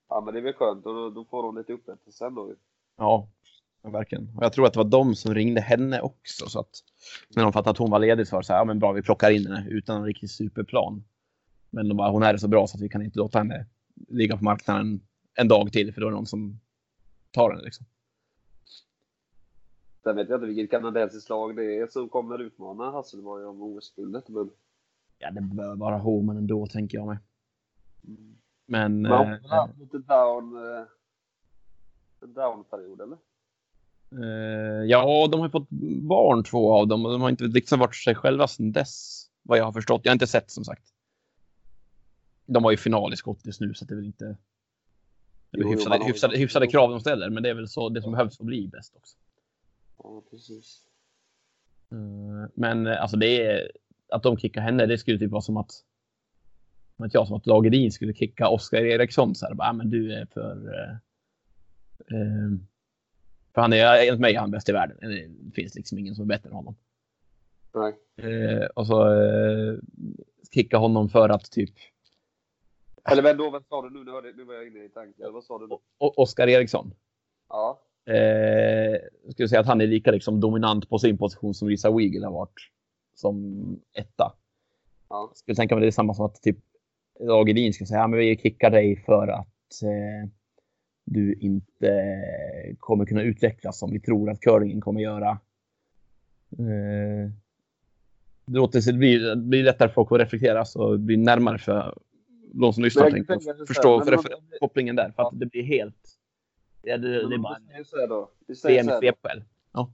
Ja, 0.09 0.21
men 0.21 0.33
det 0.33 0.39
är 0.39 0.43
väl 0.43 0.53
skönt 0.53 0.85
och 0.85 0.93
då, 0.93 1.09
då 1.09 1.25
får 1.25 1.43
hon 1.43 1.55
lite 1.55 1.73
upprättelse 1.73 2.17
sen 2.17 2.35
då. 2.35 2.53
Ja, 2.97 3.27
verkligen. 3.83 4.29
Och 4.37 4.43
jag 4.43 4.53
tror 4.53 4.67
att 4.67 4.73
det 4.73 4.79
var 4.79 4.89
de 4.89 5.15
som 5.15 5.33
ringde 5.33 5.61
henne 5.61 6.01
också. 6.01 6.49
Så 6.49 6.59
att 6.59 6.83
när 7.35 7.43
de 7.43 7.53
fattade 7.53 7.71
att 7.71 7.77
hon 7.77 7.91
var 7.91 7.99
ledig 7.99 8.27
så 8.27 8.35
var 8.35 8.41
det 8.41 8.45
så 8.45 8.53
här, 8.53 8.59
ja 8.59 8.65
men 8.65 8.79
bra, 8.79 8.91
vi 8.91 9.01
plockar 9.01 9.31
in 9.31 9.47
henne 9.47 9.65
utan 9.69 9.97
en 9.97 10.05
riktig 10.05 10.29
superplan. 10.29 11.03
Men 11.69 11.87
de 11.87 11.97
bara, 11.97 12.11
hon 12.11 12.23
är 12.23 12.37
så 12.37 12.47
bra 12.47 12.67
så 12.67 12.77
att 12.77 12.83
vi 12.83 12.89
kan 12.89 13.01
inte 13.01 13.19
låta 13.19 13.37
henne 13.37 13.65
ligga 14.07 14.37
på 14.37 14.43
marknaden 14.43 15.01
en 15.33 15.47
dag 15.47 15.71
till 15.71 15.93
för 15.93 16.01
då 16.01 16.07
är 16.07 16.11
det 16.11 16.15
någon 16.15 16.25
som 16.25 16.59
tar 17.31 17.49
henne 17.49 17.63
liksom. 17.63 17.85
Sen 20.03 20.15
vet 20.15 20.29
jag 20.29 20.37
inte 20.37 20.47
vilket 20.47 20.71
kanadensiskt 20.71 21.29
lag 21.29 21.55
det 21.55 21.77
är 21.77 21.87
som 21.87 22.09
kommer 22.09 22.41
utmana 22.41 22.91
Hasselborg 22.91 23.45
om 23.45 23.61
OS-guldet. 23.61 24.29
Men... 24.29 24.51
Ja, 25.19 25.31
det 25.31 25.41
bör 25.41 25.75
vara 25.75 25.97
Homan 25.97 26.37
ändå, 26.37 26.67
tänker 26.67 26.97
jag 26.97 27.07
med. 27.07 27.17
Mm. 28.07 28.35
Men... 28.65 29.01
Men 29.01 29.45
haft 29.45 29.77
lite 29.77 29.97
down, 29.97 30.55
eh, 30.55 30.85
down-period, 32.27 33.01
eller? 33.01 33.17
Eh, 34.11 34.85
ja, 34.85 35.27
de 35.31 35.39
har 35.39 35.49
fått 35.49 35.69
barn, 36.09 36.43
två 36.43 36.73
av 36.73 36.87
dem. 36.87 37.05
Och 37.05 37.11
de 37.11 37.21
har 37.21 37.29
inte 37.29 37.43
liksom 37.43 37.79
varit 37.79 37.95
sig 37.95 38.15
själva 38.15 38.47
sedan 38.47 38.71
dess, 38.71 39.25
vad 39.43 39.57
jag 39.57 39.65
har 39.65 39.71
förstått. 39.71 40.01
Jag 40.03 40.09
har 40.09 40.15
inte 40.15 40.27
sett, 40.27 40.51
som 40.51 40.65
sagt. 40.65 40.83
De 42.45 42.63
var 42.63 42.71
ju 42.71 42.77
final 42.77 43.13
i 43.13 43.17
Skottis 43.17 43.59
nu, 43.59 43.73
så 43.73 43.85
det 43.85 43.93
är 43.93 43.95
väl 43.95 44.05
inte... 44.05 44.37
Det 45.51 45.57
är 45.57 45.61
jo, 45.61 45.69
hyfsade, 45.69 45.97
jo, 45.99 46.05
hyfsade, 46.05 46.37
hyfsade 46.37 46.67
krav 46.67 46.89
de 46.89 46.99
ställer, 46.99 47.29
men 47.29 47.43
det 47.43 47.49
är 47.49 47.53
väl 47.53 47.67
så 47.67 47.89
det 47.89 48.01
som 48.01 48.11
behövs 48.11 48.37
för 48.37 48.43
att 48.43 48.47
bli 48.47 48.67
bäst 48.67 48.95
också. 48.95 49.17
Ja, 49.97 50.23
precis. 50.31 50.81
Eh, 51.91 52.49
men 52.55 52.87
alltså 52.87 53.17
det 53.17 53.45
är... 53.45 53.71
Att 54.09 54.23
de 54.23 54.37
kickar 54.37 54.61
henne, 54.61 54.85
det 54.85 54.97
skulle 54.97 55.19
typ 55.19 55.31
vara 55.31 55.41
som 55.41 55.57
att 55.57 55.71
att 57.05 57.13
jag 57.13 57.27
som 57.27 57.35
att 57.35 57.47
Lagerin 57.47 57.91
skulle 57.91 58.13
kicka 58.13 58.49
Oskar 58.49 58.77
Eriksson 58.85 59.35
så 59.35 59.45
här, 59.45 59.53
bara, 59.53 59.69
ah, 59.69 59.73
men 59.73 59.89
du 59.89 60.13
är 60.13 60.25
för... 60.25 60.73
Eh, 60.73 60.95
eh, 62.17 62.51
för 63.53 63.61
han 63.61 63.73
är, 63.73 64.07
enligt 64.07 64.19
mig 64.19 64.35
han 64.35 64.51
bäst 64.51 64.69
i 64.69 64.71
världen. 64.71 64.97
Det 65.29 65.55
finns 65.55 65.75
liksom 65.75 65.99
ingen 65.99 66.15
som 66.15 66.23
är 66.23 66.27
bättre 66.27 66.49
än 66.49 66.55
honom. 66.55 66.75
Nej. 67.73 67.93
Eh, 68.17 68.65
och 68.65 68.87
så 68.87 69.13
eh, 69.13 69.77
kicka 70.53 70.77
honom 70.77 71.09
för 71.09 71.29
att 71.29 71.51
typ... 71.51 71.73
Eller 73.11 73.23
men 73.23 73.37
då, 73.37 73.49
vad 73.49 73.65
sa 73.65 73.81
du 73.81 73.89
nu? 73.89 74.03
Nu, 74.03 74.11
hörde, 74.11 74.33
nu 74.37 74.43
var 74.43 74.53
jag 74.53 74.67
inne 74.67 74.83
i 74.83 74.89
tanken. 74.89 75.33
Vad 75.33 75.43
sa 75.43 75.59
du? 75.59 75.77
Oskar 75.97 76.47
Eriksson. 76.47 76.93
Ja. 77.49 77.81
Eh, 78.05 78.99
skulle 79.31 79.49
säga 79.49 79.61
att 79.61 79.67
han 79.67 79.81
är 79.81 79.87
lika 79.87 80.11
liksom, 80.11 80.39
dominant 80.39 80.89
på 80.89 80.99
sin 80.99 81.17
position 81.17 81.53
som 81.53 81.67
Risa 81.67 81.91
Weagle 81.91 82.25
har 82.25 82.33
varit 82.33 82.71
som 83.15 83.63
etta. 83.93 84.33
Ja. 85.09 85.31
Skulle 85.35 85.55
tänka 85.55 85.75
mig 85.75 85.81
det 85.81 85.87
är 85.87 85.91
samma 85.91 86.13
som 86.13 86.25
att 86.25 86.41
typ 86.41 86.57
Lagerin 87.19 87.73
ska 87.73 87.85
säga 87.85 87.99
ja, 87.99 88.07
vi 88.07 88.37
kickar 88.37 88.69
dig 88.69 89.03
för 89.05 89.27
att 89.27 89.83
eh, 89.83 90.29
du 91.05 91.33
inte 91.33 91.91
kommer 92.79 93.05
kunna 93.05 93.23
utvecklas 93.23 93.79
som 93.79 93.91
vi 93.91 93.99
tror 93.99 94.29
att 94.29 94.39
curlingen 94.39 94.81
kommer 94.81 95.01
göra. 95.01 95.29
Eh, 96.51 97.31
det, 98.45 98.57
låter, 98.57 98.91
det, 98.91 98.97
blir, 98.97 99.19
det 99.19 99.35
blir 99.35 99.63
lättare 99.63 99.89
för 99.89 99.93
folk 99.93 100.11
att 100.11 100.19
reflektera 100.19 100.65
så 100.65 100.91
det 100.91 100.97
blir 100.97 101.17
närmare 101.17 101.57
för 101.57 101.97
de 102.53 102.73
som 102.73 102.83
lyssnar 102.83 103.11
tänker, 103.11 103.33
att 103.33 103.67
förstå 103.67 104.01
för, 104.01 104.17
för, 104.17 104.59
kopplingen 104.59 104.95
där. 104.95 105.11
För 105.11 105.23
att 105.23 105.39
det 105.39 105.45
blir 105.45 105.63
helt... 105.63 106.17
Ja, 106.81 106.97
det, 106.97 107.29
det 107.29 107.35
är 107.35 107.37
bara 107.37 107.57
en 107.73 107.85
svepskäl. 108.55 109.43
Ja. 109.73 109.93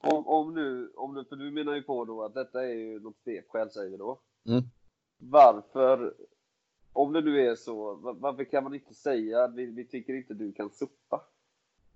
Om, 0.00 0.26
om, 0.26 0.54
nu, 0.54 0.92
om 0.96 1.14
nu, 1.14 1.24
för 1.24 1.36
du 1.36 1.50
menar 1.50 1.74
ju 1.74 1.82
på 1.82 2.04
då 2.04 2.22
att 2.22 2.34
detta 2.34 2.64
är 2.64 2.74
ju 2.74 3.00
något 3.00 3.18
svepskäl 3.24 3.70
säger 3.70 3.90
vi 3.90 3.96
då. 3.96 4.20
Mm 4.48 4.62
varför, 5.22 6.14
om 6.92 7.12
det 7.12 7.20
nu 7.20 7.46
är 7.48 7.54
så, 7.54 7.94
varför 7.94 8.44
kan 8.44 8.64
man 8.64 8.74
inte 8.74 8.94
säga 8.94 9.44
att 9.44 9.54
vi, 9.54 9.66
vi 9.66 9.84
tycker 9.84 10.14
inte 10.14 10.34
du 10.34 10.52
kan 10.52 10.70
sopa? 10.70 11.22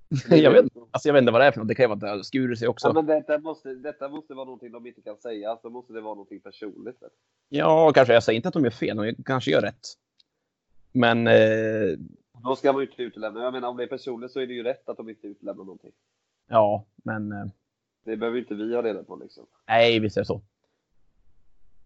jag, 0.30 0.50
vet, 0.50 0.64
alltså, 0.90 1.08
jag 1.08 1.12
vet 1.12 1.20
inte 1.20 1.32
vad 1.32 1.40
det 1.40 1.44
är 1.46 1.52
för 1.52 1.60
något. 1.60 1.68
Det 1.68 1.74
kan 1.74 1.84
ju 1.84 1.96
vara 1.96 2.12
att 2.12 2.18
det 2.18 2.24
skurit 2.24 2.58
sig 2.58 2.68
också. 2.68 2.88
Ja, 2.88 2.92
men 2.92 3.06
detta 3.06 3.38
måste, 3.38 3.74
detta 3.74 4.08
måste 4.08 4.34
vara 4.34 4.44
någonting 4.44 4.72
de 4.72 4.86
inte 4.86 5.00
kan 5.02 5.16
säga. 5.16 5.50
Alltså 5.50 5.70
måste 5.70 5.92
det 5.92 6.00
vara 6.00 6.14
någonting 6.14 6.40
personligt. 6.40 7.02
Väl? 7.02 7.10
Ja, 7.48 7.92
kanske. 7.94 8.14
Jag 8.14 8.22
säger 8.22 8.36
inte 8.36 8.48
att 8.48 8.54
de 8.54 8.64
gör 8.64 8.70
fel. 8.70 8.96
De 8.96 9.14
kanske 9.24 9.50
gör 9.50 9.60
rätt. 9.60 9.86
Men 10.92 11.26
eh, 11.26 11.98
Då 12.44 12.56
ska 12.56 12.72
man 12.72 12.82
ju 12.82 12.88
inte 12.88 13.02
utelämna. 13.02 13.42
Jag 13.42 13.52
menar 13.52 13.68
om 13.68 13.76
det 13.76 13.82
är 13.82 13.88
personligt 13.88 14.30
så 14.30 14.40
är 14.40 14.46
det 14.46 14.54
ju 14.54 14.62
rätt 14.62 14.88
att 14.88 14.96
de 14.96 15.08
inte 15.08 15.26
utelämnar 15.26 15.64
någonting. 15.64 15.92
ja, 16.48 16.86
men 16.96 17.32
eh, 17.32 17.46
Det 18.04 18.16
behöver 18.16 18.38
inte 18.38 18.54
vi 18.54 18.74
ha 18.74 18.82
reda 18.82 19.02
på 19.04 19.16
liksom. 19.16 19.46
nej, 19.68 20.00
visst 20.00 20.16
är 20.16 20.20
det 20.20 20.24
så. 20.24 20.42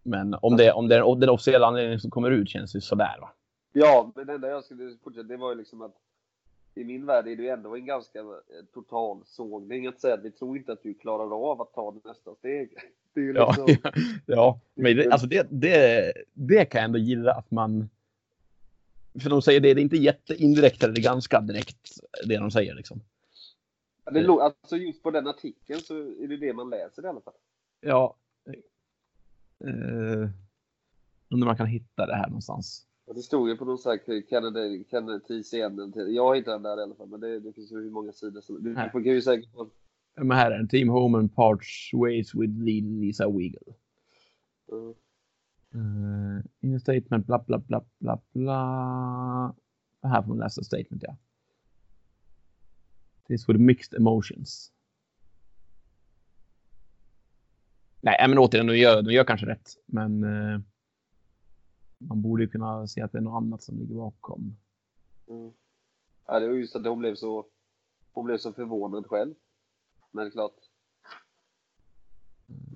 Men 0.02 0.36
om 0.42 0.56
det, 0.56 0.72
om 0.72 0.88
det 0.88 0.96
är 0.96 1.16
den 1.16 1.28
officiella 1.28 1.66
anledningen 1.66 2.00
som 2.00 2.10
kommer 2.10 2.30
ut 2.30 2.48
känns 2.48 2.72
det 2.72 2.80
sådär 2.80 3.16
va? 3.20 3.32
Ja, 3.72 4.12
men 4.16 4.26
det 4.26 4.32
enda 4.32 4.48
jag 4.48 4.64
skulle 4.64 4.96
fortsätta, 5.04 5.28
det 5.28 5.36
var 5.36 5.50
ju 5.50 5.58
liksom 5.58 5.82
att 5.82 5.94
i 6.74 6.84
min 6.84 7.06
värld 7.06 7.28
är 7.28 7.36
det 7.36 7.42
ju 7.42 7.48
ändå 7.48 7.76
en 7.76 7.86
ganska 7.86 8.18
eh, 8.18 8.24
total 8.74 9.22
sågning 9.26 9.86
att 9.86 10.00
säga 10.00 10.14
att 10.14 10.24
vi 10.24 10.30
tror 10.30 10.56
inte 10.56 10.72
att 10.72 10.82
du 10.82 10.94
klarar 10.94 11.50
av 11.50 11.62
att 11.62 11.72
ta 11.72 11.94
nästa 12.04 12.34
steg. 12.34 12.70
Det 13.14 13.20
är 13.20 13.24
ju 13.24 13.32
Ja, 13.32 13.64
liksom, 13.66 13.92
ja. 14.26 14.60
Men 14.74 14.96
det, 14.96 15.10
alltså 15.10 15.26
det, 15.26 15.46
det, 15.50 16.12
det 16.32 16.64
kan 16.64 16.78
jag 16.78 16.84
ändå 16.84 16.98
gilla 16.98 17.32
att 17.32 17.50
man... 17.50 17.88
För 19.22 19.30
de 19.30 19.42
säger 19.42 19.60
det, 19.60 19.74
det 19.74 19.80
är 19.80 19.82
inte 19.82 19.96
jätteindirekt 19.96 20.82
eller 20.82 20.94
det 20.94 21.00
är 21.00 21.02
ganska 21.02 21.40
direkt 21.40 21.90
det 22.26 22.36
de 22.36 22.50
säger 22.50 22.74
liksom. 22.74 23.00
det, 24.10 24.28
alltså 24.28 24.76
just 24.76 25.02
på 25.02 25.10
den 25.10 25.26
artikeln 25.26 25.80
så 25.80 25.94
är 25.94 26.28
det 26.28 26.36
det 26.36 26.52
man 26.52 26.70
läser 26.70 27.04
i 27.04 27.06
alla 27.06 27.20
fall. 27.20 27.34
Ja. 27.80 28.16
Uh, 29.64 30.28
undrar 31.30 31.44
om 31.44 31.46
man 31.46 31.56
kan 31.56 31.66
hitta 31.66 32.06
det 32.06 32.14
här 32.14 32.26
någonstans. 32.26 32.86
Och 33.06 33.14
det 33.14 33.22
stod 33.22 33.48
ju 33.48 33.56
på 33.56 33.64
någon 33.64 33.78
sån 33.78 33.90
här 33.90 34.28
Canada 34.90 35.18
TCN. 35.18 35.92
Jag 36.14 36.36
hittar 36.36 36.52
den 36.52 36.62
där 36.62 36.80
i 36.80 36.82
alla 36.82 36.94
fall, 36.94 37.08
men 37.08 37.20
det, 37.20 37.40
det 37.40 37.52
finns 37.52 37.72
ju 37.72 37.76
hur 37.76 37.90
många 37.90 38.12
sidor 38.12 38.40
som... 38.40 38.62
Du 38.62 38.74
kan 38.74 39.02
ju 39.02 39.22
säkert... 39.22 39.48
Men 40.16 40.36
här 40.36 40.50
är 40.50 40.58
en 40.58 40.68
Team 40.68 40.88
Homan 40.88 41.28
parts 41.28 41.90
ways 41.92 42.34
with 42.34 42.52
Lisa 42.58 43.30
Wiggle. 43.30 43.74
Uh, 44.72 44.92
Uh, 45.74 46.42
in 46.62 46.80
statement, 46.80 47.26
bla 47.26 47.38
bla 47.38 47.58
bla 47.58 47.84
bla 47.98 48.18
bla. 48.32 49.54
Här 50.02 50.22
får 50.22 50.28
man 50.28 50.38
läsa 50.38 50.62
statement, 50.62 51.02
ja. 51.02 51.16
This 53.28 53.48
with 53.48 53.60
mixed 53.60 53.94
emotions. 53.94 54.72
Nej, 58.00 58.28
men 58.28 58.38
återigen, 58.38 58.66
de 58.66 58.78
gör, 58.78 59.02
de 59.02 59.12
gör 59.12 59.24
kanske 59.24 59.46
rätt. 59.46 59.68
Men 59.86 60.24
eh, 60.24 60.60
man 61.98 62.22
borde 62.22 62.42
ju 62.42 62.48
kunna 62.48 62.86
se 62.86 63.02
att 63.02 63.12
det 63.12 63.18
är 63.18 63.22
något 63.22 63.42
annat 63.42 63.62
som 63.62 63.78
ligger 63.78 63.94
bakom. 63.94 64.56
mm. 65.28 65.52
Ja, 66.26 66.40
det 66.40 66.48
var 66.48 66.54
just 66.54 66.76
att 66.76 66.86
hon 66.86 66.98
blev 66.98 67.14
så... 67.14 67.46
Hon 68.12 68.24
blev 68.24 68.38
så 68.38 68.52
förvånad 68.52 69.06
själv. 69.06 69.34
Men 70.10 70.24
det 70.24 70.28
är 70.28 70.32
klart. 70.32 70.56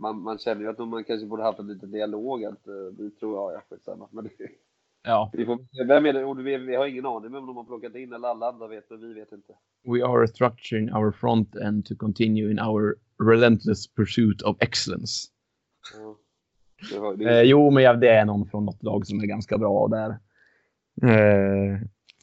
Man, 0.01 0.23
man 0.23 0.39
känner 0.39 0.63
ju 0.63 0.69
att 0.69 0.89
man 0.89 1.05
kanske 1.05 1.27
borde 1.27 1.43
haft 1.43 1.59
en 1.59 1.67
liten 1.67 1.91
dialog. 1.91 2.45
Att, 2.45 2.67
eh, 2.67 2.75
det 2.75 3.11
tror 3.11 3.37
jag, 3.37 3.53
jag 3.53 3.63
skitsamma. 3.69 4.09
Men 4.11 4.25
det, 4.25 4.49
Ja, 5.07 5.31
vi 5.33 5.47
får, 5.47 5.87
vem 5.87 6.07
är 6.07 6.13
det? 6.13 6.43
Vi, 6.43 6.57
vi 6.57 6.77
har 6.77 6.87
ingen 6.87 7.07
aning 7.07 7.35
om 7.35 7.47
de 7.47 7.57
har 7.57 7.65
plockat 7.65 7.95
in 7.95 8.13
eller 8.13 8.29
alla 8.29 8.49
andra 8.49 8.69
vet 8.69 8.91
och 8.91 9.03
vi 9.03 9.15
vet 9.15 9.33
inte. 9.33 9.53
we 9.85 10.05
are 10.05 10.27
structuring 10.27 10.93
our 10.95 11.13
front 11.13 11.57
end 11.57 11.87
to 11.87 11.95
continue 11.97 12.51
in 12.51 12.61
our 12.61 12.97
relentless 13.19 13.95
pursuit 13.95 14.43
of 14.43 14.57
excellence. 14.61 15.29
Ja. 15.95 16.17
Det 16.91 16.99
var, 16.99 17.17
det, 17.17 17.41
Eh, 17.41 17.43
jo, 17.43 17.71
men 17.71 18.01
det 18.01 18.09
är 18.09 18.25
någon 18.25 18.47
från 18.47 18.65
något 18.65 18.83
lag 18.83 19.07
som 19.07 19.21
är 19.21 19.27
ganska 19.27 19.59
bra 19.59 19.89
där. 19.89 20.11
Eh, 21.03 21.81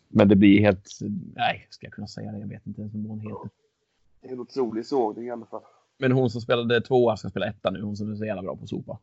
men 0.08 0.28
det 0.28 0.36
blir 0.36 0.60
helt... 0.60 0.90
Nej, 1.36 1.68
ska 1.70 1.86
jag 1.86 1.94
kunna 1.94 2.08
säga 2.08 2.32
det? 2.32 2.40
Jag 2.40 2.48
vet 2.48 2.68
inte 2.68 2.82
ens 2.82 2.94
vad 2.94 3.06
hon 3.06 3.20
heter. 3.20 3.50
det 4.22 4.28
är 4.28 4.34
en 4.34 4.40
otrolig 4.40 4.86
sågning 4.86 5.28
i 5.28 5.32
alla 5.32 5.46
fall. 5.46 5.64
Men 5.98 6.12
hon 6.12 6.30
som 6.30 6.42
spelade 6.42 6.82
tvåa 6.82 7.18
ska 7.18 7.30
spela 7.30 7.46
etta 7.46 7.72
nu. 7.72 7.82
Hon 7.82 7.98
som 7.98 8.12
är 8.12 8.16
så 8.16 8.26
jävla 8.26 8.42
bra 8.42 8.56
på 8.56 8.68
sopa. 8.68 9.00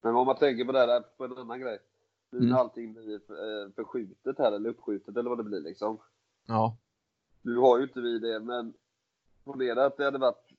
Men 0.00 0.16
om 0.16 0.26
man 0.26 0.36
tänker 0.36 0.64
på 0.64 0.72
det 0.72 0.78
här 0.78 1.00
på 1.00 1.24
en 1.24 1.38
annan 1.38 1.60
grej. 1.60 1.78
Nu 2.30 2.38
Mm. 2.38 2.50
när 2.50 2.58
allting 2.58 2.92
blir 2.94 3.14
eh, 3.14 3.70
förskjutet 3.76 4.38
här 4.38 4.52
eller 4.52 4.70
uppskjutet 4.70 5.16
eller 5.16 5.28
vad 5.28 5.38
det 5.38 5.44
blir 5.44 5.60
liksom. 5.60 5.98
Ja. 6.46 6.76
Nu 7.42 7.56
har 7.56 7.78
ju 7.78 7.82
inte 7.84 8.00
vi 8.00 8.18
det, 8.18 8.40
men 8.40 8.74
ponera 9.44 9.86
att 9.86 9.96
det 9.96 10.04
hade 10.04 10.18
varit 10.18 10.50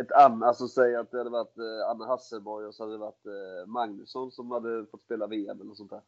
ett 0.00 0.12
annat, 0.12 0.48
alltså 0.48 0.68
säg 0.68 0.96
att 0.96 1.10
det 1.10 1.18
hade 1.18 1.30
varit 1.30 1.58
eh, 1.58 1.90
Anna 1.90 2.06
Hasselborg 2.06 2.66
och 2.66 2.74
så 2.74 2.82
hade 2.82 2.94
det 2.94 2.98
varit 2.98 3.26
eh, 3.26 3.66
Magnusson 3.66 4.32
som 4.32 4.50
hade 4.50 4.86
fått 4.86 5.02
spela 5.02 5.26
VM 5.26 5.60
eller 5.60 5.74
sånt 5.74 5.90
där. 5.90 6.02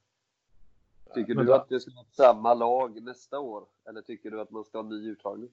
Tycker 1.15 1.35
Men 1.35 1.47
du 1.47 1.53
då- 1.53 1.57
att 1.59 1.69
det 1.69 1.81
ska 1.81 1.91
vara 1.95 2.07
samma 2.11 2.55
lag 2.55 3.03
nästa 3.03 3.39
år? 3.41 3.67
Eller 3.85 4.03
tycker 4.03 4.31
du 4.31 4.41
att 4.41 4.51
man 4.51 4.65
ska 4.65 4.79
ha 4.79 4.83
en 4.83 4.89
ny 4.89 5.11
uttagning? 5.11 5.51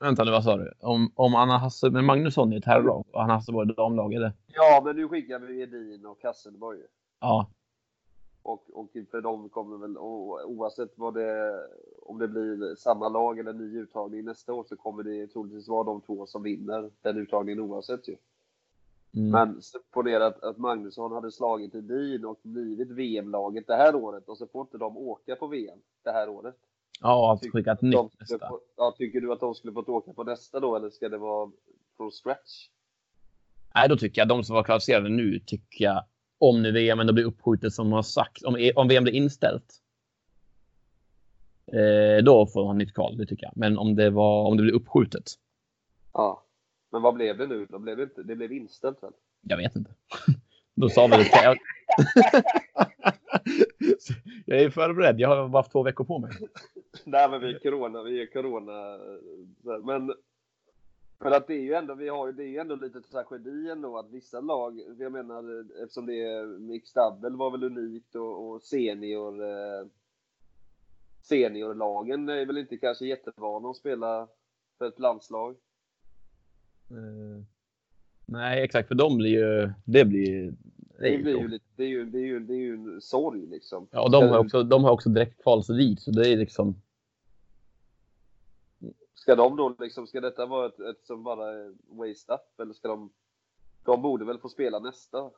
Vänta 0.00 0.24
nu, 0.24 0.30
vad 0.30 0.44
sa 0.44 0.56
du? 0.56 0.72
Om, 0.80 1.12
om 1.14 1.34
Anna 1.34 1.58
Hasse... 1.58 1.90
Men 1.90 2.04
Magnusson 2.04 2.52
är 2.52 2.56
ett 2.56 2.64
herrlag 2.64 3.04
och 3.12 3.22
Anna 3.22 3.34
Hasselborg 3.34 3.70
är 3.70 3.74
damlag, 3.74 4.14
eller? 4.14 4.32
Ja, 4.46 4.82
men 4.84 4.96
nu 4.96 5.08
skickar 5.08 5.38
vi 5.38 5.62
Edin 5.62 6.06
och 6.06 6.18
Hasselborg. 6.22 6.78
Ja. 7.20 7.50
Och, 8.42 8.64
och 8.72 8.90
för 9.10 9.20
de 9.20 9.48
kommer 9.48 9.76
väl, 9.76 9.98
oavsett 9.98 10.92
vad 10.94 11.14
det, 11.14 11.60
om 12.02 12.18
det 12.18 12.28
blir 12.28 12.74
samma 12.74 13.08
lag 13.08 13.38
eller 13.38 13.52
ny 13.52 13.78
uttagning 13.78 14.24
nästa 14.24 14.52
år 14.52 14.64
så 14.68 14.76
kommer 14.76 15.02
det 15.02 15.26
troligtvis 15.26 15.68
vara 15.68 15.84
de 15.84 16.00
två 16.00 16.26
som 16.26 16.42
vinner 16.42 16.90
den 17.02 17.16
uttagningen 17.16 17.60
oavsett 17.60 18.08
ju. 18.08 18.16
Mm. 19.14 19.30
Men 19.30 19.60
ponera 19.90 20.26
att, 20.26 20.42
att 20.42 20.58
Magnusson 20.58 21.12
hade 21.12 21.32
slagit 21.32 21.74
Edin 21.74 22.24
och 22.24 22.38
blivit 22.42 22.90
VM-laget 22.90 23.66
det 23.66 23.76
här 23.76 23.94
året 23.94 24.28
och 24.28 24.38
så 24.38 24.46
får 24.46 24.60
inte 24.60 24.78
de 24.78 24.96
åka 24.96 25.36
på 25.36 25.46
VM 25.46 25.78
det 26.02 26.10
här 26.10 26.28
året. 26.28 26.56
Ja, 27.00 27.32
att 27.32 27.40
Tycker 27.40 27.58
skicka 27.58 27.72
ett 27.72 27.80
de 27.80 27.86
nytt 27.86 28.20
nästa. 28.20 28.48
få, 28.48 28.60
ja, 28.76 28.94
tycker 28.98 29.20
du 29.20 29.32
att 29.32 29.40
de 29.40 29.54
skulle 29.54 29.72
fått 29.72 29.88
åka 29.88 30.12
på 30.12 30.24
nästa 30.24 30.60
då 30.60 30.76
eller 30.76 30.90
ska 30.90 31.08
det 31.08 31.18
vara 31.18 31.50
från 31.96 32.10
scratch? 32.10 32.68
Nej, 33.74 33.88
då 33.88 33.96
tycker 33.96 34.20
jag 34.20 34.28
de 34.28 34.44
som 34.44 34.54
var 34.54 34.62
kvalificerade 34.62 35.08
nu 35.08 35.38
tycker 35.38 35.84
jag 35.84 36.04
om 36.38 36.62
nu 36.62 36.72
VM 36.72 37.00
ändå 37.00 37.12
blir 37.12 37.24
uppskjutet 37.24 37.72
som 37.72 37.92
har 37.92 38.02
sagt, 38.02 38.42
om, 38.42 38.70
om 38.76 38.88
VM 38.88 39.04
blir 39.04 39.14
inställt. 39.14 39.74
Eh, 41.72 42.24
då 42.24 42.46
får 42.46 42.66
han 42.66 42.78
nytt 42.78 42.94
kval, 42.94 43.16
det 43.16 43.26
tycker 43.26 43.46
jag. 43.46 43.52
Men 43.56 43.78
om 43.78 43.96
det 43.96 44.10
var 44.10 44.44
om 44.44 44.56
det 44.56 44.62
blir 44.62 44.74
uppskjutet. 44.74 45.24
Ja. 46.12 46.44
Men 46.92 47.02
vad 47.02 47.14
blev 47.14 47.38
det 47.38 47.46
nu? 47.46 47.66
Då 47.66 47.78
blev 47.78 47.96
det, 47.96 48.02
inte, 48.02 48.22
det 48.22 48.36
blev 48.36 48.52
inställt 48.52 49.02
väl? 49.02 49.12
Jag 49.40 49.56
vet 49.56 49.76
inte. 49.76 49.90
Då 50.74 50.88
sa 50.88 51.06
vi 51.06 51.16
det. 51.16 51.56
Jag... 54.46 54.62
är 54.62 54.70
förberedd. 54.70 55.20
Jag 55.20 55.28
har 55.28 55.48
bara 55.48 55.58
haft 55.58 55.72
två 55.72 55.82
veckor 55.82 56.04
på 56.04 56.18
mig. 56.18 56.30
Nej 57.04 57.30
men 57.30 57.40
vi 57.40 57.54
är 57.54 57.58
corona, 57.58 58.02
vi 58.02 58.22
är 58.22 58.26
corona. 58.26 58.98
Men, 59.84 60.14
men 61.18 61.32
att 61.32 61.46
det 61.46 61.54
är 61.54 61.62
ju 61.62 61.74
ändå, 61.74 61.94
vi 61.94 62.08
har 62.08 62.26
ju, 62.26 62.32
det 62.32 62.44
är 62.44 62.48
ju 62.48 62.58
ändå 62.58 62.74
lite 62.74 63.00
tragedi 63.00 63.70
ändå 63.70 63.98
att 63.98 64.10
vissa 64.10 64.40
lag, 64.40 64.80
för 64.96 65.02
jag 65.02 65.12
menar 65.12 65.66
eftersom 65.82 66.06
det 66.06 66.20
är 66.20 66.58
mixed 66.58 67.02
double 67.02 67.36
var 67.36 67.50
väl 67.50 67.64
unikt 67.64 68.14
och, 68.14 68.50
och 68.50 68.62
senior 68.62 69.42
eh, 69.42 69.86
seniorlagen 71.22 72.28
är 72.28 72.46
väl 72.46 72.58
inte 72.58 72.76
kanske 72.76 73.06
jättevana 73.06 73.68
att 73.68 73.76
spela 73.76 74.28
för 74.78 74.88
ett 74.88 74.98
landslag. 74.98 75.56
Eh, 76.90 77.44
nej, 78.26 78.62
exakt. 78.62 78.88
För 78.88 78.94
de 78.94 79.16
blir 79.16 79.30
ju... 79.30 79.72
Det 79.84 80.04
blir... 80.04 80.54
Det 81.00 81.06
är 81.06 81.10
Det 81.10 81.16
ju 81.16 81.22
blir 81.22 81.32
ju 81.32 81.38
tråkigt. 81.38 81.50
lite, 81.52 81.64
det 81.76 81.82
är 81.84 81.88
ju, 81.88 82.04
det 82.04 82.18
är 82.18 82.22
ju, 82.26 82.40
det 82.40 82.52
är 82.54 82.58
ju 82.58 82.74
en 82.74 83.00
sorg 83.00 83.46
liksom. 83.46 83.86
Ja, 83.90 84.02
och 84.02 84.10
de 84.10 84.28
har 84.28 84.38
också, 84.38 84.62
de 84.62 84.84
har 84.84 84.90
också 84.90 85.08
direktkval 85.08 85.64
så 85.64 85.72
det 85.72 86.28
är 86.28 86.36
liksom... 86.36 86.82
Ska 89.14 89.34
de 89.36 89.56
då 89.56 89.74
liksom, 89.78 90.06
ska 90.06 90.20
detta 90.20 90.46
vara 90.46 90.66
ett, 90.66 90.80
ett 90.80 91.06
som 91.06 91.22
bara 91.24 91.44
waste 91.88 92.32
up 92.34 92.60
eller 92.62 92.74
ska 92.74 92.88
de, 92.88 93.10
de 93.84 94.02
borde 94.02 94.24
väl 94.24 94.38
få 94.38 94.48
spela 94.48 94.78
nästa? 94.78 95.30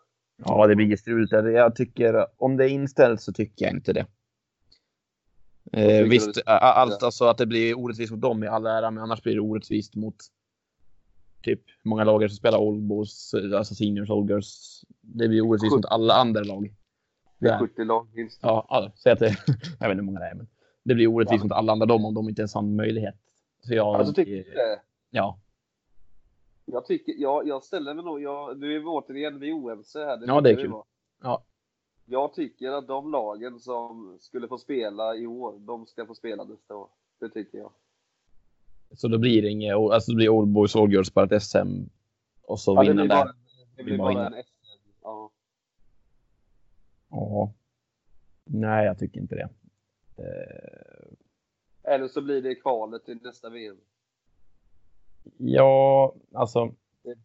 Ja, 0.45 0.67
det 0.67 0.77
blir 0.77 0.97
struligt. 0.97 1.33
Jag 1.33 1.77
tycker, 1.77 2.27
om 2.37 2.57
det 2.57 2.65
är 2.65 2.69
inställt 2.69 3.21
så 3.21 3.33
tycker 3.33 3.65
jag 3.65 3.75
inte 3.75 3.93
det. 3.93 4.07
Eh, 5.73 6.09
visst, 6.09 6.39
a- 6.47 6.59
allt 6.59 7.03
alltså 7.03 7.25
att 7.25 7.39
det 7.39 7.47
blir 7.47 7.79
orättvist 7.79 8.13
mot 8.13 8.21
dem 8.21 8.45
i 8.45 8.47
all 8.47 8.67
ära, 8.67 8.91
men 8.91 9.03
annars 9.03 9.23
blir 9.23 9.35
det 9.35 9.41
orättvist 9.41 9.95
mot 9.97 10.17
typ 11.43 11.61
många 11.85 12.05
lag 12.05 12.23
är 12.23 12.27
det 12.27 12.31
som 12.31 12.37
spelar 12.37 12.59
Oldbos, 12.59 13.35
alltså 13.57 13.75
seniors, 13.75 14.11
old 14.11 14.31
girls. 14.31 14.83
Det 15.01 15.29
blir 15.29 15.41
orättvist 15.47 15.75
mot 15.77 15.85
alla 15.87 16.15
andra 16.15 16.43
lag. 16.43 16.75
Det 17.39 17.49
är 17.49 17.53
Ja. 17.53 17.59
70 17.59 17.85
lag 17.85 18.09
minst. 18.15 18.39
Ja, 18.43 18.67
ja 18.69 18.93
säg 19.03 19.13
att 19.13 19.19
det, 19.19 19.27
jag 19.81 19.89
vet 19.89 19.91
inte 19.91 19.95
hur 19.95 20.03
många 20.03 20.21
det 20.21 20.27
är, 20.27 20.35
men 20.35 20.47
det 20.85 20.95
blir 20.95 21.07
orättvist 21.07 21.41
Ja. 21.41 21.45
mot 21.45 21.53
alla 21.53 21.73
andra 21.73 21.87
dem 21.87 22.05
om 22.05 22.15
de 22.15 22.29
inte 22.29 22.43
ens 22.43 22.55
har 22.55 22.63
en 22.63 22.77
möjlighet. 22.77 23.15
Så 23.61 23.75
jag, 23.75 23.87
Alltså 23.97 24.15
tycker 24.15 24.33
det? 24.33 24.81
ja, 25.11 25.39
Jag 26.65 26.87
tycker, 26.87 27.15
jag, 27.19 27.47
jag 27.49 27.65
ställer 27.65 27.95
mig 27.95 28.05
nog, 28.05 28.23
jag, 28.23 28.59
nu 28.59 28.75
är 28.77 28.79
vi 28.79 28.85
återigen 28.87 29.41
vi 29.41 29.49
är 29.51 29.55
oense 29.55 30.05
här. 30.05 30.23
Ja, 30.27 30.41
det 30.41 30.51
är 30.51 30.57
kul. 30.57 30.73
Ja. 31.23 31.45
Jag 32.07 32.35
tycker 32.35 32.71
att 32.71 32.89
de 32.89 33.11
lagen 33.13 33.61
som 33.61 34.17
skulle 34.21 34.49
få 34.49 34.59
spela 34.59 35.17
i 35.17 35.27
år, 35.27 35.59
de 35.59 35.87
ska 35.87 36.07
få 36.07 36.15
spela 36.15 36.45
nästa 36.45 36.77
år. 36.77 36.89
Det 37.21 37.29
tycker 37.29 37.59
jag. 37.59 37.73
Så 38.95 39.09
då 39.09 39.19
blir 39.19 39.43
det 39.43 39.49
inget, 39.49 39.75
alltså 39.77 40.11
det 40.13 40.17
blir 40.17 40.29
Old 40.29 40.49
Boys, 40.49 40.77
Old 40.77 40.93
Girls, 40.93 41.15
bara 41.15 41.25
ett 41.37 41.43
SM 41.43 41.83
och 42.43 42.61
så 42.61 42.75
Ja, 42.75 42.81
blir 42.81 42.95
där. 42.95 43.25
det 43.25 43.33
Vi 43.77 43.83
blir 43.85 43.99
bara 43.99 44.27
en 44.27 44.33
SM. 44.33 44.53
Ja. 45.03 45.31
Ja. 47.11 47.53
Nej, 48.45 48.87
jag 48.87 48.99
tycker 48.99 49.21
inte 49.21 49.35
det. 49.35 49.49
Eh, 50.19 51.95
Eller 51.95 52.09
så 52.09 52.21
blir 52.23 52.43
det 52.43 52.55
kvalet 52.55 53.05
till 53.05 53.19
nästa 53.23 53.51
VM. 53.51 53.77
ja, 55.37 56.15
alltså. 56.35 56.75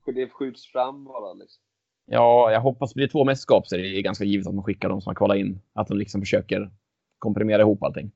Det, 0.05 0.11
det 0.11 0.29
skjuts 0.29 0.71
fram 0.71 1.03
bara 1.03 1.33
liksom. 1.33 1.63
Ja, 2.05 2.51
jag 2.51 2.61
hoppas 2.61 2.93
blir 2.93 3.05
det 3.07 3.11
två 3.11 3.23
mästerskap 3.23 3.67
så 3.67 3.75
är 3.75 3.79
det 3.79 4.01
ganska 4.01 4.23
givet 4.23 4.47
att 4.47 4.53
man 4.55 4.63
skickar 4.63 4.89
de 4.89 5.01
som 5.01 5.09
har 5.09 5.15
kvalat 5.15 5.37
in. 5.37 5.61
Att 5.73 5.87
de 5.87 5.97
liksom 5.97 6.21
försöker 6.21 6.71
komprimera 7.19 7.61
ihop 7.61 7.83
allting. 7.83 8.11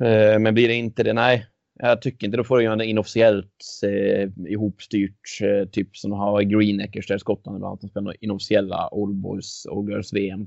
Eh, 0.00 0.38
men 0.38 0.54
blir 0.54 0.68
det 0.68 0.74
inte 0.74 1.02
det, 1.02 1.12
nej. 1.12 1.46
Jag 1.80 2.02
tycker 2.02 2.26
inte. 2.26 2.36
Då 2.36 2.44
får 2.44 2.58
du 2.58 2.64
göra 2.64 2.84
inofficiellt 2.84 3.64
eh, 3.82 4.50
ihopstyrt. 4.52 5.38
Eh, 5.42 5.68
typ 5.68 5.96
som 5.96 6.10
de 6.10 6.18
har 6.18 6.40
i 6.40 6.44
Greenacres 6.44 7.06
där 7.06 7.16
i 7.16 7.18
Skottland. 7.18 7.64
Att 7.64 7.80
de 7.80 7.90
spelar 7.90 8.16
inofficiella 8.20 8.94
Old 8.94 9.14
Boys 9.14 9.66
Old 9.70 9.88
Girls 9.90 10.12
VM. 10.12 10.46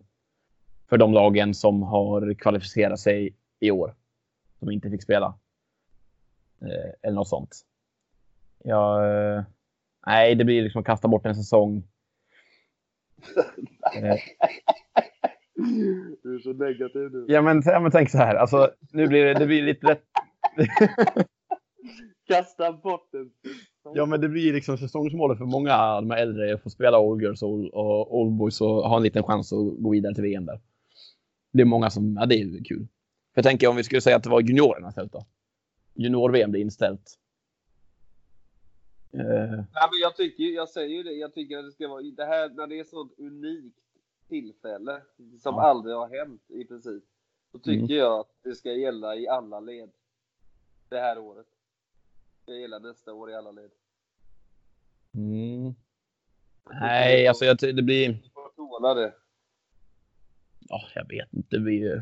För 0.89 0.97
de 0.97 1.13
lagen 1.13 1.53
som 1.53 1.81
har 1.81 2.33
kvalificerat 2.33 2.99
sig 2.99 3.35
i 3.59 3.71
år. 3.71 3.95
Som 4.59 4.71
inte 4.71 4.89
fick 4.89 5.03
spela. 5.03 5.33
Eh, 6.61 6.91
eller 7.01 7.15
något 7.15 7.27
sånt. 7.29 7.65
Ja, 8.63 9.07
eh, 9.07 9.43
nej, 10.07 10.35
det 10.35 10.45
blir 10.45 10.61
liksom 10.61 10.79
att 10.79 10.85
kasta 10.85 11.07
bort 11.07 11.25
en 11.25 11.35
säsong. 11.35 11.83
Eh, 13.95 14.15
Du 16.23 16.35
är 16.35 16.39
så 16.39 16.53
negativ 16.53 17.11
nu. 17.11 17.25
Ja 17.27 17.41
men, 17.41 17.61
ja, 17.65 17.79
men 17.79 17.91
tänk 17.91 18.09
så 18.09 18.17
här. 18.17 18.35
Alltså, 18.35 18.71
nu 18.91 19.07
blir 19.07 19.25
det, 19.25 19.33
det 19.33 19.45
blir 19.45 19.61
lite 19.61 19.87
rätt. 19.87 20.03
Kasta 22.27 22.73
bort 22.73 23.09
den. 23.11 23.31
Ja 23.95 24.05
men 24.05 24.21
det 24.21 24.29
blir 24.29 24.53
liksom 24.53 24.77
säsongsmålet 24.77 25.37
för 25.37 25.45
många 25.45 25.75
av 25.77 26.01
de 26.01 26.11
här 26.11 26.21
äldre 26.21 26.53
att 26.53 26.61
få 26.63 26.69
spela 26.69 26.99
Old 26.99 27.21
Girls 27.21 27.41
och, 27.43 27.73
och 27.73 28.17
Old 28.19 28.37
Boys 28.37 28.61
och 28.61 28.67
ha 28.89 28.97
en 28.97 29.03
liten 29.03 29.23
chans 29.23 29.53
att 29.53 29.77
gå 29.83 29.89
vidare 29.89 30.13
till 30.15 30.23
VM 30.23 30.45
där. 30.45 30.59
Det 31.53 31.61
är 31.61 31.65
många 31.65 31.89
som, 31.89 32.17
ja 32.19 32.25
det 32.25 32.35
är 32.35 32.63
kul. 32.63 32.87
För 33.33 33.41
jag 33.41 33.45
tänker 33.45 33.67
om 33.67 33.75
vi 33.75 33.83
skulle 33.83 34.01
säga 34.01 34.15
att 34.15 34.23
det 34.23 34.29
var 34.29 34.41
juniorerna 34.41 34.89
istället 34.89 35.11
då. 35.11 35.25
Junior-VM 35.93 36.51
blir 36.51 36.61
inställt. 36.61 37.17
Eh, 39.13 39.19
Nej, 39.51 39.87
men 39.91 39.99
jag 40.01 40.15
tycker 40.15 40.43
jag 40.43 40.69
säger 40.69 40.97
ju 40.97 41.03
det. 41.03 41.11
Jag 41.13 41.33
tycker 41.33 41.57
att 41.57 41.65
det 41.65 41.71
ska 41.71 41.87
vara 41.87 42.01
det 42.01 42.25
här 42.25 42.49
när 42.49 42.67
det 42.67 42.79
är 42.79 42.83
sånt 42.83 43.13
unikt 43.19 43.77
tillfälle 44.29 45.01
som 45.41 45.55
Ja. 45.55 45.61
aldrig 45.61 45.95
har 45.95 46.17
hänt 46.19 46.41
i 46.49 46.65
princip. 46.65 47.03
Så 47.51 47.59
tycker 47.59 47.83
Mm. 47.83 47.95
jag 47.97 48.19
att 48.19 48.29
det 48.43 48.55
ska 48.55 48.71
gälla 48.73 49.15
i 49.15 49.27
alla 49.27 49.59
led. 49.59 49.89
Det 50.91 50.99
här 50.99 51.17
året. 51.19 51.45
Det 52.45 52.59
gälla 52.59 52.79
nästa 52.79 53.13
år 53.13 53.31
i 53.31 53.35
alla 53.35 53.51
led. 53.51 53.71
mm. 55.13 55.73
Nej, 56.81 57.27
alltså 57.27 57.45
jag, 57.45 57.57
det 57.59 57.83
blir... 57.83 58.19
Tåla 58.55 58.93
det. 58.93 59.13
Ja, 60.59 60.81
jag 60.95 61.07
vet 61.09 61.33
inte. 61.33 61.47
Det 61.57 61.59
blir 61.59 61.79
ju... 61.79 62.01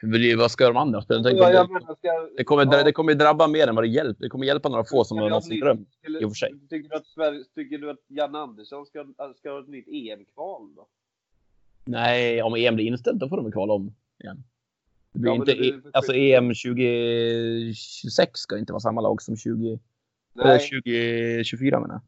Det 0.00 0.06
blir 0.06 0.20
ju- 0.30 0.36
Vad 0.36 0.50
ska 0.50 0.66
de 0.66 0.76
andra 0.76 1.02
spela? 1.02 1.30
Ja, 1.30 1.50
jag 1.52 1.66
ska, 1.82 1.94
det, 2.36 2.44
kommer, 2.44 2.64
ja. 2.76 2.82
det 2.84 2.92
kommer 2.92 3.14
drabba 3.14 3.46
mer 3.48 3.66
än 3.66 3.74
vad 3.74 3.84
det 3.84 3.88
hjälper. 3.88 4.22
Det 4.22 4.28
kommer 4.28 4.46
hjälpa 4.46 4.68
några 4.68 4.84
få 4.84 5.04
som 5.04 5.18
har 5.18 5.24
vi 5.24 5.30
ha 5.30 5.36
nått 5.36 5.44
sin 5.44 5.54
nytt- 5.54 5.64
dröm. 5.64 5.86
skulle- 5.90 6.20
i 6.20 6.24
och 6.24 6.30
för 6.30 6.34
sig. 6.34 6.54
Tycker 6.70 6.88
du 6.88 6.96
att, 6.96 7.06
Sverige, 7.06 7.44
tycker 7.54 7.78
du 7.78 7.90
att 7.90 8.04
Jan 8.06 8.34
Andersson 8.34 8.86
ska, 8.86 9.06
ska 9.36 9.50
ha 9.50 9.60
ett 9.60 9.68
nytt 9.68 9.88
EM-kval 9.88 10.74
då? 10.74 10.88
Nej, 11.84 12.42
om 12.42 12.54
EM 12.54 12.74
blir 12.74 12.86
inställt 12.86 13.18
då 13.20 13.28
får 13.28 13.36
de 13.36 13.52
kvala 13.52 13.72
om 13.72 13.94
igen. 14.20 14.44
Det 15.12 15.18
blir 15.18 15.30
Ja, 15.32 15.36
inte, 15.36 15.54
det 15.54 15.82
för 15.82 15.90
alltså. 15.92 16.12
EM 16.14 16.48
2026 16.48 18.40
ska 18.40 18.58
inte 18.58 18.72
vara 18.72 18.80
samma 18.80 19.00
lag 19.00 19.22
som 19.22 19.36
20, 19.36 19.78
eller 20.34 20.44
Nej, 20.44 20.58
2024 20.82 21.80
menar 21.80 21.94
jag. 21.94 22.02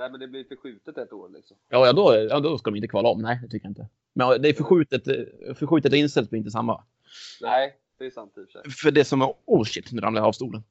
nej, 0.00 0.10
men 0.10 0.20
det 0.20 0.28
blir 0.28 0.44
förskjutet 0.44 0.98
ett 0.98 1.12
år 1.12 1.28
liksom. 1.28 1.56
Ja, 1.68 1.86
ja, 1.86 1.92
då, 1.92 2.14
ja, 2.30 2.40
då 2.40 2.58
ska 2.58 2.70
de 2.70 2.76
inte 2.76 2.88
kvala 2.88 3.08
om. 3.08 3.22
Nej, 3.22 3.38
det 3.42 3.48
tycker 3.48 3.66
jag 3.66 3.70
inte. 3.70 3.88
Men 4.14 4.42
det 4.42 4.48
är 4.48 4.52
förskjutet, 4.54 5.08
eh, 5.08 5.54
förskjutet 5.54 5.92
och 5.92 5.98
inställt 5.98 6.30
blir 6.30 6.38
inte 6.38 6.50
samma. 6.50 6.84
Nej, 7.40 7.74
det 7.98 8.06
är 8.06 8.10
sant 8.10 8.32
i 8.36 8.40
och 8.40 8.44
för 8.44 8.52
sig. 8.52 8.70
För 8.70 8.90
det 8.90 9.04
som 9.04 9.22
är... 9.22 9.34
Oh 9.44 9.64
shit, 9.64 9.92
nu 9.92 10.00
ramlade 10.00 10.24
jag 10.24 10.28
av 10.28 10.32
stolen. 10.32 10.62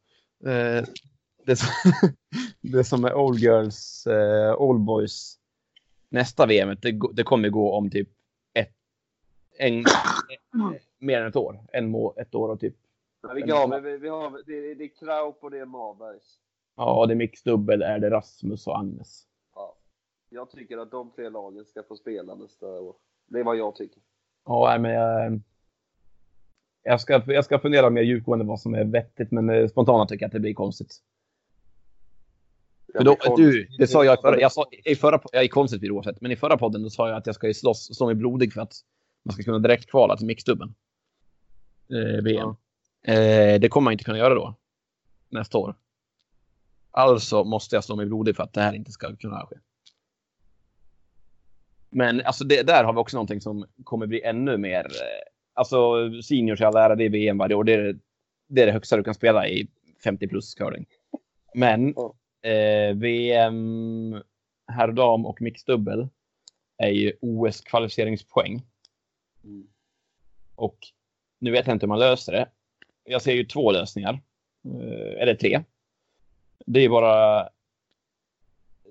Eh, 0.46 0.86
det, 1.46 1.56
som, 1.56 1.68
det 2.62 2.84
som 2.84 3.06
är 3.06 3.14
Old 3.14 3.40
Girls, 3.40 4.08
eh, 4.08 4.56
Old 4.62 4.82
Boys 4.82 5.38
nästa 6.10 6.46
VM, 6.46 6.78
det, 6.82 7.00
det 7.14 7.24
kommer 7.24 7.50
gå 7.50 7.74
om 7.74 7.90
typ 7.90 8.10
en, 9.60 9.84
mer 11.00 11.22
än 11.22 11.28
ett 11.28 11.36
år. 11.36 11.60
En 11.74 11.90
må, 11.90 12.14
ett 12.18 12.36
år 12.36 12.50
och 12.50 12.60
typ... 12.60 12.76
Men 13.22 13.36
vilka 13.36 13.56
har 13.56 13.82
vi? 13.82 13.92
Vi, 13.92 13.98
vi 13.98 14.10
har, 14.10 14.42
det, 14.46 14.54
är- 14.72 14.76
det 14.76 14.84
är 14.84 14.88
Kraup 15.00 15.44
och 15.44 15.52
det 15.52 15.60
är 15.60 15.66
Marbergs. 15.66 16.40
Ja, 16.76 17.06
det 17.06 17.14
är 17.14 17.16
mixdubbel, 17.16 17.82
är 17.82 18.00
det 18.00 18.10
Rasmus 18.10 18.68
och 18.68 18.80
Agnes. 18.80 19.24
Ja. 19.56 19.76
Jag 20.30 20.50
tycker 20.52 20.78
att 20.78 20.92
de 20.92 21.12
tre 21.12 21.30
lagen 21.30 21.66
ska 21.66 21.84
få 21.84 21.96
spela 21.96 22.36
nästa 22.36 22.66
år. 22.68 22.96
Det 23.28 23.40
är 23.40 23.44
vad 23.44 23.58
jag 23.58 23.76
tycker. 23.76 24.02
Ja, 24.46 24.78
men 24.80 24.92
jag... 24.92 25.40
Jag 26.84 27.02
ska, 27.02 27.22
jag 27.28 27.46
ska 27.46 27.60
fundera 27.60 27.90
mer 27.90 28.02
djupgående 28.02 28.46
vad 28.46 28.60
som 28.60 28.74
är 28.74 28.84
vettigt, 28.84 29.32
men 29.32 29.50
eh, 29.50 29.68
spontant 29.68 30.10
tycker 30.10 30.24
jag 30.24 30.28
att 30.28 30.34
det 30.34 30.40
blir 30.40 30.54
konstigt. 30.54 30.96
För 32.98 33.04
då, 33.04 33.18
du, 33.38 33.68
det 33.78 33.88
sa 33.88 34.06
jag 34.06 34.20
i 34.20 34.22
förra, 34.22 34.40
jag 34.40 34.52
sa, 34.52 34.66
i 34.86 34.96
förra, 34.96 35.22
ja, 35.32 35.44
i 35.44 35.48
konstigt 35.48 35.80
blir 35.80 35.90
det 35.90 35.96
oavsett, 35.96 36.22
men 36.22 36.32
i 36.32 36.36
förra 36.36 36.58
podden 36.58 36.84
då 36.84 36.90
sa 36.90 37.08
jag 37.10 37.18
att 37.18 37.26
jag 37.26 37.36
ska 37.36 37.48
ju 37.48 37.54
slåss, 37.54 37.96
slå 37.98 38.06
mig 38.06 38.16
blodig 38.16 38.54
för 38.54 38.62
att 38.62 38.74
man 39.28 39.34
ska 39.34 39.44
kunna 39.44 39.60
direkt 39.60 39.90
kvala 39.90 40.18
till 40.18 40.26
mixdubben. 40.28 40.76
Eh, 41.90 42.24
VM. 42.24 42.50
Eh, 43.04 43.60
det 43.60 43.70
kommer 43.70 43.84
man 43.84 43.92
inte 43.92 44.04
kunna 44.04 44.18
göra 44.18 44.34
då. 44.36 44.56
Nästa 45.30 45.58
år. 45.58 45.76
Alltså 46.92 47.44
måste 47.44 47.76
jag 47.76 47.84
slå 47.84 47.96
mig 47.96 48.06
blodig 48.06 48.36
för 48.36 48.44
att 48.44 48.54
det 48.54 48.62
här 48.62 48.74
inte 48.74 48.92
ska 48.92 49.16
kunna 49.16 49.46
ske. 49.46 49.56
Men 51.90 52.22
alltså 52.26 52.44
det, 52.44 52.64
där 52.68 52.84
har 52.84 52.94
vi 52.94 53.00
också 53.00 53.18
någonting 53.18 53.42
som 53.42 53.66
kommer 53.84 54.08
bli 54.08 54.22
ännu 54.22 54.58
mer. 54.58 54.86
Eh, 54.86 55.32
alltså 55.54 55.94
seniors 56.22 56.62
i 56.62 56.64
all 56.64 56.76
ära, 56.76 56.96
det 56.96 57.04
är 57.06 57.10
VM 57.10 57.38
varje 57.38 57.56
år. 57.56 57.64
Det 57.64 57.74
är, 57.74 58.00
det 58.48 58.62
är 58.62 58.66
det 58.66 58.72
högsta 58.72 58.98
du 58.98 59.04
kan 59.04 59.14
spela 59.14 59.48
i 59.48 59.68
50 60.04 60.28
plus 60.28 60.56
curling. 60.56 60.86
Men 61.56 61.94
Ja. 61.96 62.16
eh, 62.50 62.96
VM 62.96 64.22
herr 64.68 64.92
dam 64.92 65.26
och 65.26 65.42
mixdubbel 65.42 66.08
är 66.78 66.90
ju 66.90 67.14
OS 67.22 67.62
kvalificeringspoäng. 67.62 68.62
Mm. 69.48 69.68
Och 70.56 70.78
nu 71.40 71.52
vet 71.52 71.68
jag 71.68 71.76
inte 71.76 71.86
hur 71.86 71.90
man 71.90 72.00
löser 72.00 72.32
det. 72.32 72.50
Jag 73.04 73.22
ser 73.22 73.34
ju 73.34 73.46
två 73.46 73.72
lösningar. 73.72 74.22
Eh, 74.66 75.22
eller 75.22 75.36
tre. 75.36 75.64
Det 76.66 76.80
är 76.80 76.90
bara 76.90 77.50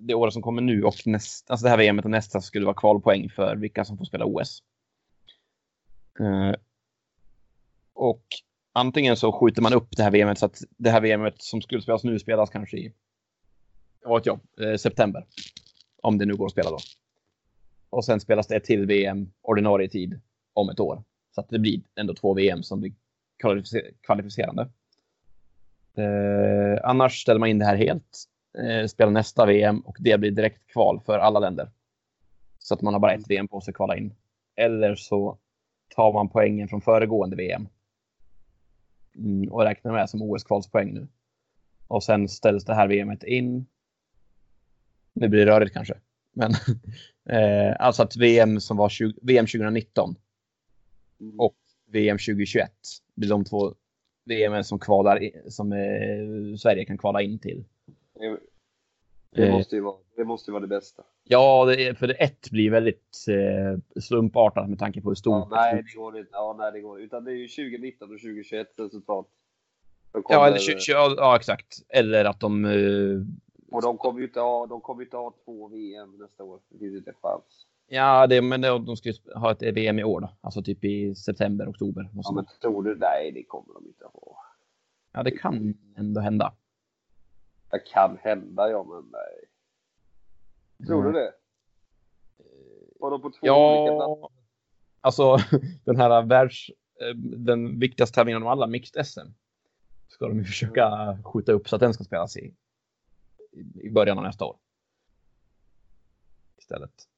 det 0.00 0.14
året 0.14 0.32
som 0.32 0.42
kommer 0.42 0.62
nu 0.62 0.82
och 0.82 1.06
nästa, 1.06 1.52
alltså 1.52 1.64
det 1.64 1.70
här 1.70 1.92
VMet 1.92 2.04
och 2.04 2.10
nästa 2.10 2.40
skulle 2.40 2.66
vara 2.66 2.76
kvalpoäng 2.76 3.30
för 3.30 3.56
vilka 3.56 3.84
som 3.84 3.98
får 3.98 4.04
spela 4.04 4.24
OS. 4.24 4.62
Eh, 6.20 6.54
och 7.92 8.24
antingen 8.72 9.16
så 9.16 9.32
skjuter 9.32 9.62
man 9.62 9.72
upp 9.72 9.96
det 9.96 10.02
här 10.02 10.10
VMet 10.10 10.38
så 10.38 10.46
att 10.46 10.58
det 10.76 10.90
här 10.90 11.00
VMet 11.00 11.42
som 11.42 11.62
skulle 11.62 11.82
spelas 11.82 12.04
nu 12.04 12.18
spelas 12.18 12.50
kanske 12.50 12.76
i 12.76 12.92
vad 14.04 14.20
vet 14.20 14.26
jag, 14.26 14.40
eh, 14.60 14.76
september. 14.76 15.26
Om 16.02 16.18
det 16.18 16.26
nu 16.26 16.36
går 16.36 16.46
att 16.46 16.52
spela 16.52 16.70
då. 16.70 16.78
Och 17.90 18.04
sen 18.04 18.20
spelas 18.20 18.46
det 18.46 18.56
ett 18.56 18.64
till 18.64 18.86
VM 18.86 19.32
ordinarie 19.42 19.88
tid 19.88 20.20
om 20.56 20.70
ett 20.70 20.80
år. 20.80 21.02
Så 21.34 21.40
att 21.40 21.48
det 21.48 21.58
blir 21.58 21.80
ändå 21.96 22.14
två 22.14 22.34
VM 22.34 22.62
som 22.62 22.80
blir 22.80 22.92
kvalificerande. 24.06 24.68
Eh, 25.96 26.80
annars 26.84 27.22
ställer 27.22 27.40
man 27.40 27.48
in 27.48 27.58
det 27.58 27.64
här 27.64 27.76
helt. 27.76 28.24
Eh, 28.58 28.86
spelar 28.86 29.12
nästa 29.12 29.46
VM 29.46 29.80
och 29.80 29.96
det 30.00 30.18
blir 30.18 30.30
direkt 30.30 30.66
kval 30.66 31.00
för 31.06 31.18
alla 31.18 31.40
länder. 31.40 31.70
Så 32.58 32.74
att 32.74 32.82
man 32.82 32.94
har 32.94 33.00
bara 33.00 33.14
ett 33.14 33.30
VM 33.30 33.48
på 33.48 33.60
sig 33.60 33.72
att 33.72 33.76
kvala 33.76 33.96
in. 33.96 34.14
Eller 34.56 34.94
så 34.94 35.38
tar 35.94 36.12
man 36.12 36.28
poängen 36.28 36.68
från 36.68 36.80
föregående 36.80 37.36
VM. 37.36 37.68
Mm, 39.16 39.52
och 39.52 39.62
räknar 39.62 39.92
med 39.92 40.10
som 40.10 40.22
OS-kvalspoäng 40.22 40.94
nu. 40.94 41.08
Och 41.88 42.04
sen 42.04 42.28
ställs 42.28 42.64
det 42.64 42.74
här 42.74 42.88
VMet 42.88 43.22
in. 43.22 43.66
Nu 45.12 45.28
blir 45.28 45.46
det 45.46 45.52
rörigt 45.52 45.74
kanske. 45.74 45.94
Men 46.32 46.50
eh, 47.28 47.76
alltså 47.78 48.02
att 48.02 48.16
VM 48.16 48.60
som 48.60 48.76
var 48.76 48.88
20, 48.88 49.14
VM 49.22 49.46
2019 49.46 50.16
och 51.38 51.56
VM 51.86 52.16
2021 52.18 52.70
blir 53.14 53.28
de 53.28 53.44
två 53.44 53.74
VM 54.24 54.64
som 54.64 54.78
kvalar 54.78 55.30
som 55.50 55.72
eh, 55.72 56.56
Sverige 56.58 56.84
kan 56.84 56.98
kvala 56.98 57.22
in 57.22 57.38
till. 57.38 57.64
Det, 58.14 58.38
det, 59.30 59.46
Eh. 59.48 59.52
måste 59.52 59.76
ju 59.76 59.82
vara, 59.82 59.96
det 60.16 60.24
måste 60.24 60.50
ju 60.50 60.52
vara 60.52 60.60
det 60.62 60.66
bästa. 60.68 61.02
Ja, 61.24 61.64
det 61.64 61.86
är, 61.86 61.94
för 61.94 62.06
det 62.06 62.14
ett 62.14 62.50
blir 62.50 62.70
väldigt 62.70 63.24
eh, 63.28 64.00
slumpartat 64.02 64.68
med 64.70 64.78
tanke 64.78 65.00
på 65.00 65.08
hur 65.08 65.10
Ja, 65.12 65.16
stort. 65.16 65.50
nej, 65.50 65.74
det 65.92 65.98
går 65.98 66.18
inte. 66.18 66.30
Ja, 66.32 66.54
nej, 66.58 66.72
det 66.72 66.80
går 66.80 67.00
Utan 67.00 67.24
det 67.24 67.30
är 67.32 67.36
ju 67.36 67.48
2019 67.48 68.12
och 68.14 68.20
2021 68.20 68.68
resultat. 68.76 69.26
Ja, 70.28 70.46
eller, 70.46 70.58
tju- 70.58 70.76
tju- 70.76 70.92
ja, 70.92 71.14
ja, 71.16 71.36
exakt. 71.36 71.76
Eller 71.88 72.24
att 72.24 72.40
de... 72.40 72.64
Eh, 72.64 73.20
Och 73.70 73.82
de 73.82 73.98
kommer 73.98 74.20
ju 74.20 74.26
inte 74.26 74.40
ha, 74.40 74.66
de 74.66 74.80
kommer 74.80 75.02
inte 75.02 75.16
ha 75.16 75.34
två 75.44 75.68
VM 75.68 76.16
nästa 76.18 76.44
år. 76.44 76.60
Det 76.68 76.78
finns 76.78 76.96
inte 76.96 77.10
en 77.10 77.16
chans. 77.22 77.66
Ja, 77.86 78.26
det, 78.26 78.42
men 78.42 78.60
de 78.60 78.96
ska 78.96 79.08
ju 79.08 79.14
ha 79.34 79.52
ett 79.52 79.62
VM 79.62 79.98
i 79.98 80.04
år 80.04 80.20
då. 80.20 80.30
Alltså 80.40 80.62
typ 80.62 80.84
i 80.84 81.14
september, 81.14 81.70
oktober. 81.70 82.10
Ja, 82.14 82.32
men 82.32 82.46
tror 82.60 82.82
du? 82.82 82.96
Nej, 82.96 83.32
det 83.32 83.42
kommer 83.44 83.74
de 83.74 83.86
inte 83.86 84.04
ha. 84.04 84.36
ja, 85.12 85.22
det 85.22 85.30
kan 85.30 85.74
ändå 85.96 86.20
hända. 86.20 86.54
Det 87.70 87.78
kan 87.78 88.18
hända, 88.20 88.70
ja, 88.70 88.84
men 88.84 89.10
nej. 89.12 89.44
Tror 90.86 91.02
du 91.04 91.12
det? 91.12 91.32
Vadå 93.00 93.18
på 93.18 93.30
två 93.30 93.46
olika 93.46 93.96
platser? 93.96 94.20
Ja, 94.20 94.30
alltså 95.00 95.36
den 95.84 95.96
här 95.96 96.22
världs... 96.22 96.68
eh, 97.00 97.14
Den 97.16 97.78
viktigaste 97.78 98.14
tävlingen 98.14 98.42
av 98.42 98.48
alla, 98.48 98.66
Mixed 98.66 99.06
SM, 99.06 99.28
ska 100.08 100.28
de 100.28 100.38
ju 100.38 100.44
försöka 100.44 101.18
skjuta 101.24 101.52
upp 101.52 101.68
så 101.68 101.76
att 101.76 101.80
den 101.80 101.94
ska 101.94 102.04
spelas 102.04 102.36
i, 102.36 102.54
i 103.74 103.90
början 103.90 104.18
av 104.18 104.24
nästa 104.24 104.44
år. 104.44 104.56
Istället. 106.58 107.08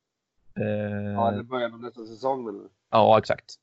Eh, 0.61 1.13
Ja, 1.13 1.31
det 1.31 1.43
börjar 1.43 1.71
av 1.71 1.81
nästa 1.81 2.07
säsong 2.07 2.45
menar 2.45 2.59
du? 2.59 2.69
ja, 2.91 3.19
exakt. 3.19 3.55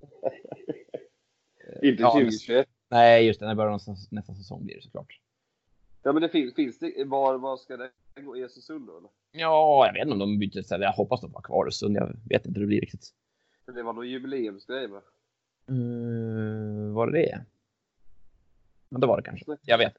Inte 1.82 2.02
Ja, 2.02 2.12
2021. 2.12 2.68
Nej, 2.88 3.26
just 3.26 3.40
det. 3.40 3.46
När 3.46 3.54
början 3.54 3.74
av 3.74 3.80
nästa, 3.88 4.14
nästa 4.14 4.34
säsong 4.34 4.64
blir 4.64 4.76
det 4.76 4.82
såklart. 4.82 5.20
Ja, 6.02 6.12
men 6.12 6.22
det 6.22 6.28
finns, 6.28 6.54
finns 6.54 6.78
det, 6.78 7.04
var, 7.06 7.38
var 7.38 7.56
ska 7.56 7.76
det 7.76 7.90
gå? 8.16 8.36
I 8.36 8.44
Östersund 8.44 8.86
då 8.86 8.98
eller? 8.98 9.10
Ja, 9.32 9.86
jag 9.86 9.92
vet 9.92 10.02
inte 10.02 10.12
om 10.12 10.18
de 10.18 10.38
byter 10.38 10.62
ställe. 10.62 10.84
Jag 10.84 10.92
hoppas 10.92 11.20
de 11.20 11.32
var 11.32 11.40
kvar 11.40 11.68
i 11.68 11.72
Sund. 11.72 11.96
Jag 11.96 12.16
vet 12.28 12.46
inte 12.46 12.60
hur 12.60 12.66
det 12.66 12.68
blir 12.68 12.80
riktigt. 12.80 13.10
Det 13.66 13.82
var 13.82 13.92
någon 13.92 14.08
jubileumsgrej 14.08 14.86
va? 14.86 15.02
Uh, 15.70 16.92
var 16.94 17.06
det 17.06 17.12
det? 17.12 17.44
Ja, 18.88 18.98
det 18.98 19.06
var 19.06 19.16
det 19.16 19.22
kanske. 19.22 19.56
Jag 19.62 19.78
vet. 19.78 19.94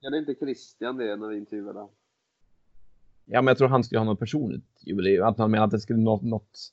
Ja, 0.00 0.10
det 0.10 0.16
är 0.16 0.20
inte 0.20 0.34
Christian 0.34 0.96
det 0.96 1.16
när 1.16 1.28
vi 1.28 1.36
intervjuade 1.36 1.78
honom? 1.78 1.94
Ja, 3.24 3.42
men 3.42 3.46
jag 3.46 3.58
tror 3.58 3.68
han 3.68 3.84
skulle 3.84 3.98
ha 3.98 4.04
något 4.04 4.18
personligt 4.18 4.82
jubileum. 4.86 5.26
Att 5.26 5.38
han 5.38 5.50
menade 5.50 5.64
att 5.64 5.70
det 5.70 5.80
skulle 5.80 5.98
något... 5.98 6.22
något 6.22 6.72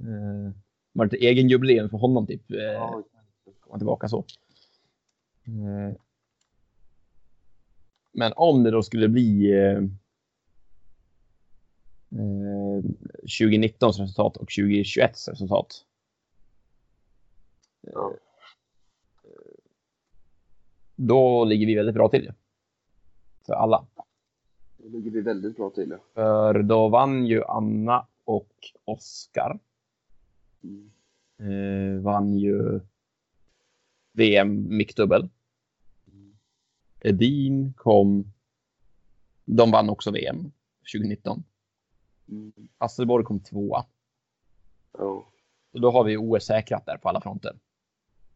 uh, 0.00 0.50
var 0.92 1.06
ett 1.06 1.12
egen 1.12 1.48
jubileum 1.48 1.90
för 1.90 1.98
honom 1.98 2.26
typ? 2.26 2.50
Uh, 2.50 2.58
Ja, 2.58 3.02
komma 3.60 3.78
tillbaka 3.78 4.08
så. 4.08 4.24
Eh, 5.46 5.96
Men 8.12 8.32
om 8.36 8.62
det 8.62 8.70
då 8.70 8.82
skulle 8.82 9.08
bli 9.08 9.52
eh, 9.52 9.78
eh, 12.18 12.82
2019 13.40 13.88
resultat 13.88 14.36
och 14.36 14.48
2021 14.48 15.28
resultat. 15.28 15.84
Ja. 17.80 18.14
Då 20.96 21.44
ligger 21.44 21.66
vi 21.66 21.74
väldigt 21.74 21.94
bra 21.94 22.08
till. 22.08 22.32
För 23.46 23.52
alla. 23.52 23.86
Det 24.88 24.96
ligger 24.96 25.10
vi 25.10 25.20
väldigt 25.20 25.56
bra 25.56 25.70
till. 25.70 25.90
Ja. 25.90 25.98
För 26.14 26.62
då 26.62 26.88
vann 26.88 27.26
ju 27.26 27.44
Anna 27.44 28.06
och 28.24 28.52
Oskar. 28.84 29.58
Mm. 30.62 30.90
Eh, 31.38 32.02
vann 32.02 32.34
ju 32.34 32.80
VM 34.12 34.76
mickdubbel. 34.76 35.28
Edin 37.00 37.72
kom. 37.76 38.32
De 39.44 39.70
vann 39.70 39.90
också 39.90 40.10
VM 40.10 40.52
2019. 40.92 41.44
Mm. 42.28 42.52
Hasselborg 42.78 43.24
kom 43.24 43.40
tvåa. 43.40 43.84
Ja. 44.98 45.26
Och 45.72 45.80
då 45.80 45.90
har 45.90 46.04
vi 46.04 46.16
OS 46.16 46.44
säkrat 46.44 46.86
där 46.86 46.96
på 46.96 47.08
alla 47.08 47.20
fronter. 47.20 47.58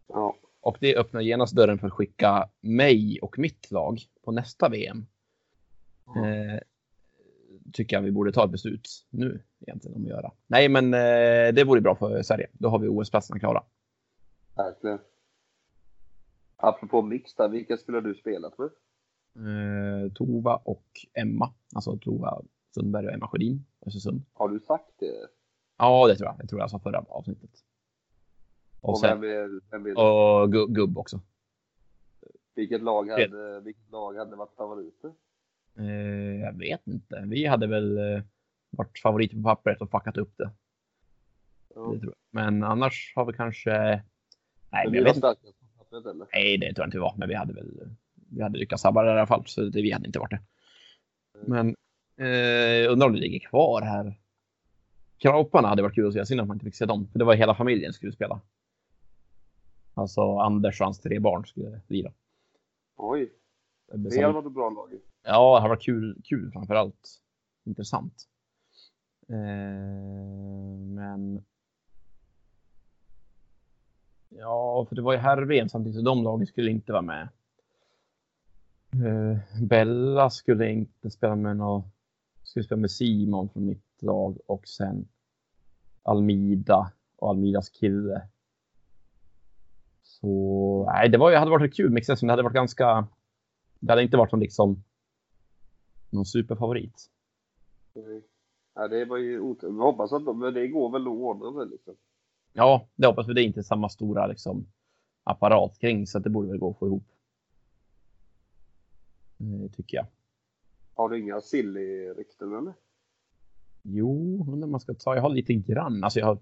Ja. 0.06 0.36
Och 0.60 0.76
det 0.80 0.96
öppnar 0.96 1.20
genast 1.20 1.56
dörren 1.56 1.78
för 1.78 1.86
att 1.86 1.92
skicka 1.92 2.48
mig 2.60 3.20
och 3.22 3.38
mitt 3.38 3.70
lag 3.70 4.00
på 4.22 4.32
nästa 4.32 4.68
VM. 4.68 5.06
Eh, 6.06 6.60
tycker 7.72 7.96
jag 7.96 8.02
vi 8.02 8.10
borde 8.12 8.32
ta 8.32 8.44
ett 8.44 8.50
beslut 8.50 9.06
nu 9.10 9.42
egentligen 9.60 9.96
om 9.96 10.02
att 10.02 10.08
göra. 10.08 10.32
Nej, 10.46 10.68
men 10.68 10.94
eh, 10.94 11.54
det 11.54 11.64
vore 11.66 11.80
bra 11.80 11.94
för 11.96 12.22
Sverige. 12.22 12.48
Då 12.52 12.68
har 12.68 12.78
vi 12.78 12.88
OS-platserna 12.88 13.38
klara. 13.38 13.62
Verkligen. 14.56 14.98
Apropå 16.56 17.02
mix 17.02 17.34
där, 17.34 17.48
vilka 17.48 17.76
skulle 17.76 18.00
du 18.00 18.14
spelat 18.14 18.54
med? 18.58 18.70
Eh, 19.36 20.12
Tova 20.12 20.56
och 20.64 20.86
Emma. 21.14 21.52
Alltså 21.74 21.98
Tova 21.98 22.42
Sundberg 22.74 23.06
och 23.06 23.12
Emma 23.12 23.28
Sjödin. 23.28 23.66
Östersund. 23.86 24.22
Har 24.32 24.48
du 24.48 24.60
sagt 24.60 24.90
det? 24.98 25.28
Ja, 25.78 26.06
det 26.08 26.16
tror 26.16 26.28
jag. 26.28 26.38
Det 26.38 26.46
tror 26.46 26.60
jag 26.60 26.70
sa 26.70 26.78
förra 26.78 26.98
avsnittet. 26.98 27.50
Och, 28.80 28.90
Och 28.90 28.98
sen, 28.98 29.20
vem 29.20 29.30
är, 29.30 29.60
vem 29.70 29.86
är 29.86 29.92
och 29.98 30.48
Gu- 30.54 30.68
Gubb 30.72 30.98
också. 30.98 31.20
vilket, 32.54 32.82
lag 32.82 33.08
hade, 33.10 33.60
vilket 33.60 33.90
lag 33.90 34.14
hade 34.16 34.36
varit 34.36 34.54
favoriter? 34.56 35.12
Eh, 35.78 36.40
jag 36.40 36.58
vet 36.58 36.86
inte. 36.86 37.24
Vi 37.26 37.46
hade 37.46 37.66
väl 37.66 37.98
eh, 37.98 38.22
varit 38.70 38.98
favoriter 38.98 39.36
på 39.36 39.42
pappret 39.42 39.80
och 39.80 39.90
fuckat 39.90 40.16
upp 40.16 40.34
det. 40.36 40.50
Ja. 41.74 41.94
det. 42.02 42.12
Men 42.30 42.62
annars 42.62 43.12
har 43.16 43.24
vi 43.24 43.32
kanske... 43.32 43.70
Nej, 44.70 44.84
Men 44.84 44.92
vi 44.92 44.98
vet 44.98 45.08
inte. 45.08 45.18
starkast 45.18 45.58
på 45.60 45.84
pappret 45.84 46.06
eller? 46.06 46.26
Nej, 46.32 46.58
det 46.58 46.66
tror 46.74 46.82
jag 46.82 46.86
inte 46.86 46.96
vi 46.96 47.00
var. 47.02 47.14
Men 47.16 47.28
vi 47.28 47.34
hade 47.34 47.52
väl... 47.52 47.90
Vi 48.30 48.42
hade 48.42 48.58
lyckats 48.58 48.80
snabbare 48.82 49.08
i 49.08 49.12
alla 49.12 49.26
fall, 49.26 49.42
så 49.46 49.62
det, 49.64 49.82
vi 49.82 49.90
hade 49.92 50.06
inte 50.06 50.18
varit 50.18 50.30
det. 50.30 50.40
Men 51.46 51.68
eh, 52.16 52.92
undrar 52.92 53.06
om 53.06 53.12
det 53.12 53.20
ligger 53.20 53.38
kvar 53.38 53.82
här. 53.82 54.18
Krauparna 55.18 55.68
hade 55.68 55.82
varit 55.82 55.94
kul 55.94 56.06
att 56.08 56.14
se. 56.14 56.26
Synd 56.26 56.40
att 56.40 56.46
man 56.46 56.54
inte 56.56 56.64
fick 56.64 56.74
se 56.74 56.86
dem. 56.86 57.08
För 57.12 57.18
det 57.18 57.24
var 57.24 57.34
hela 57.34 57.54
familjen 57.54 57.92
skulle 57.92 58.12
spela. 58.12 58.40
Alltså 59.94 60.38
Anders 60.38 60.80
och 60.80 60.84
hans 60.84 61.00
tre 61.00 61.18
barn 61.18 61.46
skulle 61.46 61.80
lira. 61.88 62.12
Oj, 62.96 63.32
Det 63.92 63.96
det 64.10 64.22
hade 64.22 64.32
varit 64.34 64.52
bra 64.52 64.70
lag. 64.70 64.90
Ja, 65.22 65.54
det 65.56 65.60
har 65.60 65.68
varit 65.68 65.82
kul, 65.82 66.20
kul 66.24 66.50
framför 66.52 66.74
allt. 66.74 67.20
Intressant. 67.64 68.28
Eh, 69.28 70.78
men... 70.86 71.44
Ja, 74.28 74.86
för 74.88 74.96
det 74.96 75.02
var 75.02 75.12
ju 75.12 75.18
herr 75.18 75.68
samtidigt, 75.68 75.98
så 75.98 76.04
de 76.04 76.22
lagen 76.22 76.46
skulle 76.46 76.70
inte 76.70 76.92
vara 76.92 77.02
med. 77.02 77.28
Eh, 78.92 79.62
Bella 79.62 80.30
skulle 80.30 80.70
inte 80.70 81.10
spela 81.10 81.36
med 81.36 81.56
någon... 81.56 81.82
Skulle 82.42 82.64
spela 82.64 82.80
med 82.80 82.90
Simon 82.90 83.48
från 83.48 83.66
mitt 83.66 84.02
lag 84.02 84.38
och 84.46 84.68
sen 84.68 85.08
Almida 86.02 86.92
och 87.16 87.30
Almidas 87.30 87.68
kille. 87.68 88.22
Så 90.02 90.84
nej, 90.92 91.08
det 91.08 91.18
var, 91.18 91.30
ju- 91.30 91.36
hade 91.36 91.50
varit 91.50 91.74
kul 91.76 91.90
med 91.90 92.04
men 92.22 92.26
det 92.26 92.32
hade 92.32 92.42
varit 92.42 92.54
ganska... 92.54 93.06
Det 93.80 93.92
hade 93.92 94.02
inte 94.02 94.16
varit 94.16 94.30
som 94.30 94.40
liksom 94.40 94.84
någon 96.12 96.26
superfavorit. 96.26 97.10
Mm. 97.94 98.22
Ja, 98.74 98.88
det 98.88 99.04
var 99.04 99.16
ju 99.16 99.40
otur. 99.40 99.68
Vi 99.68 99.78
hoppas 99.78 100.12
att 100.12 100.24
de, 100.24 100.40
det 100.40 100.68
går 100.68 100.92
väl 100.92 101.02
att 101.02 101.08
ordna 101.08 101.64
det 101.64 101.70
liksom. 101.70 101.94
Ja, 102.52 102.88
det 102.94 103.06
hoppas 103.06 103.28
vi. 103.28 103.34
Det 103.34 103.42
är 103.42 103.44
inte 103.44 103.62
samma 103.62 103.88
stora 103.88 104.26
liksom, 104.26 104.66
apparat 105.24 105.78
kring, 105.78 106.06
så 106.06 106.18
att 106.18 106.24
det 106.24 106.30
borde 106.30 106.48
väl 106.48 106.58
gå 106.58 106.70
att 106.70 106.78
få 106.78 106.86
ihop. 106.86 107.04
Eh, 109.40 109.70
tycker 109.70 109.96
jag. 109.96 110.06
Har 110.94 111.08
du 111.08 111.20
inga 111.20 111.40
silly-rykten 111.40 112.58
eller? 112.58 112.74
Jo, 113.82 114.46
undrar 114.52 114.68
man 114.68 114.80
ska 114.80 114.94
ta. 114.94 115.14
Jag 115.14 115.22
har 115.22 115.30
lite 115.30 115.54
grann. 115.54 116.04
Alltså 116.04 116.18
jag 116.18 116.26
har, 116.26 116.38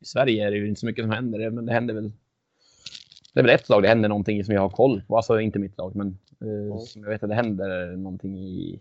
I 0.00 0.04
Sverige 0.04 0.46
är 0.46 0.50
det 0.50 0.56
ju 0.56 0.68
inte 0.68 0.80
så 0.80 0.86
mycket 0.86 1.02
som 1.02 1.10
händer, 1.10 1.50
men 1.50 1.66
det 1.66 1.72
händer 1.72 1.94
väl. 1.94 2.12
Det 3.34 3.40
är 3.40 3.44
väl 3.44 3.54
ett 3.54 3.68
lag 3.68 3.82
det 3.82 3.88
händer 3.88 4.08
någonting 4.08 4.44
som 4.44 4.54
jag 4.54 4.62
har 4.62 4.70
koll 4.70 5.02
på. 5.02 5.16
Alltså 5.16 5.40
inte 5.40 5.58
mitt 5.58 5.78
lag, 5.78 5.96
men 5.96 6.18
eh, 6.40 6.78
som 6.78 7.02
jag 7.02 7.10
vet 7.10 7.22
att 7.22 7.28
det 7.28 7.34
händer 7.34 7.96
någonting 7.96 8.38
i. 8.38 8.80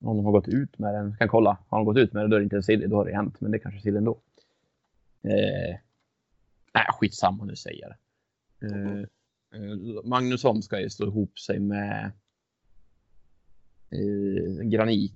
Om 0.00 0.16
de 0.16 0.24
har 0.24 0.32
gått 0.32 0.48
ut 0.48 0.78
med 0.78 0.94
den. 0.94 1.16
Kan 1.16 1.28
kolla. 1.28 1.58
Har 1.68 1.78
de 1.78 1.84
gått 1.84 1.96
ut 1.96 2.12
med 2.12 2.22
den 2.22 2.30
då 2.30 2.36
är 2.36 2.40
det 2.40 2.44
inte 2.44 2.56
en 2.56 2.62
sill 2.62 2.90
Då 2.90 2.96
har 2.96 3.04
det 3.04 3.14
hänt, 3.14 3.40
men 3.40 3.50
det 3.50 3.56
är 3.56 3.60
kanske 3.60 3.80
sill 3.80 3.96
ändå. 3.96 4.20
Eh, 5.22 5.76
nej, 6.74 6.86
skitsamma 7.00 7.44
nu 7.44 7.56
säger 7.56 7.80
jag 7.80 7.90
det. 7.90 7.96
Eh, 8.66 8.98
eh, 9.54 10.04
Magnusson 10.04 10.62
ska 10.62 10.80
ju 10.80 10.90
slå 10.90 11.06
ihop 11.06 11.38
sig 11.38 11.58
med 11.58 12.12
eh, 13.90 14.64
Granit. 14.64 15.14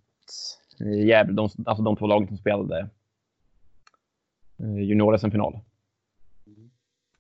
Eh, 0.81 1.07
Gävle, 1.07 1.35
de, 1.35 1.49
alltså 1.67 1.83
de 1.83 1.97
två 1.97 2.07
lagen 2.07 2.29
som 2.29 2.37
spelade 2.37 2.89
eh, 4.59 4.79
junior-SM-final. 4.79 5.61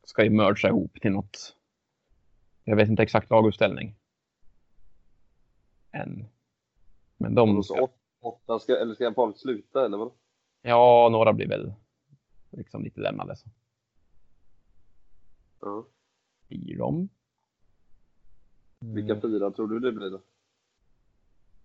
Ska 0.05 0.25
ju 0.25 0.31
mergea 0.31 0.71
ihop 0.71 1.01
till 1.01 1.13
något. 1.13 1.57
Jag 2.65 2.77
vet 2.77 2.89
inte 2.89 3.03
exakt 3.03 3.31
laguppställning. 3.31 3.95
Än. 5.93 6.32
Men 7.23 7.35
de 7.35 7.62
så 7.62 7.81
åt, 7.81 7.95
åtta 8.20 8.59
ska, 8.59 8.77
eller 8.77 8.95
ska 8.95 9.14
folk 9.14 9.39
sluta 9.39 9.85
eller 9.87 9.99
vad? 9.99 10.12
ja, 10.62 11.09
några 11.12 11.33
blir 11.33 11.49
väl 11.49 11.73
liksom 12.51 12.83
lite 12.85 13.01
lämnade. 13.01 13.37
Så 13.37 13.49
Ja. 15.61 15.85
blir 16.49 16.79
de. 16.79 17.09
Vilka 18.79 19.12
Mm. 19.12 19.20
fyra 19.23 19.51
tror 19.51 19.68
du 19.68 19.79
det 19.81 19.93
blir 19.93 20.11
då? 20.11 20.20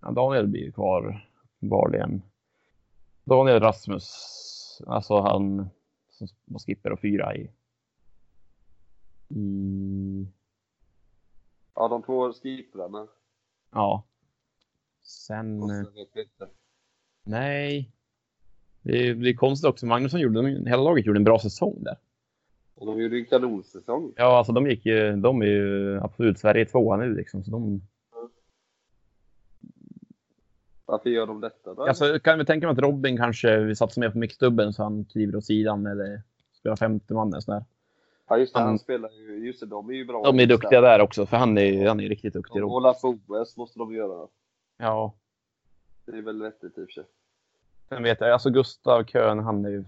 Ja, 0.02 0.12
Daniel 0.12 0.48
blir 0.48 0.72
kvar 0.72 1.30
uppenbarligen. 1.44 2.22
Daniel 3.24 3.60
Rasmus, 3.60 4.12
alltså 4.88 5.20
han 5.20 5.70
som 6.10 6.28
var 6.46 6.60
skipper 6.60 6.92
och 6.92 7.00
fyra 7.00 7.36
i. 7.36 7.52
i 9.30 10.28
Ja, 11.76 11.88
de 11.88 12.04
två 12.04 12.34
skiprarna. 12.34 13.08
ja. 13.72 14.04
Sen, 15.08 15.64
Och 15.64 15.70
sen 15.70 15.84
vet 15.84 16.10
vi 16.14 16.22
inte. 16.22 16.48
nej. 17.24 17.92
Det 18.82 19.14
blir 19.14 19.34
konstigt 19.34 19.70
också. 19.70 19.86
Magnusson 19.86 20.20
gjorde, 20.20 20.42
de- 20.42 20.66
hela 20.66 20.82
laget 20.84 21.06
gjorde 21.06 21.20
en 21.20 21.24
bra 21.24 21.40
säsong 21.40 21.76
där. 21.84 21.98
Och 22.76 22.86
de 22.86 23.02
gjorde 23.02 23.16
ju 23.16 23.22
en 23.22 23.28
kanonsäsong. 23.30 24.14
Ja, 24.16 24.38
alltså 24.38 24.54
de 24.54 24.68
gick 24.70 24.86
ju, 24.86 25.16
de 25.16 25.42
är 25.42 25.46
ju 25.46 26.00
absolut 26.00 26.40
Sverige 26.40 26.66
tvåa 26.66 26.98
nu 26.98 27.14
liksom, 27.16 27.44
så 27.44 27.52
de. 27.52 27.82
Varför 30.86 31.10
gör 31.10 31.28
de 31.28 31.42
detta 31.42 31.74
då? 31.74 31.84
Alltså, 31.88 32.20
kan 32.20 32.40
vi 32.40 32.46
tänka 32.46 32.68
mig 32.68 32.74
att 32.74 32.80
Robin 32.80 33.18
kanske 33.18 33.58
vill 33.60 33.78
satsa 33.78 34.00
mer 34.02 34.10
på 34.10 34.18
mixdubben 34.18 34.74
så 34.74 34.84
han 34.84 35.06
kliver 35.06 35.36
åt 35.36 35.46
sidan 35.46 35.86
eller 35.86 36.22
spelar 36.60 36.76
femte 36.76 37.14
man 37.14 37.28
eller 37.28 37.40
sådär. 37.42 37.66
ja, 38.30 38.38
just 38.38 38.54
det. 38.54 38.60
Han 38.60 38.68
han- 38.68 38.80
spelar 38.80 39.10
ju... 39.10 39.46
Just 39.48 39.60
det, 39.60 39.66
de 39.66 39.90
är 39.90 39.94
ju 39.94 40.06
bra. 40.06 40.24
De 40.24 40.40
är 40.40 40.46
duktiga 40.46 40.82
där 40.82 41.02
också, 41.02 41.26
för 41.26 41.38
han 41.38 41.58
är, 41.58 41.88
han 41.88 42.00
är 42.00 42.10
riktigt 42.10 42.34
duktig. 42.34 42.60
Robin. 42.60 42.70
håller 42.70 42.94
på 42.94 43.18
OS 43.28 43.58
måste 43.58 43.80
de 43.80 43.94
göra. 43.94 44.28
Ja, 44.78 45.14
Det 46.06 46.18
är 46.18 46.22
väl 46.22 46.42
vettigt 46.42 46.78
i 46.78 46.82
och 46.82 46.86
för 46.86 46.92
sig. 46.92 47.04
sen 47.90 48.04
vet 48.04 48.22
jag, 48.22 48.32
alltså 48.32 48.50
Gustav 48.50 49.04
Kön, 49.04 49.40
han 49.40 49.66
är 49.66 49.70
ju 49.70 49.84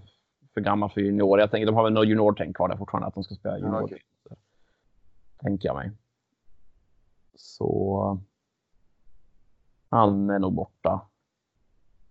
för 0.53 0.61
gammal 0.61 0.89
för 0.89 1.01
junior. 1.01 1.39
Jag 1.39 1.51
tänker, 1.51 1.65
de 1.65 1.75
har 1.75 1.83
väl 1.83 1.93
något 1.93 2.07
juniortänk 2.07 2.55
kvar 2.55 2.69
där 2.69 2.77
fortfarande, 2.77 3.07
att 3.07 3.13
de 3.13 3.23
ska 3.23 3.35
spela 3.35 3.57
junior. 3.57 3.75
Ja, 3.75 3.83
okej. 3.83 4.03
Tänker 5.37 5.69
jag 5.69 5.75
mig. 5.75 5.91
Så... 7.35 8.17
Han 9.89 10.29
är 10.29 10.39
nog 10.39 10.53
borta. 10.53 11.01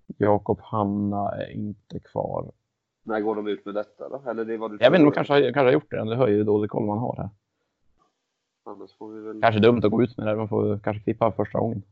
Jakob 0.06 0.60
Hanna 0.60 1.30
är 1.30 1.50
inte 1.50 2.00
kvar. 2.00 2.52
När 3.02 3.20
går 3.20 3.34
de 3.36 3.48
ut 3.48 3.64
med 3.64 3.74
detta 3.74 4.08
då? 4.08 4.30
Eller 4.30 4.44
det 4.44 4.54
är 4.54 4.58
vad 4.58 4.70
du 4.70 4.78
Jag 4.80 4.90
vet 4.90 5.00
inte, 5.00 5.10
de 5.10 5.14
kanske, 5.14 5.52
kanske 5.52 5.60
har 5.60 5.72
gjort 5.72 5.90
det. 5.90 6.04
Det 6.04 6.16
hör 6.16 6.28
ju 6.28 6.44
dålig 6.44 6.70
koll 6.70 6.86
man 6.86 6.98
har 6.98 7.16
här. 7.16 7.30
Annars 8.64 8.92
får 8.96 9.08
vi 9.12 9.20
väl... 9.20 9.40
Kanske 9.42 9.60
dumt 9.60 9.80
att 9.84 9.90
gå 9.90 10.02
ut 10.02 10.16
med 10.16 10.26
det. 10.26 10.36
Man 10.36 10.48
får 10.48 10.78
kanske 10.78 11.02
klippa 11.02 11.32
första 11.32 11.58
gången. 11.58 11.82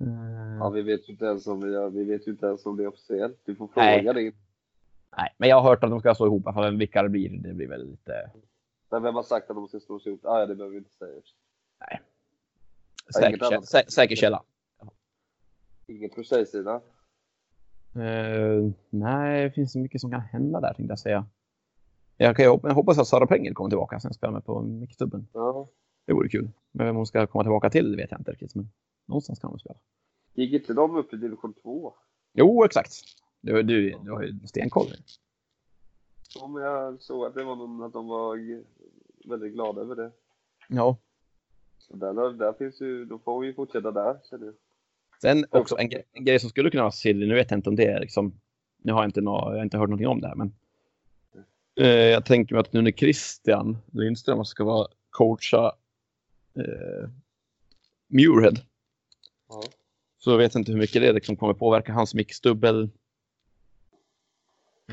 Eh, 0.00 0.56
Ja, 0.58 0.70
vi 0.70 0.82
vet 0.82 1.08
ju 1.08 1.12
inte 1.12 1.24
ens 1.24 1.46
om 1.46 1.60
vi, 1.60 1.90
vi 1.98 2.04
vet 2.04 2.26
inte 2.26 2.46
ens 2.46 2.66
om 2.66 2.76
det 2.76 2.82
är 2.82 2.88
officiellt. 2.88 3.40
Du 3.44 3.54
får 3.56 3.68
Nej. 3.76 3.98
fråga 3.98 4.12
det. 4.12 4.34
Nej, 5.16 5.34
men 5.36 5.48
jag 5.48 5.56
har 5.60 5.70
hört 5.70 5.84
att 5.84 5.90
de 5.90 6.00
ska 6.00 6.14
slå 6.14 6.26
ihop. 6.26 6.46
Alltså, 6.46 6.70
vilka 6.70 7.02
det 7.02 7.08
blir, 7.08 7.28
det 7.42 7.54
blir 7.54 7.68
väl 7.68 7.90
lite 7.90 8.30
Men 8.90 9.02
vem 9.02 9.14
har 9.14 9.22
sagt 9.22 9.50
att 9.50 9.56
de 9.56 9.68
ska 9.68 9.80
slås 9.80 10.06
ihop? 10.06 10.24
Ah, 10.24 10.40
ja, 10.40 10.46
det 10.46 10.54
behöver 10.54 10.72
vi 10.72 10.78
inte 10.78 10.90
säga. 10.90 11.20
säker, 13.14 13.28
inget 13.28 13.42
annat. 13.42 13.66
sä, 13.68 13.82
säker 13.88 14.16
källa. 14.16 14.42
Inget 15.86 16.14
på 16.14 16.22
tjejsidan. 16.22 16.80
Eh, 17.94 18.70
nej, 18.90 19.44
det 19.44 19.50
finns 19.50 19.72
så 19.72 19.78
mycket 19.78 20.00
som 20.00 20.10
kan 20.10 20.20
hända 20.20 20.60
där 20.60 20.74
tänkte 20.74 20.92
jag 20.92 20.98
säga. 20.98 21.26
Jag, 22.16 22.36
kan, 22.36 22.44
jag 22.44 22.58
hoppas 22.74 22.98
att 22.98 23.06
Sara 23.06 23.26
Pengel 23.26 23.54
kommer 23.54 23.70
tillbaka 23.70 24.00
sen 24.00 24.14
spelar 24.14 24.32
med 24.32 24.44
på 24.44 24.62
mixtubben. 24.62 25.28
Ja. 25.32 25.68
Det 26.06 26.12
vore 26.12 26.28
kul. 26.28 26.50
Men 26.72 26.86
vem 26.86 26.96
hon 26.96 27.06
ska 27.06 27.26
komma 27.26 27.44
tillbaka 27.44 27.70
till 27.70 27.96
vet 27.96 28.10
jag 28.10 28.20
inte 28.20 28.30
riktigt. 28.32 28.54
Men 28.54 28.68
någonstans 29.06 29.38
kan 29.38 29.50
hon 29.50 29.58
spela. 29.58 29.78
Gick 30.34 30.52
inte 30.52 30.74
de 30.74 30.96
upp 30.96 31.12
i 31.14 31.16
division 31.16 31.54
2? 31.62 31.94
Jo, 32.32 32.64
exakt. 32.64 32.92
Du, 33.40 33.62
du, 33.62 33.90
du 34.04 34.10
har 34.10 34.22
ju 34.22 34.46
stenkoll. 34.46 34.86
Om 36.40 36.56
jag 36.56 37.00
såg 37.02 37.26
att 37.26 37.34
det 37.34 37.44
var 37.44 37.56
någon, 37.56 37.82
att 37.82 37.92
de 37.92 38.06
var 38.06 38.38
väldigt 39.28 39.52
glada 39.52 39.80
över 39.80 39.96
det. 39.96 40.10
Ja. 40.68 40.96
Så 41.78 41.96
där, 41.96 42.32
där 42.32 42.52
finns 42.52 42.80
ju, 42.80 43.04
då 43.04 43.18
får 43.18 43.40
vi 43.40 43.52
fortsätta 43.54 43.90
där 43.90 44.16
känner 44.30 44.46
jag. 44.46 44.54
Sen 45.22 45.44
också 45.50 45.78
en, 45.78 45.88
gre- 45.90 46.02
en 46.12 46.24
grej 46.24 46.40
som 46.40 46.50
skulle 46.50 46.70
kunna 46.70 46.82
vara 46.82 46.90
silly, 46.92 47.26
nu 47.26 47.34
vet 47.34 47.50
jag 47.50 47.58
inte 47.58 47.68
om 47.70 47.76
det 47.76 47.86
är 47.86 48.00
liksom, 48.00 48.40
nu 48.82 48.92
har 48.92 49.02
jag 49.02 49.08
inte, 49.08 49.20
nå, 49.20 49.32
jag 49.50 49.56
har 49.56 49.62
inte 49.62 49.78
hört 49.78 49.88
någonting 49.88 50.08
om 50.08 50.20
det 50.20 50.28
här, 50.28 50.34
men 50.34 50.54
eh, 51.80 51.86
jag 51.86 52.24
tänker 52.24 52.54
mig 52.54 52.60
att 52.60 52.72
nu 52.72 52.82
när 52.82 52.92
Christian 52.92 53.78
Lindström 53.92 54.44
ska 54.44 54.64
vara 54.64 54.88
coacha 55.10 55.72
eh, 56.56 57.08
Muirhead 58.08 58.56
Ja. 59.48 59.62
så 60.18 60.36
vet 60.36 60.54
jag 60.54 60.60
inte 60.60 60.72
hur 60.72 60.78
mycket 60.78 61.02
det 61.02 61.12
liksom 61.12 61.36
kommer 61.36 61.54
påverka 61.54 61.92
hans 61.92 62.14
mixdubbel. 62.14 62.82
Eh, 62.82 62.88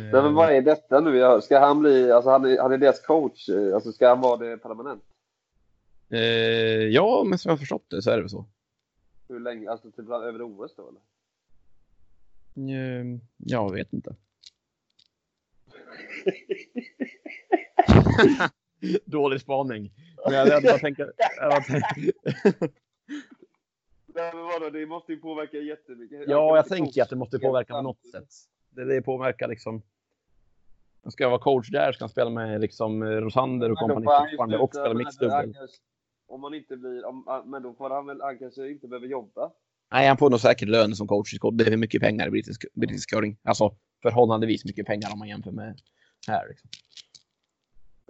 Nej, 0.01 0.11
men 0.11 0.33
vad 0.33 0.51
är 0.55 0.61
detta 0.61 0.99
nu? 0.99 1.17
Jag- 1.17 1.43
Ska 1.43 1.59
han 1.59 1.79
bli, 1.79 2.11
alltså 2.11 2.29
han 2.29 2.45
är, 2.45 2.57
han 2.61 2.71
är 2.71 2.77
deras 2.77 3.01
coach, 3.05 3.49
eh, 3.49 3.75
alltså 3.75 3.91
ska 3.91 4.09
han 4.09 4.21
vara 4.21 4.37
det 4.37 4.57
permanent? 4.57 5.03
eh, 6.09 6.19
ja, 6.87 7.23
men 7.25 7.39
som 7.39 7.49
jag 7.49 7.53
har 7.53 7.57
förstått 7.59 7.85
det 7.89 8.01
så 8.01 8.11
är 8.11 8.15
det 8.15 8.21
väl 8.21 8.29
så. 8.29 8.45
Hur 9.27 9.39
länge, 9.39 9.69
alltså 9.71 9.91
typ 9.91 10.09
över 10.09 10.41
OS 10.41 10.75
då 10.75 10.89
eller? 10.89 11.01
Eh, 12.75 13.05
jag 13.37 13.71
vet 13.73 13.93
inte. 13.93 14.15
Dålig 19.05 19.41
spaning. 19.41 19.91
Jag, 20.25 20.47
jag 20.47 20.63
bara 20.63 20.77
tänker... 20.77 21.11
Jag 21.39 21.49
bara 21.49 21.61
tänker 21.61 22.11
Nej 24.15 24.31
men 24.33 24.43
vadå, 24.43 24.69
det 24.69 24.85
måste 24.85 25.11
ju 25.13 25.19
påverka 25.19 25.57
jättemycket. 25.57 26.23
Ja, 26.27 26.55
jag 26.55 26.67
tänker 26.67 27.01
att 27.01 27.09
det 27.09 27.15
måste 27.15 27.39
påverka 27.39 27.73
på 27.73 27.81
något 27.81 28.05
sätt. 28.11 28.27
Det, 28.69 28.85
det 28.85 29.01
påverkar 29.01 29.47
liksom... 29.47 29.81
Ska 31.09 31.23
jag 31.23 31.29
vara 31.29 31.41
coach 31.41 31.69
där 31.69 31.91
ska 31.91 32.03
han 32.03 32.09
spela 32.09 32.29
med 32.29 32.61
liksom 32.61 33.03
Rosander 33.03 33.71
och 33.71 33.77
kompani 33.77 34.05
fortfarande 34.05 34.57
och 34.57 34.69
spela 34.69 34.93
mixdubbel. 34.93 35.55
Om 36.27 36.41
man 36.41 36.53
inte 36.53 36.77
blir, 36.77 37.05
om, 37.05 37.43
men 37.45 37.63
då 37.63 37.73
får 37.73 37.89
han 37.89 38.05
väl, 38.05 38.21
han 38.21 38.37
kanske 38.37 38.69
inte 38.69 38.87
behöver 38.87 39.07
jobba. 39.07 39.51
Nej, 39.91 40.07
han 40.07 40.17
får 40.17 40.29
nog 40.29 40.39
säkert 40.39 40.69
lön 40.69 40.95
som 40.95 41.07
coach 41.07 41.33
i. 41.33 41.37
Det 41.53 41.67
är 41.67 41.77
mycket 41.77 42.01
pengar 42.01 42.27
i 42.27 42.31
brittisk, 42.31 42.65
brittisk 42.73 43.09
curling. 43.09 43.37
Alltså 43.43 43.75
förhållandevis 44.01 44.65
mycket 44.65 44.85
pengar 44.85 45.13
om 45.13 45.19
man 45.19 45.27
jämför 45.27 45.51
med 45.51 45.79
här. 46.27 46.47
Liksom. 46.49 46.69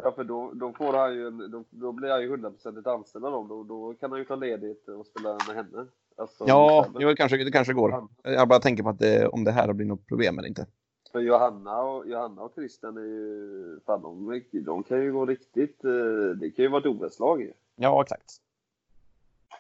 Ja, 0.04 0.12
för 0.12 0.24
då, 0.24 0.52
då 0.54 0.74
får 0.74 0.93
han 0.93 1.14
ju, 1.14 1.28
en, 1.28 1.52
då, 1.52 1.64
då 1.70 1.91
blir 1.91 2.10
han 2.10 2.22
ju 2.22 2.30
hundraprocentigt 2.30 2.88
anställd 2.88 3.26
av 3.26 3.32
dem. 3.32 3.47
Då, 3.47 3.64
då 3.64 3.93
kan 3.93 4.12
han 4.12 4.20
ju 4.20 4.26
ta 4.26 4.36
ledigt 4.36 4.88
och 4.88 5.06
spela 5.06 5.38
med 5.47 5.56
henne. 5.56 5.86
Alltså, 6.18 6.43
Ja, 6.47 6.86
jo, 7.00 7.14
kanske, 7.18 7.38
det 7.38 7.52
kanske 7.52 7.74
går. 7.74 8.08
Jag 8.24 8.47
bara 8.47 8.60
tänker 8.60 8.84
på 8.84 8.89
att 8.89 9.00
det, 9.00 9.28
om 9.28 9.43
det 9.43 9.52
här 9.52 9.74
blir 9.74 9.88
något 9.88 10.08
problem 10.08 10.39
eller 10.39 10.47
inte. 10.47 10.68
För 11.12 11.20
Johanna 11.20 11.82
och, 11.82 12.08
Johanna 12.08 12.41
och 12.41 12.52
Christian 12.56 12.97
är 12.97 13.02
ju, 13.02 13.80
fan 13.86 14.02
de, 14.02 14.41
de 14.66 14.84
kan 14.84 15.02
ju 15.02 15.14
gå 15.14 15.26
riktigt, 15.26 15.86
eh, 15.86 15.91
det 16.39 16.52
kan 16.52 16.66
ju 16.66 16.70
vara 16.70 16.82
ett 16.82 17.02
OS-lag. 17.02 17.52
Ja, 17.76 18.02
exakt. 18.02 18.26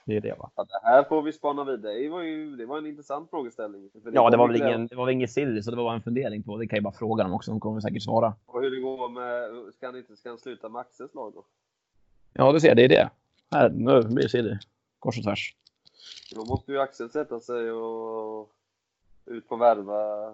Det 0.09 0.17
är 0.17 0.21
det 0.21 0.35
va? 0.39 0.51
Ja, 0.55 0.63
det 0.63 0.79
här 0.83 1.03
får 1.03 1.21
vi 1.21 1.33
spana 1.33 1.63
vidare. 1.63 1.93
Det 1.93 2.09
var 2.09 2.21
ju, 2.21 2.55
det 2.55 2.65
var 2.65 2.77
en 2.77 2.85
intressant 2.85 3.29
frågeställning. 3.29 3.89
För 4.03 4.11
Ja, 4.13 4.29
det 4.29 4.37
var 4.37 4.47
väl 4.47 4.61
ingen, 4.61 4.87
det 4.87 4.95
var 4.95 5.05
väl 5.05 5.13
ingen 5.13 5.27
silly, 5.27 5.61
så 5.61 5.71
det 5.71 5.77
var 5.77 5.83
bara 5.83 5.95
en 5.95 6.01
fundering 6.01 6.43
på. 6.43 6.57
Det 6.57 6.67
kan 6.67 6.77
jag 6.77 6.83
bara 6.83 6.93
fråga 6.93 7.23
dem 7.23 7.33
också. 7.33 7.51
De 7.51 7.59
kommer 7.59 7.81
säkert 7.81 8.03
svara. 8.03 8.33
Och 8.45 8.61
hur 8.61 8.71
det 8.71 8.81
går 8.81 9.09
med, 9.09 9.73
ska 9.73 9.85
han 9.85 9.95
inte, 9.97 10.15
ska 10.15 10.29
han 10.29 10.37
sluta 10.37 10.69
med 10.69 10.79
Axels 10.79 11.13
lag 11.13 11.33
då? 11.33 11.45
Ja, 12.33 12.51
du 12.51 12.59
ser, 12.59 12.75
det 12.75 12.83
är 12.83 12.89
det. 12.89 13.09
Här, 13.51 13.69
nu 13.69 14.01
blir 14.01 14.23
det 14.23 14.29
silly. 14.29 14.57
Kors 14.99 15.17
och 15.17 15.23
tvärs. 15.23 15.55
Då 16.35 16.45
måste 16.45 16.71
ju 16.71 16.79
Axel 16.79 17.09
sätta 17.09 17.39
sig 17.39 17.71
och 17.71 18.51
ut 19.25 19.47
på 19.49 19.55
värva. 19.55 20.29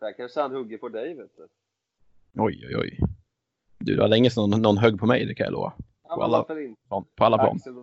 Där 0.00 0.12
kanske 0.16 0.40
han 0.40 0.52
hugger 0.52 0.78
på 0.78 0.88
dig 0.88 1.14
vet 1.14 1.36
du. 1.36 1.48
Oj, 2.42 2.66
oj, 2.68 2.76
oj. 2.76 2.98
Du, 3.78 3.94
det 3.94 4.00
var 4.00 4.08
länge 4.08 4.30
sedan 4.30 4.50
någon, 4.50 4.62
någon 4.62 4.78
högg 4.78 5.00
på 5.00 5.06
mig, 5.06 5.26
det 5.26 5.34
kan 5.34 5.44
jag 5.44 5.52
lova. 5.52 5.72
Ja, 6.08 6.16
På 6.16 6.22
alla-? 6.22 6.42
På 6.88 7.04
på 7.16 7.24
alla 7.24 7.38
plan. 7.38 7.56
Axel, 7.56 7.74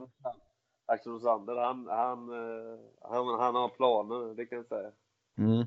Axel 0.94 1.12
Rosander, 1.12 1.56
han, 1.56 1.88
han, 1.88 2.30
eh, 2.30 2.80
han, 3.02 3.28
han 3.39 3.56
har 3.56 3.70
planer, 3.70 4.36
det 4.36 4.46
kan 4.46 4.58
jag 4.58 4.68
säga. 4.68 4.92
Mm. 5.38 5.66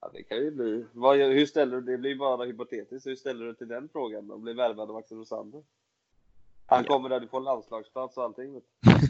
Ja, 0.00 0.10
det 0.12 0.22
kan 0.22 0.38
ju 0.38 0.50
bli. 0.50 0.84
Vad, 0.92 1.16
hur 1.18 1.46
ställer 1.46 1.76
du, 1.80 1.92
det 1.92 1.98
blir 1.98 2.16
bara 2.16 2.44
hypotetiskt, 2.44 3.06
hur 3.06 3.16
ställer 3.16 3.44
du 3.46 3.54
till 3.54 3.68
den 3.68 3.88
frågan 3.92 4.28
då? 4.28 4.38
Blir 4.38 4.54
värvad 4.54 4.90
av 4.90 4.96
Axel 4.96 5.18
Rosander? 5.18 5.62
Han 6.66 6.84
Ja. 6.84 6.88
kommer 6.88 7.08
där, 7.08 7.20
du 7.20 7.28
får 7.28 7.40
landslagsplats 7.40 8.16
och 8.16 8.22
allting. 8.24 8.60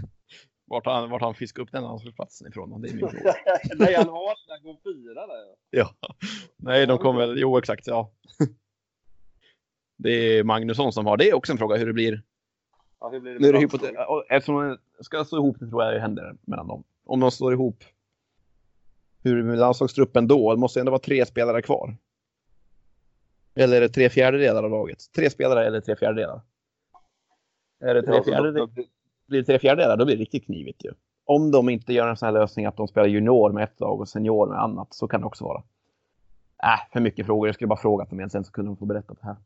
Vart 0.66 0.86
har 0.86 0.92
han, 0.94 1.10
vart 1.10 1.22
han 1.22 1.34
fiskat 1.34 1.62
upp 1.62 1.72
den 1.72 1.84
anslagsplatsen 1.84 2.48
ifrån? 2.48 2.82
Det 2.82 2.88
är 2.88 2.94
min 2.94 3.08
fråga. 3.08 3.34
Nej, 3.78 3.94
han 3.94 4.08
har 4.08 4.26
den, 4.26 4.36
han 4.48 4.62
går 4.62 4.76
fyra 4.84 5.26
där. 5.26 5.54
ja. 5.70 5.94
Nej, 6.56 6.86
de 6.86 6.98
kommer 6.98 7.20
väl... 7.20 7.38
Jo, 7.38 7.58
exakt. 7.58 7.86
Ja. 7.86 8.10
Det 9.96 10.10
är 10.10 10.44
Magnusson 10.44 10.92
som 10.92 11.06
har. 11.06 11.16
Det 11.16 11.28
är 11.30 11.34
också 11.34 11.52
en 11.52 11.58
fråga 11.58 11.76
hur 11.76 11.86
det 11.86 11.92
blir. 11.92 12.22
Ja, 13.04 13.10
hur 13.10 13.20
blir 13.20 13.32
det 13.32 13.38
Nu 13.40 13.48
är 13.48 13.52
det 13.52 13.58
med 13.58 13.68
hypote- 13.68 13.82
landslaget? 13.82 14.08
och 14.08 14.24
Eftersom 14.30 14.78
de 14.98 15.04
ska 15.04 15.24
slå 15.24 15.38
ihop 15.38 15.56
det 15.60 15.68
tror 15.70 15.84
jag 15.84 15.94
det 15.94 16.00
händer 16.00 16.36
mellan 16.44 16.66
dem. 16.68 16.84
Om 17.04 17.20
de 17.20 17.30
slår 17.30 17.52
ihop 17.52 17.84
hur 19.22 19.42
med 19.42 19.58
landslagstruppen 19.58 20.28
då? 20.28 20.54
Det 20.54 20.60
måste 20.60 20.80
ändå 20.80 20.90
vara 20.92 21.00
tre 21.00 21.26
spelare 21.26 21.62
kvar. 21.62 21.96
Eller 23.54 23.76
är 23.76 23.80
det 23.80 23.88
tre 23.88 24.08
fjärdedelar 24.10 24.62
av 24.64 24.70
laget? 24.70 24.98
Tre 25.16 25.30
spelare 25.30 25.66
eller 25.66 25.80
tre 25.80 25.96
fjärdedelar? 25.96 26.40
Är 27.80 27.94
det 27.94 28.02
tre 28.02 28.22
fjärdedelar? 28.24 28.66
Blir 29.26 29.38
det 29.40 29.44
tre 29.44 29.58
fjärdedelar 29.58 29.96
då 29.96 30.04
blir 30.04 30.16
det 30.16 30.22
riktigt 30.22 30.44
knivigt 30.44 30.84
ju. 30.84 30.92
Om 31.24 31.50
de 31.50 31.68
inte 31.68 31.92
gör 31.92 32.08
en 32.08 32.16
sån 32.16 32.26
här 32.26 32.32
lösning 32.32 32.66
att 32.66 32.76
de 32.76 32.88
spelar 32.88 33.06
junior 33.08 33.52
med 33.52 33.64
ett 33.64 33.80
lag 33.80 34.00
och 34.00 34.08
senior 34.08 34.46
med 34.46 34.58
annat 34.62 34.94
så 34.94 35.08
kan 35.08 35.20
det 35.20 35.26
också 35.26 35.44
vara. 35.44 35.62
Äh, 36.62 36.92
för 36.92 37.00
mycket 37.00 37.26
frågor. 37.26 37.48
Jag 37.48 37.54
skulle 37.54 37.68
bara 37.68 37.78
fråga 37.80 38.04
dem 38.04 38.18
igen 38.20 38.30
sen 38.30 38.44
så 38.44 38.52
kunde 38.52 38.70
de 38.70 38.76
få 38.76 38.84
berätta 38.84 39.14
det 39.14 39.26
här. 39.26 39.36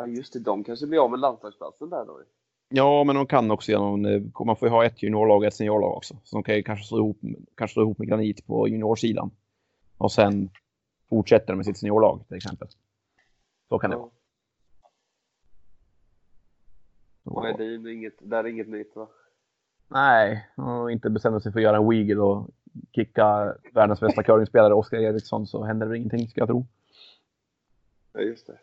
Ja, 0.00 0.06
just 0.06 0.32
det. 0.32 0.38
De 0.38 0.64
kanske 0.64 0.86
blir 0.86 1.04
av 1.04 1.10
med 1.10 1.20
landslagsplatsen 1.20 1.90
där 1.90 2.04
då. 2.04 2.20
Ja, 2.68 3.04
men 3.04 3.16
de 3.16 3.26
kan 3.26 3.50
också 3.50 3.72
genom, 3.72 4.04
eh, 4.04 4.22
man 4.46 4.56
får 4.56 4.68
ju 4.68 4.74
ha 4.74 4.84
ett 4.84 5.02
juniorlag 5.02 5.36
och 5.36 5.46
ett 5.46 5.54
seniorlag 5.54 5.96
också. 5.96 6.16
Så 6.24 6.36
de 6.36 6.42
kan 6.42 6.54
ju 6.54 6.62
kanske 6.62 6.84
slå 6.86 6.98
ihop, 6.98 7.18
kanske 7.54 7.72
slå 7.72 7.82
ihop 7.82 7.98
med 7.98 8.08
Granit 8.08 8.46
på 8.46 8.68
juniorsidan. 8.68 9.30
Och 9.98 10.12
sen 10.12 10.50
fortsätter 11.08 11.46
de 11.46 11.56
med 11.56 11.66
sitt 11.66 11.78
seniorlag 11.78 12.24
till 12.28 12.36
exempel. 12.36 12.68
Så 13.68 13.78
kan 13.78 13.90
det 13.90 13.96
vara. 13.96 14.10
Och 17.24 17.48
Edin, 17.48 17.86
inget, 17.86 18.14
där 18.20 18.44
är 18.44 18.48
inget 18.48 18.68
nytt 18.68 18.96
va? 18.96 19.08
Nej, 19.88 20.48
och 20.56 20.92
inte 20.92 21.10
bestämde 21.10 21.40
sig 21.40 21.52
för 21.52 21.58
att 21.58 21.64
göra 21.64 21.76
en 21.76 21.88
wiggle 21.88 22.20
och 22.20 22.50
kicka 22.92 23.56
världens 23.74 24.00
bästa 24.00 24.22
curlingspelare 24.22 24.74
Oskar 24.74 24.98
Eriksson 24.98 25.46
så 25.46 25.64
händer 25.64 25.86
det 25.86 25.96
ingenting 25.96 26.28
ska 26.28 26.40
jag 26.40 26.48
tro. 26.48 26.66
Ja, 28.12 28.20
just 28.20 28.46
det. 28.46 28.58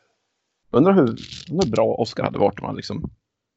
Undrar 0.75 0.93
hur, 0.93 1.15
undrar 1.51 1.69
bra 1.69 1.95
Oskar 1.95 2.23
hade 2.23 2.39
varit 2.39 2.59
om 2.59 2.65
han 2.65 2.75
liksom 2.75 3.11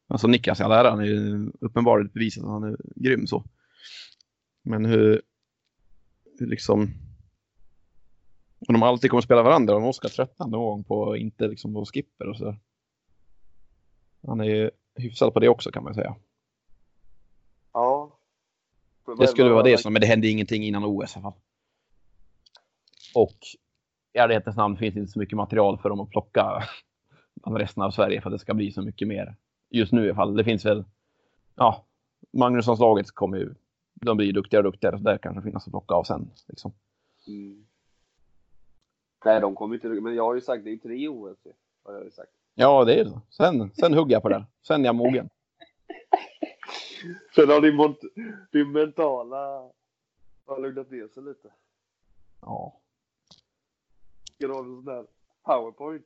Alltså 0.09 0.27
Niklas 0.27 0.61
all 0.61 0.71
ära, 0.71 0.89
han 0.89 0.99
är 0.99 1.05
ju 1.05 1.51
uppenbarligen 1.61 2.11
bevisat 2.13 2.43
att 2.43 2.49
han 2.49 2.63
är 2.63 2.77
grym 2.95 3.27
så. 3.27 3.43
Men 4.63 4.85
hur, 4.85 5.21
hur 6.39 6.47
liksom... 6.47 6.81
Om 8.67 8.73
de 8.73 8.83
alltid 8.83 9.09
kommer 9.09 9.19
att 9.19 9.25
spela 9.25 9.43
varandra, 9.43 9.75
om 9.75 9.83
Oskar 9.83 10.09
tröttnar 10.09 10.47
någon 10.47 10.65
gång 10.65 10.83
på 10.83 11.17
inte 11.17 11.47
liksom 11.47 11.73
vara 11.73 11.85
skipper 11.85 12.27
och 12.27 12.37
sådär. 12.37 12.59
Han 14.27 14.39
är 14.39 14.45
ju 14.45 14.71
hyfsad 14.95 15.33
på 15.33 15.39
det 15.39 15.49
också 15.49 15.71
kan 15.71 15.83
man 15.83 15.93
säga. 15.93 16.15
Ja. 17.73 18.19
Det 19.19 19.27
skulle 19.27 19.49
vara 19.49 19.63
det 19.63 19.77
som, 19.77 19.93
men 19.93 20.01
det 20.01 20.07
hände 20.07 20.27
ingenting 20.27 20.63
innan 20.63 20.85
OS 20.85 21.15
i 21.15 21.19
alla 21.19 21.31
fall. 21.31 21.41
Och 23.15 23.37
i 24.13 24.17
ärlighetens 24.17 24.57
namn 24.57 24.77
finns 24.77 24.93
det 24.93 24.99
inte 24.99 25.11
så 25.11 25.19
mycket 25.19 25.37
material 25.37 25.77
för 25.77 25.89
dem 25.89 25.99
att 25.99 26.09
plocka 26.09 26.63
av 27.41 27.57
resten 27.57 27.83
av 27.83 27.91
Sverige 27.91 28.21
för 28.21 28.29
att 28.29 28.35
det 28.35 28.39
ska 28.39 28.53
bli 28.53 28.71
så 28.71 28.81
mycket 28.81 29.07
mer. 29.07 29.35
Just 29.69 29.91
nu 29.91 30.05
i 30.05 30.09
alla 30.09 30.15
fall. 30.15 30.35
Det 30.35 30.43
finns 30.43 30.65
väl, 30.65 30.85
ja, 31.55 31.85
Magnussons 32.31 32.79
laget 32.79 33.11
kommer 33.11 33.37
ju, 33.37 33.53
de 33.93 34.17
blir 34.17 34.33
duktigare 34.33 34.67
och 34.67 34.71
duktigare 34.71 34.97
så 34.97 35.03
där 35.03 35.17
kanske 35.17 35.41
finnas 35.41 35.67
att 35.67 35.71
plocka 35.71 35.95
av 35.95 36.03
sen. 36.03 36.31
Liksom. 36.47 36.73
Mm. 37.27 37.65
Nej, 39.25 39.41
de 39.41 39.55
kommer 39.55 39.75
inte... 39.75 39.87
Men 39.87 40.15
jag 40.15 40.23
har 40.23 40.35
ju 40.35 40.41
sagt 40.41 40.63
det 40.63 40.71
är 40.71 40.77
tre 40.77 41.07
OS. 41.07 41.37
Har 41.83 41.93
jag 41.93 42.03
ju 42.03 42.11
sagt. 42.11 42.31
Ja, 42.55 42.85
det 42.85 42.99
är 42.99 43.05
det. 43.05 43.21
Sen, 43.29 43.71
sen 43.71 43.93
hugger 43.93 44.15
jag 44.15 44.21
på 44.21 44.29
det. 44.29 44.45
Sen 44.67 44.81
är 44.81 44.85
jag 44.85 44.95
mogen. 44.95 45.29
Sen 47.35 47.49
har 47.49 47.61
din, 47.61 47.95
din 48.51 48.71
mentala 48.71 49.71
har 50.45 50.61
lugnat 50.61 50.91
ner 50.91 51.07
sig 51.07 51.23
lite. 51.23 51.51
Ja. 52.41 52.79
Ska 54.35 54.47
du 54.47 54.53
ha 54.53 54.59
en 54.59 54.65
sån 54.65 54.85
där 54.85 55.05
powerpoint? 55.43 56.05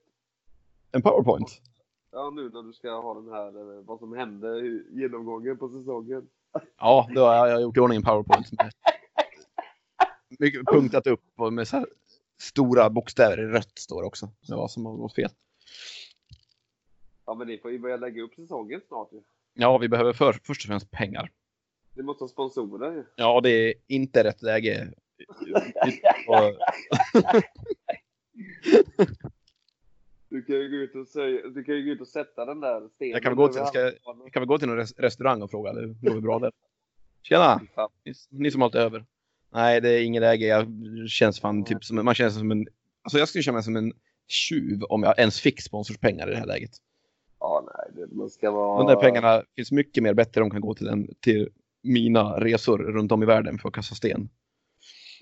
En 0.95 1.01
powerpoint. 1.01 1.61
Ja, 2.11 2.29
nu 2.29 2.49
när 2.49 2.63
du 2.63 2.73
ska 2.73 3.01
ha 3.01 3.13
den 3.13 3.29
här, 3.33 3.77
eh, 3.77 3.83
vad 3.85 3.99
som 3.99 4.13
hände, 4.13 4.61
genomgången 4.91 5.57
på 5.57 5.69
säsongen. 5.69 6.27
Ja, 6.79 7.09
då 7.15 7.25
har 7.25 7.47
jag 7.47 7.61
gjort 7.61 7.77
i 7.77 7.79
ordning 7.79 7.95
en 7.95 8.03
powerpoint. 8.03 8.51
Med 8.51 8.71
mycket 10.39 10.65
punktat 10.65 11.07
upp 11.07 11.23
och 11.37 11.53
med 11.53 11.67
så 11.67 11.87
stora 12.39 12.89
bokstäver 12.89 13.39
i 13.39 13.45
rött 13.45 13.77
står 13.77 14.03
också. 14.03 14.29
Det 14.47 14.55
var 14.55 14.67
som 14.67 14.85
har 14.85 14.93
gått 14.93 15.15
fel. 15.15 15.29
Ja, 17.25 17.33
men 17.33 17.47
ni 17.47 17.57
får 17.57 17.71
ju 17.71 17.79
börja 17.79 17.97
lägga 17.97 18.23
upp 18.23 18.35
säsongen 18.35 18.81
snart 18.87 19.13
ju. 19.13 19.21
Ja, 19.53 19.77
vi 19.77 19.89
behöver 19.89 20.13
för, 20.13 20.33
först 20.33 20.65
och 20.65 20.67
främst 20.67 20.91
pengar. 20.91 21.31
Ni 21.93 22.03
måste 22.03 22.23
ha 22.23 22.29
sponsorer 22.29 22.91
ju. 22.91 23.03
Ja, 23.15 23.41
det 23.41 23.49
är 23.49 23.73
inte 23.87 24.23
rätt 24.23 24.41
läge. 24.41 24.93
Du 30.33 30.41
kan 30.43 30.55
ju 30.55 30.69
gå 30.69 30.75
ut 30.75 30.95
och, 30.95 31.07
säga, 31.07 31.47
du 31.49 31.63
kan 31.63 31.75
ju 31.75 31.85
gå 31.85 31.91
ut 31.91 32.01
och 32.01 32.07
sätta 32.07 32.45
den 32.45 32.59
där 32.59 32.89
stenen. 32.95 33.11
Jag 33.11 33.23
kan 33.23 33.29
väl 33.31 33.37
gå 33.37 33.47
till- 33.47 33.65
ska- 33.65 33.91
kan 34.31 34.41
vi 34.41 34.45
gå 34.45 34.57
till 34.57 34.67
någon 34.67 34.77
res- 34.77 34.93
restaurang 34.99 35.41
och 35.41 35.51
fråga? 35.51 35.73
Det 35.73 35.87
går 35.87 36.11
väl 36.13 36.21
bra 36.21 36.39
där. 36.39 36.51
Tjena! 37.23 37.61
Ni, 38.05 38.13
ni 38.29 38.51
som 38.51 38.61
alltid 38.61 38.81
är 38.81 38.85
över. 38.85 39.05
Nej, 39.53 39.81
det 39.81 39.89
är 39.89 40.03
ingen 40.03 40.21
läge. 40.21 40.45
Jag 40.45 40.67
känns 41.09 41.39
fan 41.39 41.63
typ 41.65 41.83
som, 41.83 42.05
man 42.05 42.15
känns 42.15 42.37
som 42.37 42.51
en... 42.51 42.67
Alltså 43.01 43.17
jag 43.19 43.27
skulle 43.27 43.41
känna 43.43 43.55
mig 43.55 43.63
som 43.63 43.75
en 43.75 43.93
tjuv 44.27 44.83
om 44.83 45.03
jag 45.03 45.19
ens 45.19 45.39
fick 45.41 45.61
sponsorspengar 45.61 46.27
i 46.27 46.31
det 46.31 46.37
här 46.37 46.45
läget. 46.45 46.71
Ja, 47.39 47.69
nej, 47.75 48.05
det, 48.07 48.15
man 48.15 48.29
ska 48.29 48.51
vara... 48.51 48.77
De 48.83 48.87
där 48.87 49.01
pengarna 49.01 49.43
finns 49.55 49.71
mycket 49.71 50.03
mer 50.03 50.13
bättre. 50.13 50.41
De 50.41 50.49
kan 50.51 50.61
gå 50.61 50.73
till, 50.73 50.87
en, 50.87 51.07
till 51.19 51.49
mina 51.83 52.39
resor 52.39 52.77
runt 52.77 53.11
om 53.11 53.23
i 53.23 53.25
världen 53.25 53.57
för 53.59 53.67
att 53.69 53.75
kasta 53.75 53.95
sten. 53.95 54.29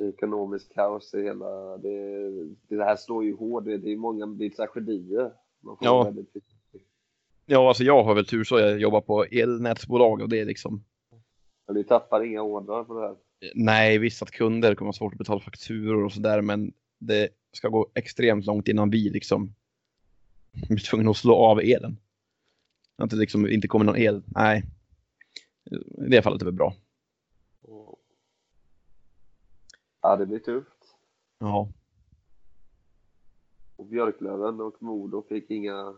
Ekonomisk 0.10 0.74
kaos 0.74 1.14
i 1.14 1.24
hela... 1.24 1.78
Det, 1.78 2.30
det 2.68 2.84
här 2.84 2.96
slår 2.96 3.24
ju 3.24 3.36
hårt. 3.36 3.66
Det, 3.66 3.78
det 3.78 3.92
är 3.92 3.98
många 3.98 4.26
det 4.26 4.46
är 4.46 4.50
tragedier. 4.50 5.32
Man 5.60 5.78
får 5.78 5.88
Ja. 5.88 6.04
väldigt. 6.04 6.34
Ja, 7.46 7.68
alltså 7.68 7.84
jag 7.84 8.04
har 8.04 8.16
väl 8.16 8.26
tur 8.26 8.44
så. 8.44 8.60
Jag 8.60 8.80
jobbar 8.80 9.02
på 9.02 9.24
elnätsbolag 9.24 10.22
och 10.22 10.30
det 10.30 10.40
är 10.40 10.46
liksom... 10.46 10.84
Men 11.68 11.76
du 11.76 11.84
tappar 11.84 12.24
inga 12.24 12.42
ordrar 12.42 12.84
på 12.84 12.94
det 12.94 13.02
här. 13.08 13.16
Nej, 13.56 13.98
visst 13.98 14.22
att 14.22 14.32
kunder 14.32 14.76
kommer 14.76 14.88
ha 14.88 14.94
svårt 14.94 15.14
att 15.14 15.18
betala 15.18 15.40
fakturor 15.40 16.04
och 16.04 16.12
sådär, 16.12 16.42
men 16.42 16.74
det 17.00 17.30
ska 17.52 17.68
gå 17.68 17.92
extremt 17.96 18.46
långt 18.46 18.68
innan 18.68 18.90
vi 18.90 19.10
liksom 19.10 19.56
blir 20.70 20.78
tvungna 20.78 21.12
att 21.12 21.18
slå 21.18 21.36
av 21.36 21.60
elen. 21.60 21.98
Att 22.98 23.10
det 23.10 23.16
liksom 23.16 23.48
inte 23.48 23.68
kommer 23.68 23.86
någon 23.86 23.98
el. 23.98 24.24
Nej. 24.26 24.64
I 26.06 26.10
det 26.10 26.22
fallet 26.22 26.42
är 26.42 26.46
det 26.46 26.52
bra. 26.52 26.76
Ja, 30.02 30.16
det 30.16 30.26
blir 30.26 30.40
tufft. 30.40 30.96
Ja. 31.40 31.70
Och 33.76 33.86
Björklöven 33.86 34.62
och 34.62 34.82
Modo 34.84 35.24
fick 35.30 35.50
inga... 35.52 35.94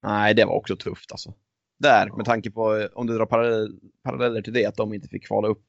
Nej, 0.00 0.34
det 0.34 0.44
var 0.44 0.54
också 0.54 0.76
tufft 0.76 1.12
alltså. 1.12 1.34
Där, 1.76 2.10
med 2.16 2.26
tanke 2.26 2.50
på 2.50 2.76
eh, 2.76 2.86
om 2.94 3.06
du 3.06 3.16
drar 3.16 3.26
parallell, 3.26 3.80
paralleller 4.02 4.42
till 4.42 4.52
det, 4.52 4.66
att 4.66 4.76
de 4.76 4.94
inte 4.94 5.08
fick 5.08 5.26
kvala 5.26 5.48
upp. 5.48 5.64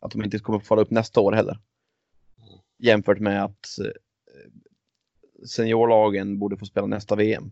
Att 0.00 0.10
de 0.12 0.24
inte 0.24 0.38
kommer 0.38 0.58
få 0.58 0.64
kvala 0.64 0.82
upp 0.82 0.90
nästa 0.90 1.20
år 1.20 1.32
heller. 1.32 1.58
Jämfört 2.78 3.18
med 3.18 3.44
att 3.44 3.78
eh, 3.78 5.46
seniorlagen 5.46 6.38
borde 6.38 6.56
få 6.56 6.64
spela 6.66 6.86
nästa 6.86 7.16
VM. 7.16 7.50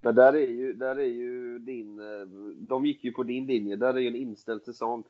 Men 0.00 0.14
där 0.14 0.32
är 0.32 0.46
ju, 0.48 0.72
där 0.72 0.96
är 0.96 1.04
ju 1.06 1.58
din... 1.58 1.98
eh, 2.00 2.26
De 2.68 2.86
gick 2.86 3.04
ju 3.04 3.12
på 3.12 3.22
din 3.22 3.46
linje. 3.46 3.76
Där 3.76 3.94
är 3.94 3.98
ju 3.98 4.08
en 4.08 4.16
inställd 4.16 4.62
säsong. 4.64 5.04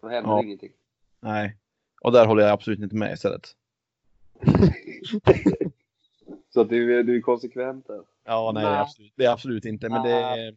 Då 0.00 0.08
händer 0.08 0.30
Ja. 0.30 0.42
ingenting. 0.42 0.72
Nej. 1.20 1.56
Och 2.00 2.12
där 2.12 2.26
håller 2.26 2.42
jag 2.42 2.52
absolut 2.52 2.80
inte 2.80 2.96
med 2.96 3.12
istället. 3.12 3.48
Så 6.50 6.60
att 6.60 6.68
du, 6.68 6.98
är- 6.98 7.02
du 7.02 7.16
är 7.16 7.20
konsekvent 7.20 7.86
där. 7.86 8.02
Ja, 8.24 8.50
nej, 8.54 8.62
Det, 8.62 8.68
är 8.68 8.72
Nej. 8.72 8.80
absolut, 8.80 9.12
det 9.16 9.24
är 9.24 9.30
absolut 9.32 9.64
inte. 9.64 9.88
Men 9.88 10.02
det 10.02 10.10
är, 10.10 10.56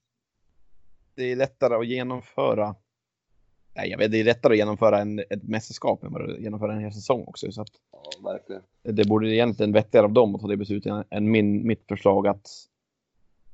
det 1.15 1.23
är 1.23 1.35
lättare 1.35 1.75
att 1.75 1.87
genomföra. 1.87 2.75
Nej, 3.73 3.89
jag 3.89 3.97
vet, 3.97 4.11
det 4.11 4.19
är 4.19 4.23
lättare 4.23 4.53
att 4.53 4.57
genomföra 4.57 4.99
en, 4.99 5.19
ett 5.19 5.43
mästerskap 5.43 6.03
än 6.03 6.15
att 6.15 6.39
genomföra 6.39 6.73
en 6.73 6.79
hel 6.79 6.93
säsong 6.93 7.23
också. 7.27 7.51
Så 7.51 7.61
att 7.61 7.69
Ja, 7.91 8.03
verkligen. 8.31 8.61
det 8.83 9.07
borde 9.07 9.29
egentligen 9.35 9.71
vettigare 9.71 10.05
av 10.05 10.11
dem 10.11 10.35
att 10.35 10.41
ta 10.41 10.47
det 10.47 10.57
beslutet 10.57 10.91
än- 10.91 11.03
än 11.09 11.31
min, 11.31 11.67
mitt 11.67 11.83
förslag 11.87 12.27
att 12.27 12.47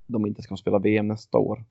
de 0.07 0.25
inte 0.25 0.41
ska 0.41 0.57
spela 0.57 0.79
VM 0.79 1.07
nästa 1.07 1.37
år. 1.37 1.63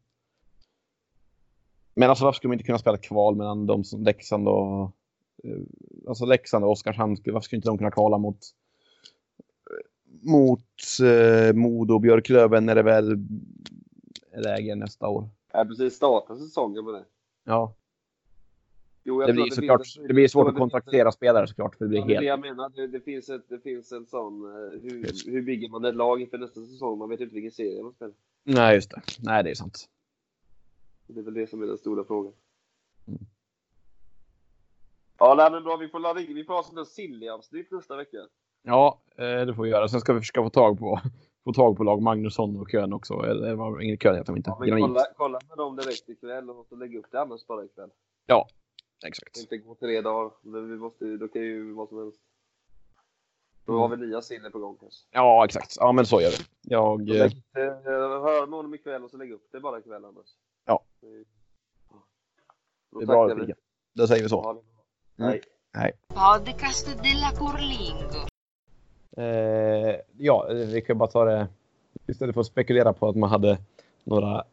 Men 1.95 2.11
alltså 2.11 2.25
varför 2.25 2.37
skulle 2.37 2.49
man 2.49 2.55
inte 2.55 2.67
kunna 2.67 2.79
spela 2.79 2.97
kval 2.99 3.37
mellan 3.37 3.67
de 3.67 3.85
som 3.85 4.03
Leksand 4.03 4.49
och 4.49 4.91
alltså 6.09 6.25
Leksand 6.25 6.65
och 6.65 6.71
Oskarshamn? 6.71 7.17
Varför 7.25 7.41
skulle 7.41 7.59
inte 7.59 7.69
de 7.69 7.79
kunna 7.79 7.91
kvala 7.91 8.19
mot 8.19 8.39
mot 10.23 10.61
eh, 11.03 11.53
Modo 11.55 11.95
och 11.95 12.01
Björklöven 12.01 12.67
när 12.67 12.75
det 12.75 12.83
väl 12.83 13.13
är 14.33 14.43
läge 14.43 14.75
nästa 14.75 15.09
år? 15.09 15.29
Ja, 15.53 15.65
precis. 15.65 15.95
Starta 15.97 16.37
säsongen 16.37 16.85
med 16.85 16.95
det. 16.95 17.05
Ja, 17.45 17.75
Jo, 19.09 19.21
jag 19.23 19.29
det 19.29 19.33
blir 19.33 19.45
att 19.45 19.55
såklart. 19.55 19.87
finns- 19.87 20.07
Det 20.09 20.15
blir 20.15 20.29
svårt 20.29 20.45
jo, 20.45 20.49
att 20.49 20.55
det 20.55 20.61
finns 20.61 20.73
kontraktera 20.73 21.13
spelare 21.13 21.47
såklart 21.47 21.75
för 21.75 21.85
det 21.85 21.89
blir 21.89 21.99
Ja, 21.99 22.07
det 22.07 22.13
är 22.15 22.21
det 22.21 22.27
helt. 22.27 22.27
jag 22.45 22.55
menar. 22.57 22.69
Det, 22.69 22.87
det, 22.87 23.01
finns 23.01 23.29
ett, 23.29 23.49
det 23.49 23.59
finns 23.59 23.93
en 23.93 24.07
sån... 24.07 24.45
eh, 24.45 24.81
Hur, 24.83 25.31
hur 25.31 25.43
bygger 25.43 25.69
man 25.69 25.85
ett 25.85 25.95
lag 25.97 26.21
inför 26.21 26.39
nästa 26.39 26.61
säsong? 26.67 26.99
Man 26.99 27.09
vet 27.09 27.21
inte 27.21 27.35
vilken 27.35 27.53
serie 27.53 27.83
man 27.83 27.93
spelar. 27.93 28.15
Nej, 28.45 28.75
just 28.75 28.91
det. 28.91 29.03
Nej, 29.21 29.45
det 29.45 29.51
är 29.51 29.55
sant. 29.55 29.89
Det 31.07 31.21
är 31.21 31.25
väl 31.25 31.35
det 31.35 31.51
som 31.51 31.63
är 31.63 31.67
den 31.67 31.79
stora 31.79 32.05
frågan. 32.05 32.33
Mm. 35.21 35.29
Ja, 35.29 35.35
nej, 35.35 35.51
men 35.51 35.65
bra. 35.65 35.77
Vi 35.77 35.89
får, 35.89 35.99
ladda 36.01 36.21
vi 36.21 36.45
får 36.45 36.55
ha 36.55 36.63
sån 36.63 36.75
där 36.75 36.85
silly-avsnitt 36.85 37.71
nästa 37.71 37.97
vecka. 37.97 38.17
Ja, 38.63 39.01
eh, 39.17 39.47
det 39.47 39.55
får 39.55 39.63
vi 39.63 39.71
göra. 39.71 39.89
Sen 39.89 40.01
ska 40.01 40.13
vi 40.13 40.21
försöka 40.21 40.43
få 40.43 40.51
tag 40.51 40.79
på, 40.79 41.01
få 41.45 41.53
tag 41.53 41.77
på 41.77 41.85
lag 41.85 42.03
Magnusson 42.03 42.57
och 42.61 42.71
Kön 42.71 42.93
också. 42.93 43.15
Eller 43.15 43.55
var 43.55 43.81
ingen 43.81 43.99
Kön 43.99 44.17
heter 44.17 44.33
de 44.33 44.37
inte. 44.37 44.51
Ja, 44.51 44.59
men 44.75 44.83
kolla, 44.83 45.05
kolla 45.17 45.39
med 45.49 45.59
dem 45.59 45.77
direkt 45.77 46.09
ikväll 46.09 46.51
och 46.51 46.67
så 46.69 46.77
lägga 46.77 46.99
upp 46.99 47.07
det 47.11 47.21
annars 47.21 47.47
bara 47.47 47.65
ikväll. 47.65 47.91
Exakt. 49.07 49.37
Inte 49.37 49.59
gå 49.59 49.75
tre 49.75 50.01
dagar. 50.01 50.31
Men 50.43 50.71
vi 50.71 50.77
måste, 50.77 51.05
ju- 51.05 51.19
då 51.19 51.29
kan 51.29 51.43
ju 51.43 51.73
vad 51.73 51.89
som 51.89 51.99
helst. 51.99 52.21
Då 53.65 53.79
har 53.79 53.89
vi 53.89 53.97
nya 53.97 54.23
silly 54.23 54.51
på 54.51 54.59
gång 54.59 54.77
kanske. 54.81 55.07
Ja, 55.11 55.45
exakt. 55.45 55.75
Ja, 55.77 55.93
men 55.93 56.07
så 56.07 56.21
gör 56.21 56.31
vi. 56.31 56.37
Jag... 56.63 57.11
Eh, 57.11 57.23
eh, 57.25 57.31
hör 58.23 58.47
med 58.47 58.57
honom 58.57 58.75
ikväll 58.75 59.05
och 59.05 59.11
så 59.11 59.17
lägg 59.17 59.33
upp 59.33 59.49
det 59.53 59.61
bara 59.61 59.79
ikväll 59.79 60.05
annars. 60.05 60.27
Ja. 60.65 60.85
Det 61.01 61.07
är 63.03 63.07
bra. 63.07 63.35
vi. 63.35 63.55
Då 63.95 64.07
säger 64.07 64.23
vi 64.23 64.29
så. 64.29 64.63
Mm. 65.19 65.39
Hej. 65.79 65.93
Podcast 66.09 66.87
della 66.87 67.31
Curlingo. 67.37 68.27
Eh, 69.17 69.97
ja, 70.19 70.47
vi 70.51 70.81
kan 70.87 70.99
bara 70.99 71.09
ta 71.11 71.25
det. 71.25 71.49
Istället 72.07 72.35
för 72.35 72.41
att 72.41 72.47
spekulera 72.47 72.93
på 72.93 73.09
att 73.09 73.17
man 73.17 73.31
hade 73.31 73.59
några 74.05 74.45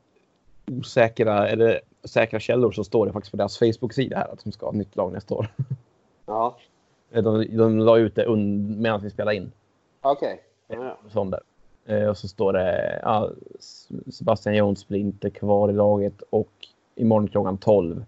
osäkra 0.72 1.48
eller 1.48 1.82
säkra 2.04 2.40
källor 2.40 2.72
så 2.72 2.84
står 2.84 3.06
det 3.06 3.12
faktiskt 3.14 3.32
på 3.32 3.38
deras 3.38 3.58
Facebook-sida 3.60 4.18
här 4.18 4.28
att 4.34 4.44
de 4.44 4.52
ska 4.52 4.66
ha 4.66 4.72
ett 4.72 4.78
nytt 4.78 4.96
lag 4.96 5.14
nästa 5.14 5.36
år. 5.36 5.48
Ja, 6.26 6.58
Eh, 7.12 7.24
De, 7.24 7.58
de 7.58 7.80
la 7.80 7.98
ut 7.98 8.16
det 8.16 8.36
medan 8.36 9.02
vi 9.02 9.10
spelade 9.10 9.38
in. 9.38 9.52
okej. 10.02 10.42
Ja, 10.68 10.98
Sån 11.10 11.30
där. 11.30 11.42
Eh, 11.86 12.08
och 12.10 12.18
så 12.18 12.28
står 12.28 12.54
det 12.54 13.00
ja, 13.04 13.30
Sebastian 14.12 14.56
Jones 14.56 14.88
blir 14.88 15.00
inte 15.00 15.30
kvar 15.30 15.70
i 15.70 15.74
laget 15.74 16.22
och 16.30 16.52
imorgon 16.96 17.28
klockan 17.28 17.58
12 17.58 18.06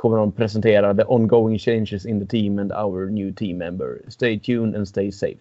kommer 0.00 0.16
de 0.16 0.32
presentera 0.32 0.94
the 0.94 1.04
ongoing 1.04 1.58
changes 1.58 2.06
in 2.06 2.20
the 2.20 2.26
team 2.26 2.58
and 2.58 2.72
our 2.72 3.10
new 3.10 3.34
team 3.34 3.58
member. 3.58 3.98
Stay 4.08 4.38
tuned 4.38 4.76
and 4.76 4.88
stay 4.88 5.12
safe. 5.12 5.40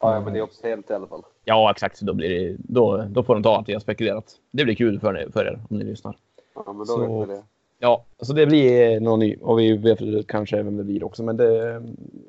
Ja, 0.00 0.20
men 0.20 0.32
det 0.32 0.38
är 0.38 0.42
officiellt 0.42 0.90
i 0.90 0.94
alla 0.94 1.06
fall. 1.06 1.22
Ja, 1.44 1.70
exakt. 1.70 2.00
Då, 2.00 2.14
blir 2.14 2.28
det, 2.28 2.56
då, 2.58 3.04
då 3.10 3.22
får 3.22 3.34
de 3.34 3.42
ta 3.42 3.58
att 3.58 3.68
vi 3.68 3.72
har 3.72 3.80
spekulerat. 3.80 4.36
Det 4.50 4.64
blir 4.64 4.74
kul 4.74 5.00
för, 5.00 5.28
för 5.32 5.44
er 5.44 5.58
om 5.70 5.78
ni 5.78 5.84
lyssnar. 5.84 6.16
Ja, 6.54 6.62
men 6.66 6.78
då 6.78 6.84
Så- 6.84 7.20
vet 7.20 7.28
vi 7.28 7.34
det. 7.34 7.42
Ja, 7.78 8.04
så 8.20 8.32
det 8.32 8.46
blir 8.46 9.00
någon 9.00 9.18
ny 9.18 9.36
och 9.36 9.58
vi 9.58 9.76
vet 9.76 10.26
kanske 10.26 10.62
vem 10.62 10.76
det 10.76 10.84
blir 10.84 11.04
också, 11.04 11.22
men 11.22 11.36
det 11.36 11.82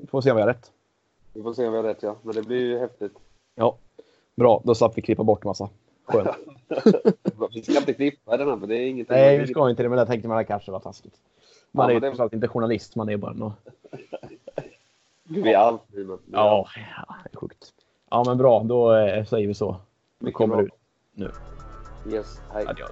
får 0.07 0.21
se 0.21 0.31
om 0.31 0.35
vi 0.37 0.41
har 0.41 0.49
rätt. 0.49 0.71
Vi 1.33 1.41
får 1.41 1.53
se 1.53 1.65
om 1.67 1.71
vi 1.73 1.77
har 1.77 1.83
rätt, 1.83 2.03
ja. 2.03 2.15
Men 2.21 2.35
det 2.35 2.41
blir 2.41 2.59
ju 2.59 2.79
häftigt. 2.79 3.13
Ja, 3.55 3.77
bra. 4.35 4.61
Då 4.63 4.75
slapp 4.75 4.97
vi 4.97 5.01
klippa 5.01 5.23
bort 5.23 5.43
massa. 5.43 5.69
Skönt. 6.05 6.29
Vi 7.53 7.61
ska 7.63 7.77
inte 7.77 7.93
klippa 7.93 8.37
den 8.37 8.47
här, 8.49 8.57
för 8.57 8.67
det 8.67 8.75
är 8.75 8.87
ingenting. 8.87 9.15
Nej, 9.15 9.37
vi 9.39 9.47
ska 9.47 9.69
inte 9.69 9.83
det, 9.83 9.89
men 9.89 9.97
jag 9.97 10.07
tänkte 10.07 10.27
man 10.27 10.37
det 10.37 10.43
kanske 10.43 10.71
var 10.71 10.79
taskigt. 10.79 11.13
Man 11.71 11.83
Ja, 11.85 11.89
är 11.91 11.93
ju 11.93 11.99
det- 12.29 12.35
inte 12.35 12.47
journalist, 12.47 12.95
man 12.95 13.09
är 13.09 13.17
bara 13.17 13.33
nå 13.33 13.53
Vi 15.23 15.53
är 15.53 15.57
allt 15.57 15.81
nu. 15.93 16.17
Ja, 16.31 16.67
ja, 16.97 17.15
det 17.23 17.29
är 17.33 17.37
sjukt. 17.37 17.73
Ja, 18.09 18.23
men 18.27 18.37
bra. 18.37 18.63
Då 18.63 18.95
eh, 18.95 19.25
säger 19.25 19.47
vi 19.47 19.53
så. 19.53 19.75
Mycket 20.19 20.37
kommer 20.37 20.55
bra. 20.55 20.63
ut. 20.65 20.71
Nu. 21.13 21.31
Yes, 22.11 22.41
hej. 22.53 22.65
Adios. 22.67 22.89